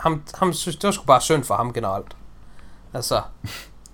[0.00, 2.16] Ham, ham synes, det var sgu bare synd for ham generelt.
[2.94, 3.22] Altså,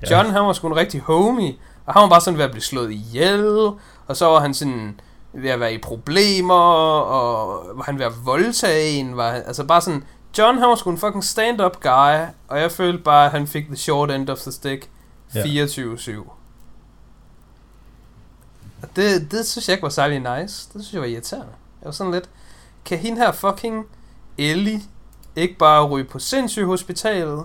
[0.02, 0.16] Ja.
[0.16, 1.54] John han var sgu en rigtig homie,
[1.86, 3.70] og han var bare sådan ved at blive slået ihjel,
[4.06, 5.00] og så var han sådan
[5.32, 6.54] ved at være i problemer,
[7.00, 10.04] og var han ved at voldtage en, var han, altså bare sådan,
[10.38, 13.66] John han var sgu en fucking stand-up guy, og jeg følte bare, at han fik
[13.66, 14.90] the short end of the stick
[15.34, 15.42] Ja.
[15.64, 16.18] 24-7.
[18.82, 20.68] Og det, det synes jeg ikke var særlig nice.
[20.72, 21.52] Det synes jeg var irriterende.
[21.80, 22.30] Jeg var sådan lidt,
[22.84, 23.86] kan hende her fucking
[24.38, 24.80] Ellie
[25.36, 27.44] ikke bare ryge på sindssygehospitalet,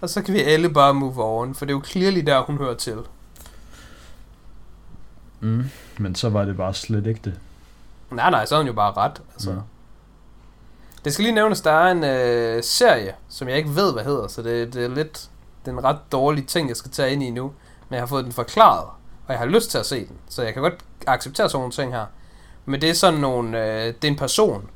[0.00, 2.56] og så kan vi alle bare move on, for det er jo clearly der, hun
[2.56, 2.98] hører til.
[5.40, 5.64] Mm.
[5.98, 7.34] Men så var det bare slet ikke det.
[8.10, 9.22] Nej, nej, så er hun jo bare ret.
[9.34, 9.52] Altså.
[9.52, 9.58] Mm.
[11.04, 14.28] Det skal lige nævnes, der er en øh, serie, som jeg ikke ved, hvad hedder,
[14.28, 15.28] så det, det er lidt
[15.64, 17.42] det er en ret dårlig ting, jeg skal tage ind i nu.
[17.88, 18.84] Men jeg har fået den forklaret,
[19.26, 20.16] og jeg har lyst til at se den.
[20.28, 20.74] Så jeg kan godt
[21.06, 22.06] acceptere sådan nogle ting her.
[22.64, 24.68] Men det er sådan nogle, øh, det er en person,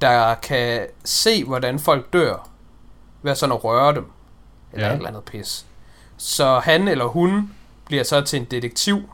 [0.00, 2.48] der kan se, hvordan folk dør,
[3.22, 4.04] ved sådan at røre dem.
[4.72, 4.90] Eller Ja.
[4.90, 4.92] ja.
[4.92, 5.66] et eller andet pis.
[6.16, 7.52] Så han eller hun
[7.86, 9.10] bliver så til en detektiv,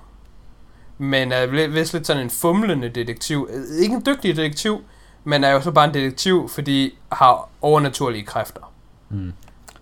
[1.03, 3.49] men er vist lidt sådan en fumlende detektiv.
[3.53, 4.85] Øh, Ikke en dygtig detektiv,
[5.25, 8.73] men er jo så bare en detektiv, fordi har overnaturlige kræfter.
[9.11, 9.33] Mm.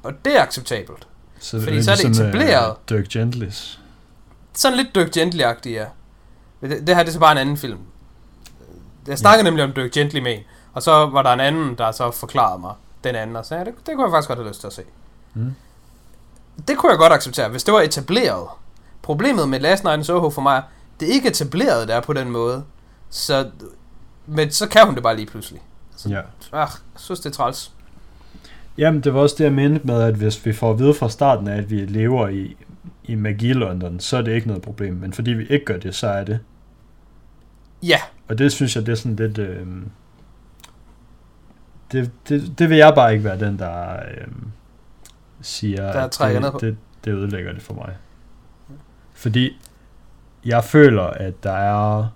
[0.03, 1.07] Og det er acceptabelt.
[1.39, 2.71] Så Fordi så er det etableret.
[2.71, 3.81] Uh, Dirk Gentlys.
[4.55, 5.85] Sådan lidt Dirk Gently-agtigt, ja.
[6.61, 7.79] Men Det, det her det er så bare en anden film.
[9.07, 9.51] Jeg snakkede ja.
[9.51, 10.39] nemlig om Dirk Gently med
[10.73, 12.75] og så var der en anden, der så forklarede mig
[13.05, 14.73] den anden, og så ja, det, det kunne jeg faktisk godt have lyst til at
[14.73, 14.83] se.
[15.35, 15.55] Mm.
[16.69, 18.49] Det kunne jeg godt acceptere, hvis det var etableret.
[19.03, 20.63] Problemet med Last Night in Soho for mig, er,
[21.01, 22.65] det er ikke etableret der på den måde.
[23.11, 23.51] Så,
[24.27, 25.61] men så kan hun det bare lige pludselig.
[26.09, 26.19] Ja.
[26.19, 26.23] Ah,
[26.53, 27.73] jeg synes, det er træls.
[28.79, 31.09] Jamen, det var også det, jeg mente med, at hvis vi får at vide fra
[31.09, 32.57] starten af, at vi lever i,
[33.05, 34.95] i Magi-London, så er det ikke noget problem.
[34.95, 36.39] Men fordi vi ikke gør det, så er det.
[37.83, 37.99] Ja,
[38.29, 39.39] Og det synes jeg, det er sådan lidt...
[39.39, 39.67] Øh,
[41.93, 44.27] det, det, det vil jeg bare ikke være den, der øh,
[45.41, 46.59] siger, Der at trækker ned på.
[46.59, 47.97] det, det, det ødelægger det for mig.
[49.15, 49.61] Fordi
[50.45, 52.07] jeg føler, at der er...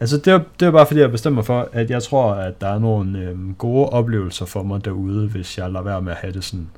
[0.00, 2.68] Altså, det er, det er bare fordi, jeg bestemmer for, at jeg tror, at der
[2.68, 6.32] er nogle øh, gode oplevelser for mig derude, hvis jeg lader være med at have
[6.32, 6.70] det sådan.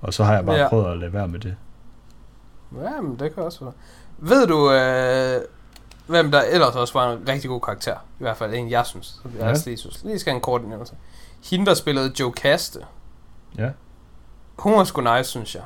[0.00, 0.68] Og så har jeg bare Ja.
[0.68, 1.56] prøvet at lade være med det.
[2.82, 3.72] Ja, men det kan også være.
[4.18, 5.40] Ved du, øh,
[6.06, 7.94] hvem der ellers også var en rigtig god karakter?
[7.94, 9.20] I hvert fald en, jeg synes.
[9.38, 9.52] Jeg Ja.
[9.66, 10.04] lige, synes.
[10.04, 10.94] lige skal have en kort nævnelse.
[11.50, 12.78] Hende, der spillede Joe Kaste.
[13.58, 13.70] Ja.
[14.58, 15.62] Hun var sgu nice, synes jeg.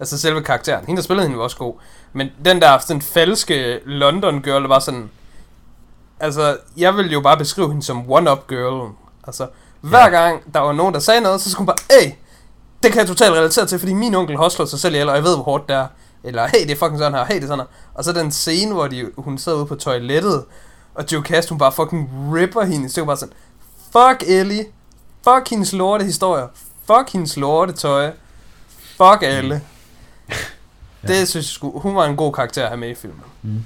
[0.00, 0.84] Altså selve karakteren.
[0.86, 1.74] Hende, der spillede hende, var også god.
[2.12, 5.10] Men den der sådan falske London girl, var sådan...
[6.20, 8.90] Altså, jeg ville jo bare beskrive hende som one-up girl.
[9.26, 9.46] Altså,
[9.80, 10.08] hver Ja.
[10.08, 12.12] gang der var nogen, der sagde noget, så skulle hun bare, hey,
[12.82, 15.24] det kan jeg totalt relatere til, fordi min onkel slået sig selv ihjel, og jeg
[15.24, 15.86] ved, hvor hårdt det er.
[16.24, 17.66] Eller, hey, det er fucking sådan her, hey, det er sådan her.
[17.94, 20.44] Og så den scene, hvor de, hun sidder ude på toilettet,
[20.94, 22.88] og Joe Cast, hun bare fucking ripper hende.
[22.88, 23.34] Så bare sådan,
[23.92, 24.66] fuck Ellie,
[25.24, 26.46] fuck hendes lorte historier,
[26.86, 28.10] fuck hendes lorte tøj,
[28.96, 29.60] fuck alle.
[31.02, 31.08] Ja.
[31.08, 33.20] Det synes jeg sgu, hun var en god karakter at have med i filmen.
[33.42, 33.64] Mm.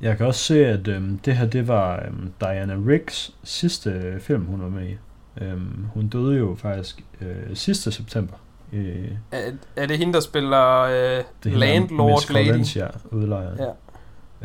[0.00, 4.20] Jeg kan også se, at øhm, det her, det var øhm, Diana Riggs sidste øh,
[4.20, 4.96] film, hun var med i.
[5.40, 8.34] Øhm, hun døde jo faktisk øh, sidste september.
[8.72, 12.46] Øh, Er, er det hende, der spiller øh, det Landlord Miss Lady?
[12.46, 13.58] Valencia, udlejeren.
[13.58, 13.66] Ja.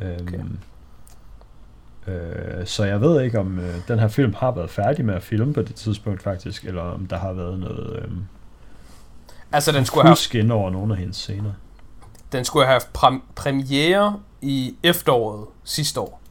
[0.07, 0.39] Øhm, Okay.
[2.59, 5.23] øh, så jeg ved ikke, om øh, den her film har været færdig med at
[5.23, 8.21] filme på det tidspunkt faktisk, eller om der har været noget øhm,
[9.51, 11.51] Altså, den skulle have fusk ind over nogle af hendes scener.
[12.31, 16.21] Den skulle have haft præm- premiere i efteråret sidste år.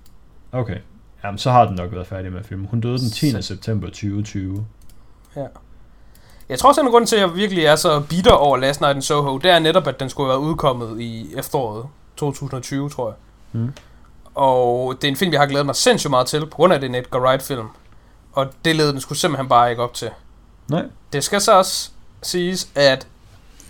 [0.52, 0.76] Okay.
[1.24, 2.66] Jamen, så har den nok været færdig med at filme.
[2.70, 3.30] Hun døde den 10.
[3.30, 4.66] Så- september 2020.
[6.48, 8.96] Jeg tror også, en grund til, at jeg virkelig er så bitter over Last Night
[8.96, 11.86] in Soho, det er netop, at den skulle have været udkommet i efteråret
[12.16, 13.16] 2020, tror jeg.
[13.52, 13.72] Mm.
[14.34, 16.80] Og det er en film, jeg har glædet mig sindssygt meget til, på grund af
[16.80, 17.66] det er en Edgar Wright-film.
[18.32, 20.10] Og det led den skulle simpelthen bare ikke op til.
[20.68, 20.84] Nej.
[21.12, 21.90] Det skal så også
[22.26, 23.06] siges, at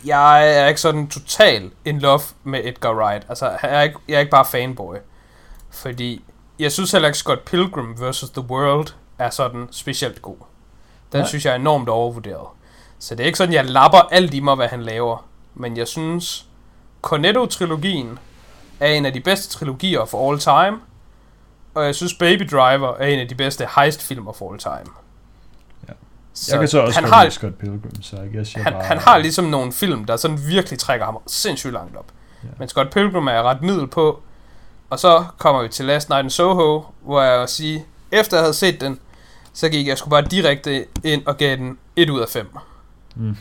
[0.05, 3.27] jeg er ikke sådan total in love med Edgar Wright.
[3.29, 4.97] Altså, jeg er ikke, jeg er ikke bare fanboy.
[5.71, 6.25] Fordi
[6.59, 8.31] jeg synes heller ikke Scott Pilgrim vs.
[8.31, 8.87] The World
[9.19, 10.37] er sådan specielt god.
[11.13, 11.29] Den Nej.
[11.29, 12.47] synes jeg er enormt overvurderet.
[12.99, 15.27] Så det er ikke sådan, jeg lapper alt i mig, hvad han laver.
[15.55, 16.47] Men jeg synes,
[17.03, 18.19] Cornetto-trilogien
[18.81, 20.81] er en af de bedste trilogier for all time.
[21.75, 24.95] Og jeg synes, Baby Driver er en af de bedste heist-filmer for all time.
[26.37, 28.83] Så jeg kan så også han har, Scott Pilgrim, så jeg guess, jeg han, bare...
[28.83, 32.07] han har ligesom nogle film, der sådan virkelig trækker ham sindssygt langt op.
[32.43, 32.49] Ja.
[32.59, 34.23] Men Scott Pilgrim er ret middel på.
[34.91, 38.43] Og så kommer vi til Last Night in Soho, hvor jeg vil sige, efter jeg
[38.43, 38.99] havde set den,
[39.53, 42.57] så gik jeg sgu bare direkte ind og gav den 1 ud af 5.
[43.17, 43.37] Mm.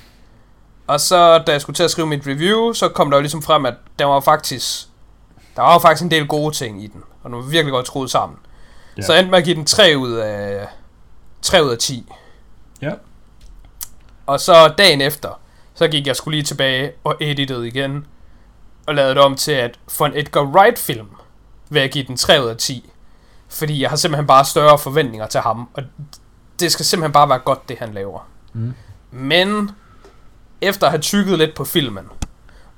[0.88, 3.42] Og så, da jeg skulle til at skrive mit review, så kom der jo ligesom
[3.42, 4.88] frem, at der var faktisk,
[5.56, 7.04] der var faktisk en del gode ting i den.
[7.24, 8.38] Og den var virkelig godt skruet sammen.
[8.98, 9.02] Ja.
[9.02, 10.68] Så jeg endte med at give den 3 ud af,
[11.42, 12.12] 3 ud af 10.
[12.86, 12.94] Ja.
[14.26, 15.40] Og så dagen efter,
[15.74, 18.06] så gik jeg skulle lige tilbage og editede igen.
[18.88, 21.08] Og lavede det om til, at for en Edgar Wright-film
[21.70, 22.90] vil jeg give den 3 ud af 10.
[23.50, 25.70] Fordi jeg har simpelthen bare større forventninger til ham.
[25.74, 25.84] Og
[26.60, 28.28] det skal simpelthen bare være godt, det han laver.
[28.54, 28.74] Mm.
[29.12, 29.72] Men
[30.62, 32.06] efter at have tykket lidt på filmen,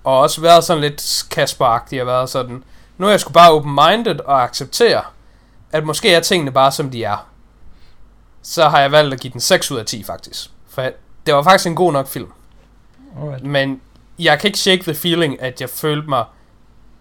[0.03, 2.63] og også været sådan lidt kasperagtig og været sådan,
[2.97, 5.01] nu er jeg sgu bare open-minded og acceptere,
[5.71, 7.27] at måske er tingene bare som de er.
[8.49, 10.51] Så har jeg valgt at give den 6 ud af 10 faktisk.
[10.69, 10.81] For
[11.25, 12.31] det var faktisk en god nok film.
[13.21, 13.43] Alright.
[13.43, 13.81] Men
[14.19, 16.25] jeg kan ikke shake the feeling, at jeg følte mig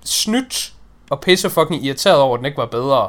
[0.05, 0.73] snydt
[1.11, 3.09] og pisse fucking irriteret over, at den ikke var bedre.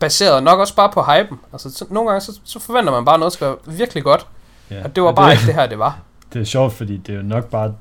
[0.00, 1.38] Baseret nok også bare på hypen.
[1.52, 4.26] Altså, så, nogle gange så, så forventer man bare, at noget skal være virkelig godt.
[4.70, 4.84] Ja.
[4.84, 5.98] Og det var Og bare ikke det her, det var.
[6.32, 7.74] Det er sjovt, fordi det er jo nok bare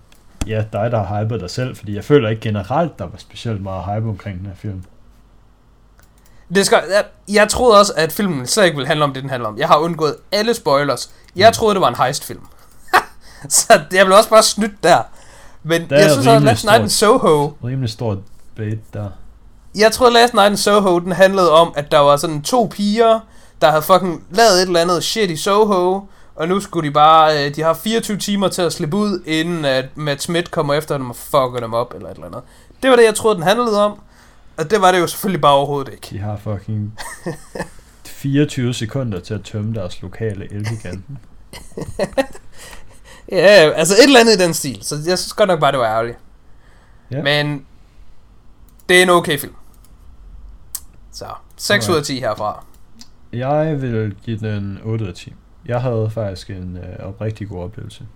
[0.48, 3.62] ja, dig, der har hypet dig selv, fordi jeg føler ikke generelt, der var specielt
[3.62, 4.84] meget hype omkring den her film.
[6.56, 9.30] Det skal, jeg, jeg troede også, at filmen slet ikke ville handle om det, den
[9.30, 9.58] handler om.
[9.58, 11.10] Jeg har undgået alle spoilers.
[11.36, 11.54] Jeg Mm.
[11.54, 12.40] troede, det var en heist-film.
[13.50, 15.02] så jeg blev også bare snydt der.
[15.64, 18.18] Men Der er jeg synes også, rimelig Last Night in Soho, Rimelig stor
[18.56, 19.10] bait der.
[19.76, 23.20] jeg troede Last Night in Soho, den handlede om, at der var sådan to piger,
[23.62, 26.02] der havde fucking lavet et eller andet shit i Soho,
[26.36, 29.66] og nu skulle de bare, øh, de har 24 timer til at slippe ud, inden
[29.66, 32.42] at Matt Smith kommer efter dem og fucker dem op, eller et eller andet.
[32.84, 34.00] Det var det, jeg troede, den handlede om,
[34.60, 36.08] og det var det jo selvfølgelig bare overhovedet ikke.
[36.10, 37.00] De har fucking
[38.06, 41.18] 24 sekunder til at tømme deres lokale elgiganten.
[43.32, 45.80] Ja, altså et eller andet i den stil, så jeg synes godt nok bare, det
[45.80, 46.18] var ærgerligt.
[47.12, 47.24] Ja.
[47.24, 47.66] Men
[48.90, 49.54] det er en okay film.
[51.12, 51.26] Så,
[51.58, 52.66] 6 ud af 10 herfra.
[53.34, 55.34] Jeg vil give den 8 ud af 10.
[55.66, 58.08] Jeg havde faktisk en øh, oprigtig god oplevelse.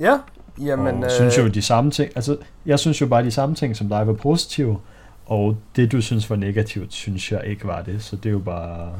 [0.00, 0.18] Ja,
[0.58, 0.96] jamen...
[0.96, 1.10] og øh...
[1.10, 2.12] synes jo de samme ting.
[2.16, 2.36] Altså,
[2.66, 4.80] jeg synes jo bare de samme ting, som dig var positive.
[5.26, 8.04] Og det, du synes var negativt, synes jeg ikke var det.
[8.04, 8.92] Så det er jo bare...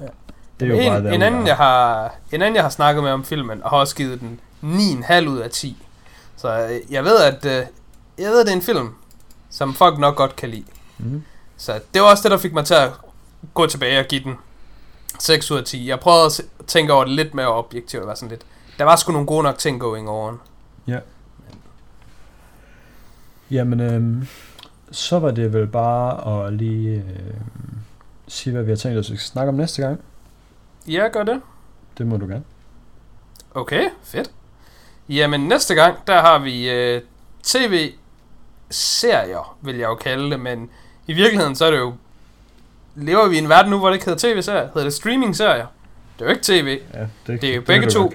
[0.00, 0.06] Ja.
[0.60, 3.04] Det er jo en, bare der, en, anden, jeg har, en anden, jeg har snakket
[3.04, 5.76] med om filmen, og har også givet den 9,5 ud af 10.
[6.36, 7.66] Så øh, jeg ved, at øh,
[8.18, 8.94] jeg ved, at det er en film,
[9.50, 10.64] som folk nok godt kan lide.
[10.98, 11.22] Mm.
[11.56, 12.90] Så det var også det, der fik mig til at
[13.54, 14.34] gå tilbage og give den
[15.18, 15.88] 6 ud af 10.
[15.88, 18.00] Jeg prøvede at tænke over det lidt mere objektivt.
[18.00, 18.42] og Være sådan lidt.
[18.78, 20.08] Der var sgu nogle gode nok ting going
[20.96, 21.04] over.
[23.50, 24.26] Jamen, øhm,
[24.90, 27.78] så var det vel bare at lige øhm,
[28.28, 30.00] sige, hvad vi har tænkt os, skal snakke om næste gang.
[30.88, 31.40] Ja, gør det.
[31.98, 32.42] Det må du gerne.
[33.54, 34.30] Okay, fedt.
[35.08, 37.02] Jamen næste gang, der har vi øh,
[37.42, 40.70] tv-serier, vil jeg jo kalde det, men
[41.06, 41.94] i virkeligheden så er det jo,
[42.94, 45.66] lever vi i en verden nu, hvor det ikke hedder tv-serier, hedder det streaming-serier.
[46.18, 48.12] Det er jo ikke tv, Ja, det, Det er jo det begge du to.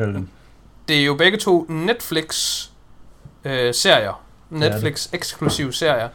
[0.88, 4.22] Det er jo begge to Netflix-serier.
[4.50, 4.60] det.
[4.60, 6.10] Netflix-eksklusive serier.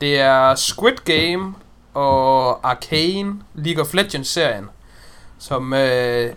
[0.00, 1.54] Det er Squid Game
[1.94, 4.64] og Arcane League of Legends-serien,
[5.38, 6.32] som øh,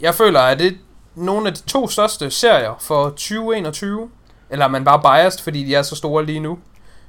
[0.00, 0.78] jeg føler er det
[1.14, 4.10] nogle af de to største serier for 2021.
[4.50, 6.58] Eller er man bare biased, fordi de er så store lige nu?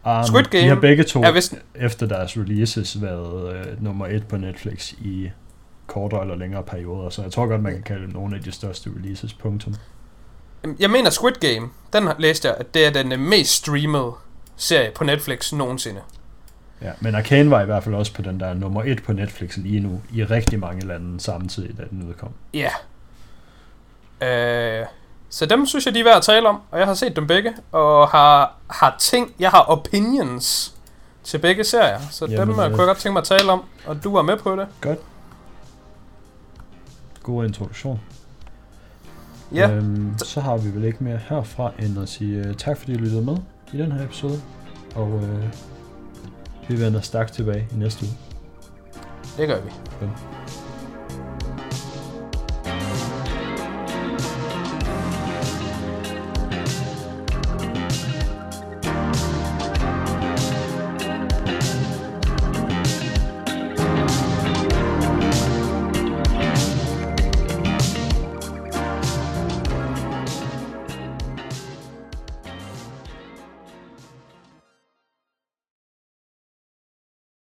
[0.06, 4.08] Um, Squid De har Game begge to er vist- efter deres releases været øh, nummer
[4.08, 5.30] et på Netflix i
[5.88, 8.52] kortere eller længere perioder, så jeg tror godt, man kan kalde dem nogle af de
[8.52, 9.76] største releases, punktum.
[10.80, 14.12] Jeg mener Squid Game, den læste jeg, at det er den øh, mest streamede
[14.56, 16.02] serie på Netflix nogensinde.
[16.82, 19.58] Ja, men Arcane var i hvert fald også på den der nummer et på Netflix
[19.58, 22.30] lige nu, i rigtig mange lande samtidig, da den udkom.
[22.54, 22.70] Ja.
[24.22, 24.86] Øh,
[25.30, 27.28] så dem synes jeg, de er værd at tale om, og jeg har set dem
[27.28, 30.76] begge, og har, har ting, jeg har opinions
[31.24, 33.52] til begge serier, så Jamen, dem øh, øh, kunne jeg godt tænke mig at tale
[33.52, 34.68] om, og du var med på det.
[37.24, 38.00] God introduktion.
[39.54, 42.92] Ja, Øhm, så har vi vel ikke mere herfra, end at sige uh, tak, fordi
[42.92, 43.38] I lyttede med
[43.74, 44.42] i den her episode.
[44.96, 45.24] Og uh,
[46.68, 48.14] vi vender stærkt tilbage i næste uge.
[49.38, 49.70] det gør vi.
[50.00, 50.12] Godt.